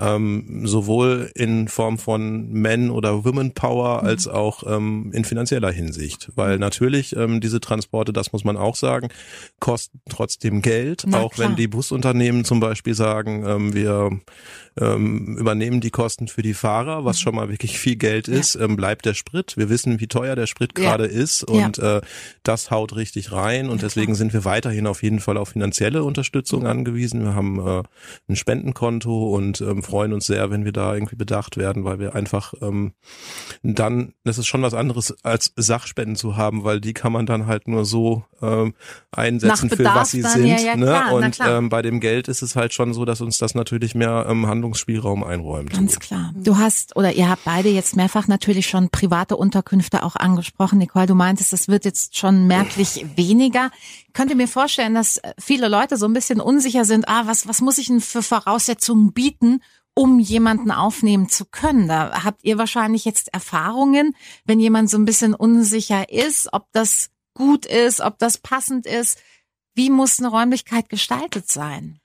ähm, 0.00 0.66
sowohl 0.66 1.30
in 1.34 1.68
Form 1.68 1.98
von 1.98 2.48
Men 2.50 2.90
oder 2.90 3.24
Women 3.24 3.52
Power 3.52 4.02
mhm. 4.02 4.08
als 4.08 4.28
auch 4.28 4.62
ähm, 4.66 5.10
in 5.12 5.24
finanzieller 5.24 5.70
Hinsicht, 5.70 6.30
weil 6.34 6.54
mhm. 6.54 6.60
natürlich 6.60 7.16
ähm, 7.16 7.40
diese 7.40 7.60
Transporte, 7.60 8.12
das 8.12 8.32
muss 8.32 8.44
man 8.44 8.56
auch 8.56 8.76
sagen, 8.76 9.08
kosten 9.60 10.00
trotzdem 10.08 10.62
Geld, 10.62 11.04
Na, 11.06 11.20
auch 11.20 11.32
klar. 11.32 11.48
wenn 11.48 11.56
die 11.56 11.68
Busunternehmen 11.68 12.44
zum 12.44 12.60
Beispiel 12.60 12.94
sagen, 12.94 13.44
ähm, 13.46 13.74
wir 13.74 14.10
ähm, 14.78 15.36
übernehmen 15.38 15.80
die 15.80 15.90
Kosten 15.90 16.28
für 16.28 16.42
die 16.42 16.54
Fahrer, 16.54 17.04
was 17.04 17.16
mhm. 17.16 17.20
schon 17.20 17.34
mal 17.34 17.48
wirklich 17.48 17.78
viel 17.78 17.96
Geld 17.96 18.28
ist, 18.28 18.54
ja. 18.54 18.62
ähm, 18.62 18.76
bleibt 18.76 19.06
der 19.06 19.14
Sprit. 19.14 19.56
Wir 19.56 19.68
wissen, 19.68 20.00
wie 20.00 20.06
teuer 20.06 20.36
der 20.36 20.46
Sprit 20.46 20.74
gerade 20.74 21.04
ja. 21.04 21.10
ist 21.10 21.44
und 21.44 21.78
ja. 21.78 21.98
äh, 21.98 22.00
das 22.42 22.70
haut 22.70 22.94
richtig 22.96 23.32
rein 23.32 23.68
und 23.68 23.82
deswegen 23.82 24.14
sind 24.14 24.32
wir 24.32 24.44
weiterhin 24.44 24.86
auf 24.86 25.02
jeden 25.02 25.20
Fall 25.20 25.36
auf 25.36 25.50
finanzielle 25.50 26.04
Unterstützung 26.04 26.66
angewiesen. 26.66 27.24
Wir 27.24 27.34
haben 27.34 27.58
äh, 27.66 27.82
ein 28.28 28.36
Spendenkonto 28.36 29.34
und 29.34 29.60
ähm, 29.60 29.82
freuen 29.82 30.12
uns 30.12 30.26
sehr, 30.26 30.50
wenn 30.50 30.64
wir 30.64 30.72
da 30.72 30.94
irgendwie 30.94 31.16
bedacht 31.16 31.56
werden, 31.56 31.84
weil 31.84 31.98
wir 31.98 32.14
einfach 32.14 32.54
ähm, 32.60 32.92
dann, 33.62 34.12
das 34.24 34.38
ist 34.38 34.46
schon 34.46 34.62
was 34.62 34.74
anderes 34.74 35.14
als 35.24 35.52
Sachspenden 35.56 36.16
zu 36.16 36.36
haben, 36.36 36.64
weil 36.64 36.80
die 36.80 36.92
kann 36.92 37.12
man 37.12 37.26
dann 37.26 37.46
halt 37.46 37.68
nur 37.68 37.84
so 37.84 38.24
ähm, 38.42 38.74
einsetzen 39.10 39.70
für 39.70 39.84
was 39.84 40.10
sie 40.10 40.22
sind. 40.22 40.46
Ja, 40.46 40.76
ne? 40.76 41.12
Und 41.12 41.38
ähm, 41.40 41.68
bei 41.68 41.82
dem 41.82 42.00
Geld 42.00 42.28
ist 42.28 42.42
es 42.42 42.56
halt 42.56 42.74
schon 42.74 42.92
so, 42.92 43.04
dass 43.04 43.20
uns 43.20 43.38
das 43.38 43.54
natürlich 43.54 43.94
mehr 43.94 44.26
ähm, 44.28 44.46
Handlungsspielraum 44.66 45.22
einräumt. 45.22 45.72
Ganz 45.72 45.98
klar. 46.00 46.32
Du 46.34 46.58
hast 46.58 46.96
oder 46.96 47.12
ihr 47.12 47.28
habt 47.28 47.44
beide 47.44 47.68
jetzt 47.68 47.96
mehrfach 47.96 48.26
natürlich 48.26 48.66
schon 48.66 48.90
private 48.90 49.36
Unterkünfte 49.36 50.02
auch 50.02 50.16
angesprochen. 50.16 50.78
Nicole, 50.78 51.06
du 51.06 51.14
meintest, 51.14 51.52
das 51.52 51.68
wird 51.68 51.84
jetzt 51.84 52.16
schon 52.16 52.46
merklich 52.46 53.06
weniger. 53.14 53.70
Ich 54.06 54.12
könnte 54.12 54.34
mir 54.34 54.48
vorstellen, 54.48 54.94
dass 54.94 55.20
viele 55.38 55.68
Leute 55.68 55.96
so 55.96 56.06
ein 56.06 56.12
bisschen 56.12 56.40
unsicher 56.40 56.84
sind, 56.84 57.08
ah, 57.08 57.26
was, 57.26 57.46
was 57.46 57.60
muss 57.60 57.78
ich 57.78 57.86
denn 57.86 58.00
für 58.00 58.22
Voraussetzungen 58.22 59.12
bieten, 59.12 59.62
um 59.94 60.18
jemanden 60.18 60.70
aufnehmen 60.70 61.28
zu 61.28 61.44
können. 61.44 61.88
Da 61.88 62.24
habt 62.24 62.44
ihr 62.44 62.58
wahrscheinlich 62.58 63.04
jetzt 63.04 63.32
Erfahrungen, 63.32 64.14
wenn 64.44 64.60
jemand 64.60 64.90
so 64.90 64.98
ein 64.98 65.04
bisschen 65.04 65.34
unsicher 65.34 66.10
ist, 66.10 66.52
ob 66.52 66.66
das 66.72 67.10
gut 67.34 67.66
ist, 67.66 68.00
ob 68.00 68.18
das 68.18 68.38
passend 68.38 68.86
ist. 68.86 69.18
Wie 69.74 69.90
muss 69.90 70.18
eine 70.18 70.28
Räumlichkeit 70.28 70.88
gestaltet 70.88 71.50
sein? 71.50 72.00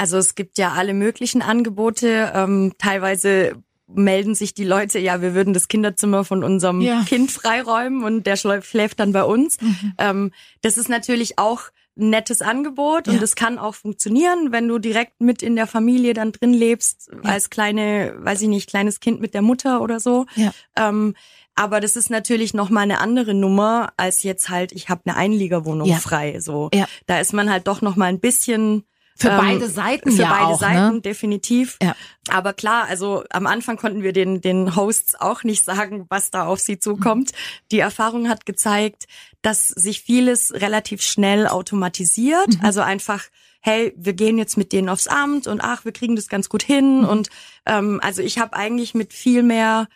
Also 0.00 0.16
es 0.16 0.34
gibt 0.34 0.56
ja 0.56 0.72
alle 0.72 0.94
möglichen 0.94 1.42
Angebote. 1.42 2.32
Ähm, 2.34 2.72
teilweise 2.78 3.62
melden 3.86 4.34
sich 4.34 4.54
die 4.54 4.64
Leute, 4.64 4.98
ja, 4.98 5.20
wir 5.20 5.34
würden 5.34 5.52
das 5.52 5.68
Kinderzimmer 5.68 6.24
von 6.24 6.42
unserem 6.42 6.80
ja. 6.80 7.02
Kind 7.06 7.30
freiräumen 7.30 8.02
und 8.02 8.24
der 8.24 8.36
schläft 8.36 8.98
dann 8.98 9.12
bei 9.12 9.24
uns. 9.24 9.60
Mhm. 9.60 9.92
Ähm, 9.98 10.32
das 10.62 10.78
ist 10.78 10.88
natürlich 10.88 11.38
auch 11.38 11.64
ein 11.98 12.08
nettes 12.08 12.40
Angebot 12.40 13.08
ja. 13.08 13.12
und 13.12 13.22
es 13.22 13.34
kann 13.34 13.58
auch 13.58 13.74
funktionieren, 13.74 14.52
wenn 14.52 14.68
du 14.68 14.78
direkt 14.78 15.20
mit 15.20 15.42
in 15.42 15.54
der 15.54 15.66
Familie 15.66 16.14
dann 16.14 16.32
drin 16.32 16.54
lebst, 16.54 17.10
ja. 17.12 17.30
als 17.30 17.50
kleine, 17.50 18.14
weiß 18.20 18.40
ich 18.40 18.48
nicht, 18.48 18.70
kleines 18.70 19.00
Kind 19.00 19.20
mit 19.20 19.34
der 19.34 19.42
Mutter 19.42 19.82
oder 19.82 20.00
so. 20.00 20.24
Ja. 20.34 20.52
Ähm, 20.76 21.14
aber 21.56 21.80
das 21.80 21.96
ist 21.96 22.08
natürlich 22.08 22.54
noch 22.54 22.70
mal 22.70 22.82
eine 22.82 23.00
andere 23.00 23.34
Nummer 23.34 23.92
als 23.98 24.22
jetzt 24.22 24.48
halt, 24.48 24.72
ich 24.72 24.88
habe 24.88 25.02
eine 25.04 25.16
Einliegerwohnung 25.16 25.94
frei. 25.96 26.40
So, 26.40 26.70
ja. 26.72 26.86
da 27.04 27.20
ist 27.20 27.34
man 27.34 27.50
halt 27.50 27.66
doch 27.66 27.82
noch 27.82 27.96
mal 27.96 28.06
ein 28.06 28.20
bisschen 28.20 28.84
für 29.20 29.28
ähm, 29.28 29.36
beide 29.36 29.68
Seiten 29.68 30.12
Für 30.12 30.22
ja 30.22 30.30
beide 30.30 30.46
auch, 30.46 30.58
Seiten, 30.58 30.94
ne? 30.96 31.00
definitiv. 31.02 31.76
Ja. 31.82 31.94
Aber 32.30 32.54
klar, 32.54 32.86
also 32.88 33.24
am 33.30 33.46
Anfang 33.46 33.76
konnten 33.76 34.02
wir 34.02 34.12
den, 34.12 34.40
den 34.40 34.76
Hosts 34.76 35.14
auch 35.14 35.44
nicht 35.44 35.64
sagen, 35.64 36.06
was 36.08 36.30
da 36.30 36.46
auf 36.46 36.58
sie 36.58 36.78
zukommt. 36.78 37.32
Mhm. 37.32 37.36
Die 37.70 37.78
Erfahrung 37.80 38.28
hat 38.28 38.46
gezeigt, 38.46 39.06
dass 39.42 39.68
sich 39.68 40.00
vieles 40.02 40.54
relativ 40.54 41.02
schnell 41.02 41.46
automatisiert. 41.46 42.48
Mhm. 42.48 42.60
Also 42.62 42.80
einfach, 42.80 43.24
hey, 43.60 43.92
wir 43.96 44.14
gehen 44.14 44.38
jetzt 44.38 44.56
mit 44.56 44.72
denen 44.72 44.88
aufs 44.88 45.06
Amt 45.06 45.46
und 45.46 45.60
ach, 45.60 45.84
wir 45.84 45.92
kriegen 45.92 46.16
das 46.16 46.28
ganz 46.28 46.48
gut 46.48 46.62
hin. 46.62 47.00
Mhm. 47.00 47.08
Und 47.08 47.28
ähm, 47.66 48.00
also 48.02 48.22
ich 48.22 48.38
habe 48.38 48.54
eigentlich 48.54 48.94
mit 48.94 49.12
viel 49.12 49.42
mehr 49.42 49.86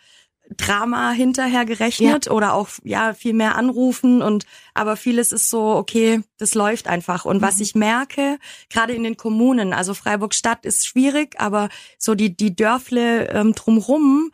Drama 0.57 1.11
hinterher 1.11 1.65
gerechnet 1.65 2.27
ja. 2.27 2.31
oder 2.31 2.53
auch 2.53 2.69
ja 2.83 3.13
viel 3.13 3.33
mehr 3.33 3.55
anrufen 3.55 4.21
und 4.21 4.45
aber 4.73 4.95
vieles 4.95 5.31
ist 5.31 5.49
so 5.49 5.75
okay 5.75 6.21
das 6.37 6.53
läuft 6.53 6.87
einfach 6.87 7.25
und 7.25 7.37
mhm. 7.37 7.41
was 7.41 7.59
ich 7.59 7.73
merke 7.73 8.37
gerade 8.69 8.93
in 8.93 9.03
den 9.03 9.17
Kommunen 9.17 9.73
also 9.73 9.93
Freiburg 9.93 10.35
Stadt 10.35 10.65
ist 10.65 10.85
schwierig 10.85 11.35
aber 11.39 11.69
so 11.97 12.13
die 12.15 12.35
die 12.35 12.55
Dörfle 12.55 13.29
ähm, 13.29 13.53
drumrum 13.53 14.31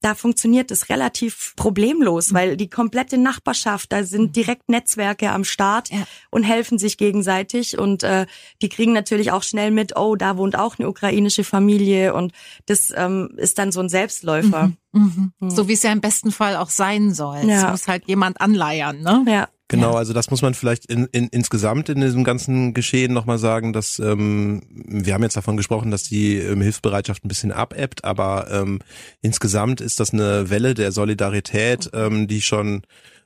da 0.00 0.14
funktioniert 0.14 0.70
es 0.70 0.88
relativ 0.88 1.54
problemlos, 1.56 2.30
mhm. 2.30 2.34
weil 2.34 2.56
die 2.56 2.70
komplette 2.70 3.18
Nachbarschaft, 3.18 3.92
da 3.92 4.04
sind 4.04 4.22
mhm. 4.22 4.32
direkt 4.32 4.68
Netzwerke 4.68 5.30
am 5.30 5.44
Start 5.44 5.90
ja. 5.90 6.04
und 6.30 6.42
helfen 6.42 6.78
sich 6.78 6.96
gegenseitig 6.96 7.78
und 7.78 8.02
äh, 8.02 8.26
die 8.62 8.68
kriegen 8.68 8.92
natürlich 8.92 9.30
auch 9.32 9.42
schnell 9.42 9.70
mit, 9.70 9.96
oh, 9.96 10.16
da 10.16 10.36
wohnt 10.36 10.58
auch 10.58 10.78
eine 10.78 10.88
ukrainische 10.88 11.44
Familie 11.44 12.14
und 12.14 12.32
das 12.66 12.92
ähm, 12.96 13.30
ist 13.36 13.58
dann 13.58 13.72
so 13.72 13.80
ein 13.80 13.88
Selbstläufer. 13.88 14.68
Mhm. 14.68 14.76
Mhm. 14.92 15.32
mhm. 15.38 15.50
So 15.50 15.68
wie 15.68 15.74
es 15.74 15.82
ja 15.82 15.92
im 15.92 16.00
besten 16.00 16.32
Fall 16.32 16.56
auch 16.56 16.70
sein 16.70 17.12
soll. 17.12 17.44
Ja. 17.44 17.64
Es 17.64 17.70
muss 17.70 17.88
halt 17.88 18.06
jemand 18.06 18.40
anleiern, 18.40 19.00
ne? 19.00 19.24
Ja. 19.28 19.48
Genau, 19.70 19.92
ja. 19.92 19.98
also 19.98 20.12
das 20.12 20.32
muss 20.32 20.42
man 20.42 20.54
vielleicht 20.54 20.86
in, 20.86 21.06
in, 21.12 21.28
insgesamt 21.28 21.88
in 21.88 22.00
diesem 22.00 22.24
ganzen 22.24 22.74
Geschehen 22.74 23.12
nochmal 23.12 23.38
sagen, 23.38 23.72
dass 23.72 24.00
ähm, 24.00 24.62
wir 24.68 25.14
haben 25.14 25.22
jetzt 25.22 25.36
davon 25.36 25.56
gesprochen, 25.56 25.92
dass 25.92 26.02
die 26.02 26.38
ähm, 26.38 26.60
Hilfsbereitschaft 26.60 27.24
ein 27.24 27.28
bisschen 27.28 27.52
abebbt, 27.52 28.04
aber 28.04 28.48
ähm, 28.50 28.80
insgesamt 29.22 29.80
ist 29.80 30.00
das 30.00 30.12
eine 30.12 30.50
Welle 30.50 30.74
der 30.74 30.90
Solidarität, 30.90 31.88
ähm, 31.94 32.26
die 32.26 32.42
schon 32.42 32.82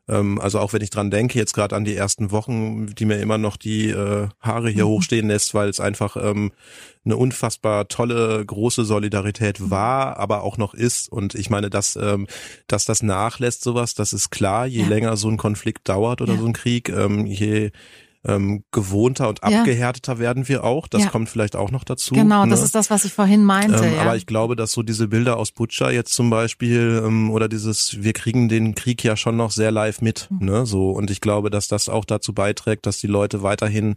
ähm, 0.07 0.38
also 0.40 0.59
auch 0.59 0.72
wenn 0.72 0.82
ich 0.82 0.90
dran 0.90 1.11
denke, 1.11 1.38
jetzt 1.38 1.55
gerade 1.55 1.74
an 1.74 1.84
die 1.84 1.96
ersten 1.96 2.30
Wochen, 2.30 2.86
die 2.94 3.07
mir 3.07 3.20
immer 3.20 3.38
noch 3.38 3.57
die 3.57 3.88
äh, 3.88 4.28
Haare 4.40 4.68
hier 4.68 4.84
mhm. 4.84 4.90
hochstehen 4.90 5.28
lässt, 5.28 5.55
weil 5.55 5.68
es 5.68 5.80
einfach 5.80 6.16
ähm, 6.16 6.52
eine 7.05 7.16
unfassbar 7.16 7.88
tolle, 7.88 8.44
große 8.44 8.84
Solidarität 8.84 9.61
mhm. 9.61 9.70
war, 9.70 10.18
aber 10.18 10.42
auch 10.42 10.59
noch 10.59 10.74
ist. 10.74 11.11
Und 11.11 11.34
ich 11.34 11.48
meine, 11.48 11.70
dass, 11.70 11.96
ähm, 11.96 12.26
dass 12.66 12.84
das 12.84 13.02
nachlässt, 13.02 13.62
sowas, 13.62 13.94
das 13.94 14.12
ist 14.12 14.30
klar, 14.30 14.66
je 14.66 14.82
ja. 14.82 14.88
länger 14.88 15.16
so 15.16 15.28
ein 15.28 15.38
Konflikt 15.38 15.88
dauert 15.88 16.20
oder 16.20 16.34
ja. 16.34 16.40
so 16.40 16.46
ein 16.46 16.52
Krieg, 16.52 16.90
ähm, 16.90 17.26
je 17.26 17.70
ähm, 18.27 18.64
gewohnter 18.72 19.29
und 19.29 19.43
abgehärteter 19.43 20.14
ja. 20.14 20.18
werden 20.18 20.49
wir 20.49 20.64
auch. 20.64 20.89
Das 20.89 21.03
ja. 21.03 21.09
kommt 21.11 21.29
vielleicht 21.29 21.57
auch 21.57 21.70
noch 21.70 21.85
dazu. 21.85 22.14
Genau, 22.14 22.45
ne? 22.45 22.51
das 22.51 22.62
ist 22.62 22.75
das, 22.75 22.91
was 22.91 23.05
ich 23.05 23.12
vorhin 23.12 23.45
meinte. 23.45 23.85
Ähm, 23.85 23.95
ja. 23.95 24.03
Aber 24.03 24.16
ich 24.16 24.27
glaube, 24.27 24.57
dass 24.57 24.72
so 24.72 24.83
diese 24.83 25.09
Bilder 25.09 25.37
aus 25.37 25.53
Butcher 25.53 25.91
jetzt 25.91 26.14
zum 26.14 26.31
Beispiel 26.31 27.03
ähm, 27.05 27.31
oder 27.31 27.49
dieses, 27.49 28.03
wir 28.03 28.12
kriegen 28.12 28.49
den 28.49 28.75
Krieg 28.75 29.03
ja 29.05 29.16
schon 29.16 29.37
noch 29.37 29.51
sehr 29.51 29.70
live 29.70 30.01
mit. 30.01 30.29
Mhm. 30.31 30.47
Ne? 30.47 30.66
So 30.66 30.91
und 30.91 31.11
ich 31.11 31.20
glaube, 31.20 31.51
dass 31.51 31.68
das 31.68 31.89
auch 31.89 32.05
dazu 32.05 32.33
beiträgt, 32.33 32.87
dass 32.87 32.99
die 32.99 33.07
Leute 33.07 33.43
weiterhin 33.43 33.97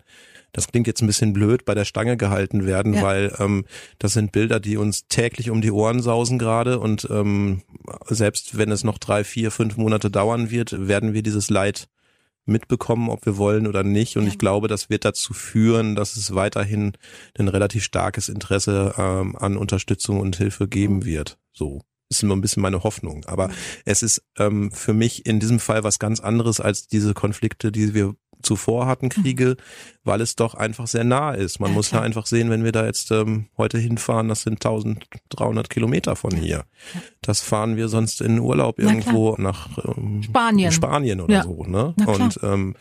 das 0.54 0.68
klingt 0.68 0.88
jetzt 0.88 1.02
ein 1.02 1.08
bisschen 1.08 1.34
blöd, 1.34 1.66
bei 1.66 1.76
der 1.76 1.86
Stange 1.86 2.18
gehalten 2.18 2.66
werden, 2.66 2.94
ja. 2.96 3.02
weil 3.04 3.36
ähm, 3.38 3.66
das 4.00 4.14
sind 4.14 4.32
Bilder, 4.32 4.60
die 4.60 4.78
uns 4.78 5.08
täglich 5.08 5.50
um 5.50 5.62
die 5.62 5.72
Ohren 5.72 6.02
sausen 6.02 6.40
gerade 6.40 6.80
und 6.80 7.08
ähm, 7.12 7.62
selbst 8.08 8.58
wenn 8.58 8.72
es 8.72 8.84
noch 8.84 8.98
drei, 8.98 9.24
vier, 9.24 9.52
fünf 9.52 9.78
Monate 9.78 10.10
dauern 10.10 10.50
wird, 10.50 10.88
werden 10.88 11.14
wir 11.14 11.22
dieses 11.22 11.50
Leid 11.50 11.90
mitbekommen, 12.48 13.10
ob 13.10 13.26
wir 13.26 13.38
wollen 13.38 13.68
oder 13.68 13.84
nicht. 13.84 14.18
Und 14.18 14.24
ja. 14.24 14.30
ich 14.30 14.38
glaube, 14.38 14.68
das 14.68 14.90
wird 14.90 15.06
dazu 15.06 15.34
führen, 15.34 15.96
dass 15.96 16.16
es 16.16 16.34
weiterhin 16.34 16.94
ein 17.38 17.48
relativ 17.48 17.84
starkes 17.84 18.30
Interesse 18.30 18.96
ähm, 18.98 19.36
an 19.36 19.58
Unterstützung 19.58 20.20
und 20.20 20.36
Hilfe 20.36 20.68
geben 20.68 21.06
wird. 21.06 21.38
So 21.54 21.82
ist 22.10 22.24
immer 22.24 22.36
ein 22.36 22.42
bisschen 22.42 22.62
meine 22.62 22.84
Hoffnung. 22.84 23.26
Aber 23.26 23.50
mhm. 23.50 23.54
es 23.86 24.04
ist 24.04 24.24
ähm, 24.38 24.72
für 24.72 24.94
mich 24.94 25.26
in 25.26 25.40
diesem 25.40 25.60
Fall 25.60 25.84
was 25.84 26.00
ganz 26.00 26.20
anderes 26.20 26.60
als 26.60 26.88
diese 26.88 27.14
Konflikte, 27.14 27.72
die 27.72 27.94
wir 27.94 28.16
zuvor 28.42 28.88
hatten, 28.88 29.10
Kriege, 29.10 29.50
mhm. 29.50 29.56
weil 30.04 30.22
es 30.22 30.36
doch 30.36 30.56
einfach 30.56 30.88
sehr 30.88 31.04
nah 31.04 31.32
ist. 31.32 31.60
Man 31.60 31.72
ja, 31.72 31.76
muss 31.76 31.92
ja 31.92 32.02
einfach 32.02 32.26
sehen, 32.26 32.50
wenn 32.50 32.64
wir 32.64 32.72
da 32.72 32.86
jetzt 32.86 33.12
ähm, 33.12 33.48
heute 33.58 33.78
hinfahren, 33.78 34.30
das 34.30 34.42
sind 34.42 34.66
1300 34.66 35.70
Kilometer 35.70 36.16
von 36.16 36.36
hier. 36.36 36.66
Das 37.22 37.42
fahren 37.42 37.76
wir 37.76 37.90
sonst 37.90 38.22
in 38.22 38.40
Urlaub 38.40 38.80
irgendwo 38.80 39.36
nach 39.38 39.70
ähm, 39.86 40.24
Spanien. 40.24 40.72
Spanien 40.72 41.22
oder 41.22 41.34
ja. 41.34 41.44
so. 41.44 41.64
Ne? 41.64 41.94
Und 42.06 42.40
ähm, 42.44 42.76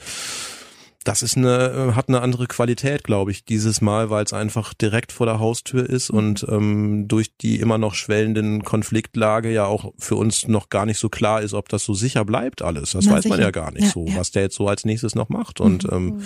das 1.06 1.22
ist 1.22 1.36
eine, 1.36 1.90
äh, 1.90 1.92
hat 1.92 2.08
eine 2.08 2.20
andere 2.20 2.48
Qualität, 2.48 3.04
glaube 3.04 3.30
ich, 3.30 3.44
dieses 3.44 3.80
Mal, 3.80 4.10
weil 4.10 4.24
es 4.24 4.32
einfach 4.32 4.74
direkt 4.74 5.12
vor 5.12 5.26
der 5.26 5.38
Haustür 5.38 5.88
ist 5.88 6.12
mhm. 6.12 6.18
und 6.18 6.46
ähm, 6.48 7.04
durch 7.06 7.36
die 7.36 7.60
immer 7.60 7.78
noch 7.78 7.94
schwellenden 7.94 8.64
Konfliktlage 8.64 9.52
ja 9.52 9.66
auch 9.66 9.92
für 9.98 10.16
uns 10.16 10.48
noch 10.48 10.68
gar 10.68 10.84
nicht 10.84 10.98
so 10.98 11.08
klar 11.08 11.42
ist, 11.42 11.54
ob 11.54 11.68
das 11.68 11.84
so 11.84 11.94
sicher 11.94 12.24
bleibt 12.24 12.60
alles. 12.60 12.90
Das 12.90 13.04
Na, 13.06 13.12
weiß 13.12 13.22
sicher. 13.22 13.34
man 13.36 13.40
ja 13.40 13.52
gar 13.52 13.70
nicht 13.70 13.84
ja, 13.84 13.90
so, 13.90 14.06
ja. 14.06 14.16
was 14.16 14.32
der 14.32 14.42
jetzt 14.42 14.56
so 14.56 14.66
als 14.66 14.84
nächstes 14.84 15.14
noch 15.14 15.28
macht. 15.28 15.60
Und 15.60 15.84
mhm. 15.84 15.96
ähm, 15.96 16.22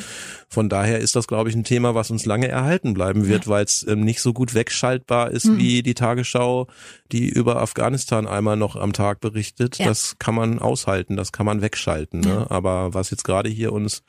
von 0.48 0.70
daher 0.70 0.98
ist 0.98 1.14
das, 1.14 1.26
glaube 1.26 1.50
ich, 1.50 1.54
ein 1.54 1.64
Thema, 1.64 1.94
was 1.94 2.10
uns 2.10 2.24
lange 2.24 2.48
erhalten 2.48 2.94
bleiben 2.94 3.28
wird, 3.28 3.44
ja. 3.44 3.50
weil 3.50 3.64
es 3.64 3.86
ähm, 3.86 4.00
nicht 4.00 4.22
so 4.22 4.32
gut 4.32 4.54
wegschaltbar 4.54 5.30
ist 5.30 5.44
mhm. 5.44 5.58
wie 5.58 5.82
die 5.82 5.94
Tagesschau, 5.94 6.68
die 7.12 7.28
über 7.28 7.60
Afghanistan 7.60 8.26
einmal 8.26 8.56
noch 8.56 8.76
am 8.76 8.94
Tag 8.94 9.20
berichtet. 9.20 9.78
Das 9.80 10.16
kann 10.18 10.34
man 10.34 10.58
aushalten, 10.58 11.16
das 11.16 11.32
kann 11.32 11.44
man 11.44 11.60
wegschalten. 11.60 12.20
Ne? 12.20 12.46
Aber 12.48 12.94
was 12.94 13.10
jetzt 13.10 13.24
gerade 13.24 13.50
hier 13.50 13.74
uns 13.74 14.02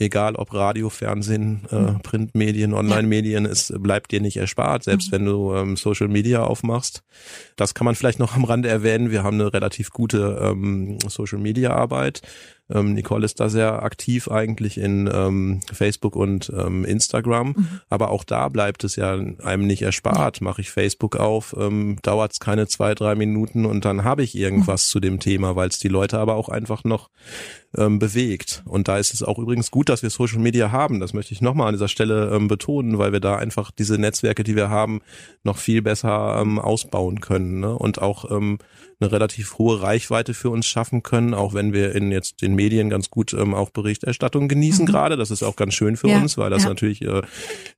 egal 0.00 0.36
ob 0.36 0.52
Radio, 0.54 0.90
Fernsehen, 0.90 1.62
äh, 1.70 1.76
mhm. 1.76 2.00
Printmedien, 2.02 2.72
Online-Medien, 2.72 3.46
es 3.46 3.72
bleibt 3.78 4.10
dir 4.12 4.20
nicht 4.20 4.36
erspart, 4.36 4.84
selbst 4.84 5.08
mhm. 5.08 5.12
wenn 5.12 5.24
du 5.26 5.54
ähm, 5.54 5.76
Social 5.76 6.08
Media 6.08 6.42
aufmachst. 6.42 7.02
Das 7.56 7.74
kann 7.74 7.84
man 7.84 7.94
vielleicht 7.94 8.18
noch 8.18 8.34
am 8.34 8.44
Rande 8.44 8.68
erwähnen. 8.68 9.10
Wir 9.10 9.22
haben 9.22 9.40
eine 9.40 9.52
relativ 9.52 9.90
gute 9.90 10.40
ähm, 10.42 10.98
Social 11.08 11.38
Media 11.38 11.72
Arbeit. 11.72 12.22
Ähm, 12.72 12.94
Nicole 12.94 13.24
ist 13.24 13.40
da 13.40 13.48
sehr 13.48 13.82
aktiv 13.82 14.28
eigentlich 14.28 14.78
in 14.78 15.10
ähm, 15.12 15.60
Facebook 15.72 16.14
und 16.16 16.52
ähm, 16.56 16.84
Instagram. 16.84 17.48
Mhm. 17.48 17.68
Aber 17.88 18.10
auch 18.10 18.24
da 18.24 18.48
bleibt 18.48 18.84
es 18.84 18.96
ja 18.96 19.12
einem 19.12 19.66
nicht 19.66 19.82
erspart. 19.82 20.40
Mache 20.40 20.60
ich 20.60 20.70
Facebook 20.70 21.16
auf, 21.16 21.54
ähm, 21.58 21.98
dauert 22.02 22.32
es 22.32 22.40
keine 22.40 22.68
zwei, 22.68 22.94
drei 22.94 23.14
Minuten 23.14 23.66
und 23.66 23.84
dann 23.84 24.04
habe 24.04 24.22
ich 24.22 24.36
irgendwas 24.36 24.86
mhm. 24.86 24.90
zu 24.90 25.00
dem 25.00 25.20
Thema, 25.20 25.56
weil 25.56 25.68
es 25.68 25.78
die 25.78 25.88
Leute 25.88 26.18
aber 26.18 26.36
auch 26.36 26.48
einfach 26.48 26.84
noch 26.84 27.10
ähm, 27.76 27.98
bewegt. 27.98 28.62
Und 28.66 28.88
da 28.88 28.98
ist 28.98 29.14
es 29.14 29.22
auch 29.22 29.38
übrigens 29.38 29.70
gut, 29.70 29.88
dass 29.88 30.02
wir 30.02 30.10
Social 30.10 30.40
Media 30.40 30.72
haben. 30.72 30.98
Das 30.98 31.12
möchte 31.12 31.32
ich 31.32 31.40
nochmal 31.40 31.68
an 31.68 31.74
dieser 31.74 31.88
Stelle 31.88 32.30
ähm, 32.34 32.48
betonen, 32.48 32.98
weil 32.98 33.12
wir 33.12 33.20
da 33.20 33.36
einfach 33.36 33.70
diese 33.70 33.96
Netzwerke, 33.96 34.42
die 34.42 34.56
wir 34.56 34.70
haben, 34.70 35.00
noch 35.44 35.56
viel 35.56 35.80
besser 35.80 36.38
ähm, 36.40 36.58
ausbauen 36.58 37.20
können 37.20 37.60
ne? 37.60 37.72
und 37.72 38.02
auch 38.02 38.30
ähm, 38.30 38.58
eine 38.98 39.12
relativ 39.12 39.58
hohe 39.58 39.80
Reichweite 39.80 40.34
für 40.34 40.50
uns 40.50 40.66
schaffen 40.66 41.02
können, 41.02 41.32
auch 41.32 41.54
wenn 41.54 41.72
wir 41.72 41.94
in 41.94 42.10
jetzt 42.10 42.42
den 42.42 42.54
Medien 42.54 42.90
ganz 42.90 43.08
gut 43.08 43.32
ähm, 43.32 43.54
auch 43.54 43.70
Berichterstattung 43.70 44.48
genießen 44.48 44.84
mhm. 44.84 44.88
gerade. 44.88 45.16
Das 45.16 45.30
ist 45.30 45.42
auch 45.42 45.56
ganz 45.56 45.74
schön 45.74 45.96
für 45.96 46.08
ja, 46.08 46.18
uns, 46.18 46.36
weil 46.36 46.50
das 46.50 46.64
ja. 46.64 46.70
natürlich 46.70 47.02
äh, 47.02 47.22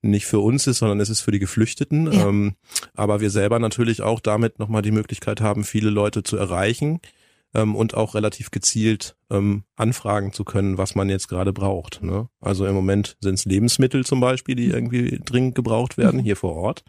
nicht 0.01 0.27
für 0.27 0.41
uns 0.41 0.67
ist, 0.67 0.79
sondern 0.79 1.01
es 1.01 1.11
ist 1.11 1.21
für 1.21 1.33
die 1.33 1.39
Geflüchteten. 1.39 2.11
Ja. 2.11 2.29
Ähm, 2.29 2.55
aber 2.95 3.21
wir 3.21 3.31
selber 3.31 3.59
natürlich 3.59 4.01
auch 4.01 4.21
damit 4.21 4.59
nochmal 4.59 4.83
die 4.83 4.91
Möglichkeit 4.91 5.43
haben, 5.43 5.65
viele 5.65 5.91
Leute 5.91 6.23
zu 6.23 6.39
erreichen 6.39 7.01
ähm, 7.55 7.75
und 7.75 7.95
auch 7.95 8.15
relativ 8.15 8.51
gezielt 8.51 9.17
ähm, 9.31 9.65
anfragen 9.77 10.33
zu 10.33 10.45
können, 10.45 10.79
was 10.79 10.95
man 10.95 11.09
jetzt 11.09 11.29
gerade 11.29 11.53
braucht. 11.53 12.03
Ne? 12.03 12.29
Also 12.41 12.67
im 12.67 12.75
Moment 12.75 13.17
sind 13.21 13.35
es 13.35 13.45
Lebensmittel 13.45 14.05
zum 14.05 14.21
Beispiel, 14.21 14.55
die 14.55 14.69
irgendwie 14.69 15.21
dringend 15.25 15.55
gebraucht 15.55 15.99
werden 15.99 16.21
hier 16.21 16.37
vor 16.37 16.55
Ort. 16.57 16.85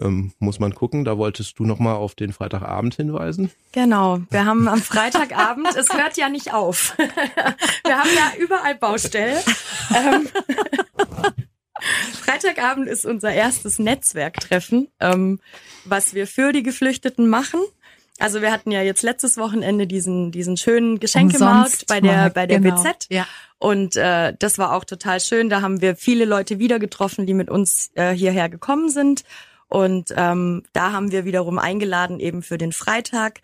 Ähm, 0.00 0.32
muss 0.38 0.58
man 0.58 0.74
gucken. 0.74 1.04
Da 1.04 1.18
wolltest 1.18 1.58
du 1.58 1.64
noch 1.64 1.78
mal 1.78 1.94
auf 1.94 2.14
den 2.14 2.32
Freitagabend 2.32 2.94
hinweisen. 2.94 3.50
Genau. 3.72 4.20
Wir 4.30 4.44
haben 4.44 4.68
am 4.68 4.82
Freitagabend. 4.82 5.68
es 5.76 5.92
hört 5.92 6.16
ja 6.16 6.28
nicht 6.28 6.52
auf. 6.52 6.96
wir 7.84 7.98
haben 7.98 8.10
ja 8.16 8.42
überall 8.42 8.74
Baustelle. 8.74 9.40
Ähm, 9.94 10.28
Freitagabend 12.12 12.88
ist 12.88 13.04
unser 13.04 13.32
erstes 13.32 13.78
Netzwerktreffen, 13.78 14.88
ähm, 15.00 15.40
was 15.84 16.14
wir 16.14 16.26
für 16.26 16.52
die 16.52 16.62
Geflüchteten 16.62 17.28
machen. 17.28 17.60
Also 18.18 18.42
wir 18.42 18.52
hatten 18.52 18.70
ja 18.70 18.80
jetzt 18.82 19.02
letztes 19.02 19.36
Wochenende 19.36 19.86
diesen 19.86 20.30
diesen 20.30 20.56
schönen 20.56 21.00
Geschenkemarkt 21.00 21.86
bei 21.86 22.00
der 22.00 22.30
bei 22.30 22.46
der 22.46 22.60
genau. 22.60 22.80
BZ. 22.82 23.06
Ja. 23.10 23.26
Und 23.58 23.96
äh, 23.96 24.34
das 24.38 24.58
war 24.58 24.72
auch 24.72 24.84
total 24.84 25.20
schön. 25.20 25.48
Da 25.48 25.62
haben 25.62 25.80
wir 25.80 25.96
viele 25.96 26.24
Leute 26.24 26.58
wieder 26.58 26.78
getroffen, 26.78 27.26
die 27.26 27.34
mit 27.34 27.50
uns 27.50 27.90
äh, 27.94 28.12
hierher 28.12 28.48
gekommen 28.48 28.88
sind. 28.88 29.24
Und 29.68 30.14
ähm, 30.16 30.62
da 30.72 30.92
haben 30.92 31.10
wir 31.10 31.24
wiederum 31.24 31.58
eingeladen 31.58 32.20
eben 32.20 32.42
für 32.42 32.58
den 32.58 32.72
Freitag. 32.72 33.40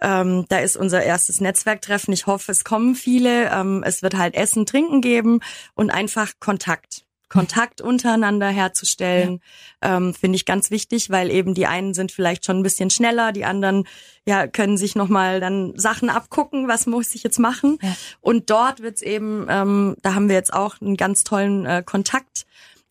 Ähm, 0.00 0.46
da 0.48 0.58
ist 0.58 0.76
unser 0.76 1.02
erstes 1.02 1.40
Netzwerktreffen. 1.40 2.14
Ich 2.14 2.26
hoffe, 2.26 2.52
es 2.52 2.64
kommen 2.64 2.94
viele. 2.94 3.50
Ähm, 3.50 3.82
es 3.84 4.02
wird 4.02 4.16
halt 4.16 4.34
Essen, 4.34 4.66
Trinken 4.66 5.00
geben 5.00 5.40
und 5.74 5.90
einfach 5.90 6.32
Kontakt. 6.40 7.03
Kontakt 7.34 7.80
untereinander 7.80 8.46
herzustellen, 8.46 9.40
ja. 9.82 9.96
ähm, 9.96 10.14
finde 10.14 10.36
ich 10.36 10.44
ganz 10.44 10.70
wichtig, 10.70 11.10
weil 11.10 11.32
eben 11.32 11.52
die 11.52 11.66
einen 11.66 11.92
sind 11.92 12.12
vielleicht 12.12 12.44
schon 12.44 12.58
ein 12.58 12.62
bisschen 12.62 12.90
schneller, 12.90 13.32
die 13.32 13.44
anderen 13.44 13.88
ja 14.24 14.46
können 14.46 14.76
sich 14.76 14.94
nochmal 14.94 15.40
dann 15.40 15.76
Sachen 15.76 16.10
abgucken, 16.10 16.68
was 16.68 16.86
muss 16.86 17.12
ich 17.12 17.24
jetzt 17.24 17.40
machen. 17.40 17.78
Ja. 17.82 17.96
Und 18.20 18.50
dort 18.50 18.82
wird's 18.82 19.02
eben, 19.02 19.46
ähm, 19.50 19.96
da 20.00 20.14
haben 20.14 20.28
wir 20.28 20.36
jetzt 20.36 20.52
auch 20.52 20.80
einen 20.80 20.96
ganz 20.96 21.24
tollen 21.24 21.66
äh, 21.66 21.82
Kontakt 21.84 22.46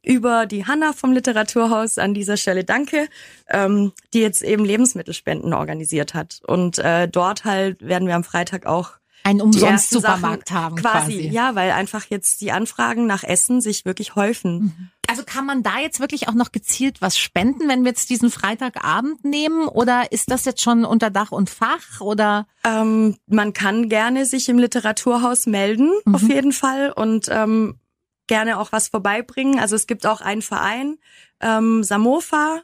über 0.06 0.46
die 0.46 0.66
Hanna 0.66 0.92
vom 0.92 1.14
Literaturhaus 1.14 1.98
an 1.98 2.14
dieser 2.14 2.36
Stelle 2.36 2.66
danke, 2.66 3.08
ähm, 3.50 3.94
die 4.14 4.20
jetzt 4.20 4.44
eben 4.44 4.66
Lebensmittelspenden 4.66 5.54
organisiert 5.54 6.14
hat. 6.14 6.42
Und 6.46 6.80
äh, 6.80 7.08
dort 7.08 7.46
halt 7.46 7.82
werden 7.82 8.10
wir 8.10 8.16
am 8.16 8.26
Freitag 8.26 8.66
auch 8.66 8.92
einen 9.24 9.42
umsonst 9.42 9.90
Supermarkt 9.90 10.50
Sachen 10.50 10.62
haben 10.62 10.76
quasi. 10.76 11.14
quasi. 11.14 11.30
Ja, 11.30 11.56
weil 11.56 11.72
einfach 11.72 12.06
jetzt 12.10 12.42
die 12.42 12.52
Anfragen 12.52 13.08
nach 13.08 13.24
Essen 13.24 13.62
sich 13.62 13.86
wirklich 13.86 14.16
häufen. 14.16 14.60
Mhm. 14.60 14.90
Also 15.08 15.24
kann 15.24 15.46
man 15.46 15.64
da 15.64 15.80
jetzt 15.80 16.00
wirklich 16.00 16.28
auch 16.28 16.34
noch 16.34 16.52
gezielt 16.52 17.02
was 17.02 17.18
spenden, 17.18 17.68
wenn 17.68 17.84
wir 17.84 17.90
jetzt 17.90 18.10
diesen 18.10 18.32
Freitagabend 18.32 19.24
nehmen? 19.24 19.68
Oder 19.68 20.12
ist 20.12 20.32
das 20.32 20.46
jetzt 20.46 20.62
schon 20.62 20.86
unter 20.86 21.10
Dach 21.10 21.32
und 21.32 21.50
Fach? 21.50 22.02
Oder 22.02 22.48
ähm, 22.66 23.18
man 23.28 23.54
kann 23.54 23.90
gerne 23.90 24.26
sich 24.26 24.50
im 24.50 24.60
Literaturhaus 24.60 25.46
melden, 25.46 25.92
mhm. 26.06 26.16
auf 26.16 26.22
jeden 26.22 26.52
Fall 26.52 26.92
und 26.92 27.28
ähm, 27.30 27.80
gerne 28.28 28.58
auch 28.58 28.72
was 28.72 28.88
vorbeibringen. 28.88 29.60
Also 29.60 29.76
es 29.76 29.88
gibt 29.88 30.06
auch 30.06 30.22
einen 30.22 30.42
Verein, 30.42 30.98
ähm, 31.42 31.84
Samofa, 31.84 32.62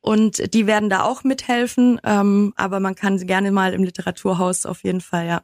Und 0.00 0.54
die 0.54 0.66
werden 0.66 0.90
da 0.90 1.02
auch 1.02 1.24
mithelfen. 1.24 2.00
Ähm, 2.04 2.52
aber 2.56 2.80
man 2.80 2.94
kann 2.94 3.18
gerne 3.26 3.52
mal 3.52 3.72
im 3.72 3.84
Literaturhaus 3.84 4.66
auf 4.66 4.84
jeden 4.84 5.00
Fall, 5.00 5.26
ja. 5.26 5.42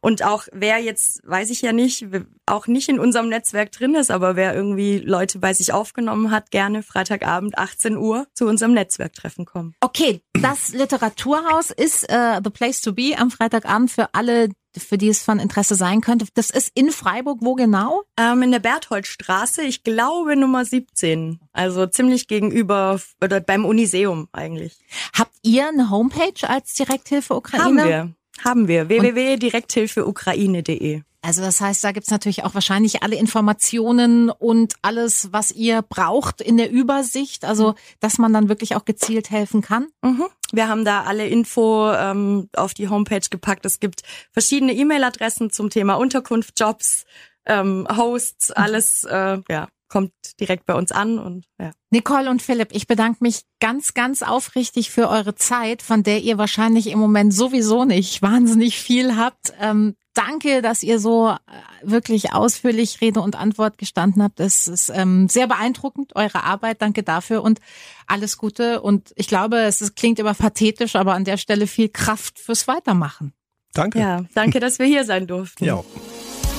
Und 0.00 0.24
auch 0.24 0.44
wer 0.52 0.78
jetzt, 0.78 1.20
weiß 1.24 1.50
ich 1.50 1.62
ja 1.62 1.72
nicht, 1.72 2.06
auch 2.46 2.66
nicht 2.66 2.88
in 2.88 2.98
unserem 2.98 3.28
Netzwerk 3.28 3.72
drin 3.72 3.94
ist, 3.94 4.10
aber 4.10 4.36
wer 4.36 4.54
irgendwie 4.54 4.98
Leute 4.98 5.38
bei 5.38 5.52
sich 5.52 5.72
aufgenommen 5.72 6.30
hat, 6.30 6.50
gerne 6.50 6.82
Freitagabend 6.82 7.58
18 7.58 7.96
Uhr 7.96 8.26
zu 8.34 8.46
unserem 8.46 8.72
Netzwerktreffen 8.72 9.44
kommen. 9.44 9.74
Okay, 9.80 10.20
das 10.40 10.72
Literaturhaus 10.72 11.70
ist 11.70 12.08
äh, 12.08 12.40
the 12.42 12.50
place 12.50 12.80
to 12.80 12.92
be 12.92 13.14
am 13.16 13.30
Freitagabend 13.30 13.90
für 13.90 14.14
alle, 14.14 14.48
für 14.76 14.96
die 14.96 15.08
es 15.08 15.22
von 15.22 15.38
Interesse 15.38 15.74
sein 15.74 16.00
könnte. 16.00 16.26
Das 16.34 16.50
ist 16.50 16.70
in 16.74 16.90
Freiburg, 16.90 17.38
wo 17.42 17.54
genau? 17.54 18.02
Ähm, 18.16 18.42
in 18.42 18.52
der 18.52 18.60
Bertholdstraße, 18.60 19.62
ich 19.62 19.82
glaube 19.82 20.36
Nummer 20.36 20.64
17. 20.64 21.40
Also 21.52 21.86
ziemlich 21.86 22.26
gegenüber 22.26 23.00
oder 23.22 23.40
beim 23.40 23.64
Uniseum 23.64 24.28
eigentlich. 24.32 24.78
Habt 25.16 25.34
ihr 25.42 25.68
eine 25.68 25.90
Homepage 25.90 26.48
als 26.48 26.74
Direkthilfe 26.74 27.34
Ukraine? 27.34 27.64
Haben 27.64 27.76
wir. 27.76 28.14
Haben 28.44 28.68
wir. 28.68 28.88
www.direkthilfeukraine.de. 28.88 31.02
Also 31.22 31.42
das 31.42 31.60
heißt, 31.60 31.84
da 31.84 31.92
gibt's 31.92 32.10
natürlich 32.10 32.44
auch 32.44 32.54
wahrscheinlich 32.54 33.02
alle 33.02 33.16
Informationen 33.16 34.30
und 34.30 34.74
alles, 34.80 35.28
was 35.32 35.50
ihr 35.50 35.82
braucht 35.82 36.40
in 36.40 36.56
der 36.56 36.70
Übersicht, 36.70 37.44
also 37.44 37.74
dass 38.00 38.16
man 38.16 38.32
dann 38.32 38.48
wirklich 38.48 38.74
auch 38.74 38.86
gezielt 38.86 39.30
helfen 39.30 39.60
kann. 39.60 39.88
Mhm. 40.02 40.24
Wir 40.52 40.68
haben 40.68 40.84
da 40.84 41.02
alle 41.02 41.28
Info 41.28 41.92
ähm, 41.92 42.48
auf 42.56 42.72
die 42.72 42.88
Homepage 42.88 43.20
gepackt. 43.30 43.66
Es 43.66 43.80
gibt 43.80 44.02
verschiedene 44.32 44.72
E-Mail-Adressen 44.72 45.50
zum 45.50 45.68
Thema 45.68 45.94
Unterkunft, 45.94 46.58
Jobs, 46.58 47.04
ähm, 47.44 47.86
Hosts, 47.94 48.50
alles 48.50 49.04
äh, 49.04 49.38
ja 49.48 49.68
kommt 49.90 50.12
direkt 50.38 50.64
bei 50.64 50.74
uns 50.74 50.92
an 50.92 51.18
und 51.18 51.44
ja. 51.58 51.72
Nicole 51.90 52.30
und 52.30 52.40
Philipp, 52.40 52.68
ich 52.72 52.86
bedanke 52.86 53.18
mich 53.20 53.42
ganz, 53.60 53.92
ganz 53.92 54.22
aufrichtig 54.22 54.90
für 54.90 55.10
eure 55.10 55.34
Zeit, 55.34 55.82
von 55.82 56.02
der 56.02 56.20
ihr 56.20 56.38
wahrscheinlich 56.38 56.86
im 56.86 56.98
Moment 56.98 57.34
sowieso 57.34 57.84
nicht 57.84 58.22
wahnsinnig 58.22 58.78
viel 58.78 59.16
habt. 59.16 59.52
Ähm, 59.60 59.96
danke, 60.14 60.62
dass 60.62 60.82
ihr 60.82 60.98
so 61.00 61.30
äh, 61.30 61.36
wirklich 61.82 62.32
ausführlich 62.32 63.00
Rede 63.00 63.20
und 63.20 63.36
Antwort 63.36 63.76
gestanden 63.78 64.22
habt. 64.22 64.40
Es 64.40 64.68
ist 64.68 64.90
ähm, 64.94 65.28
sehr 65.28 65.48
beeindruckend, 65.48 66.14
eure 66.14 66.44
Arbeit. 66.44 66.80
Danke 66.80 67.02
dafür 67.02 67.42
und 67.42 67.60
alles 68.06 68.38
Gute. 68.38 68.80
Und 68.80 69.12
ich 69.16 69.26
glaube, 69.26 69.58
es 69.58 69.82
ist, 69.82 69.96
klingt 69.96 70.18
immer 70.18 70.34
pathetisch, 70.34 70.96
aber 70.96 71.14
an 71.14 71.24
der 71.24 71.36
Stelle 71.36 71.66
viel 71.66 71.88
Kraft 71.88 72.38
fürs 72.38 72.68
Weitermachen. 72.68 73.34
Danke. 73.72 73.98
Ja, 73.98 74.24
danke, 74.34 74.60
dass 74.60 74.78
wir 74.78 74.86
hier 74.86 75.04
sein 75.04 75.26
durften. 75.26 75.64
Ja. 75.64 75.82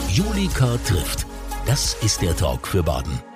Julika 0.09 0.77
trifft. 0.85 1.25
Das 1.71 1.93
ist 2.01 2.21
der 2.21 2.35
Talk 2.35 2.67
für 2.67 2.83
Baden. 2.83 3.30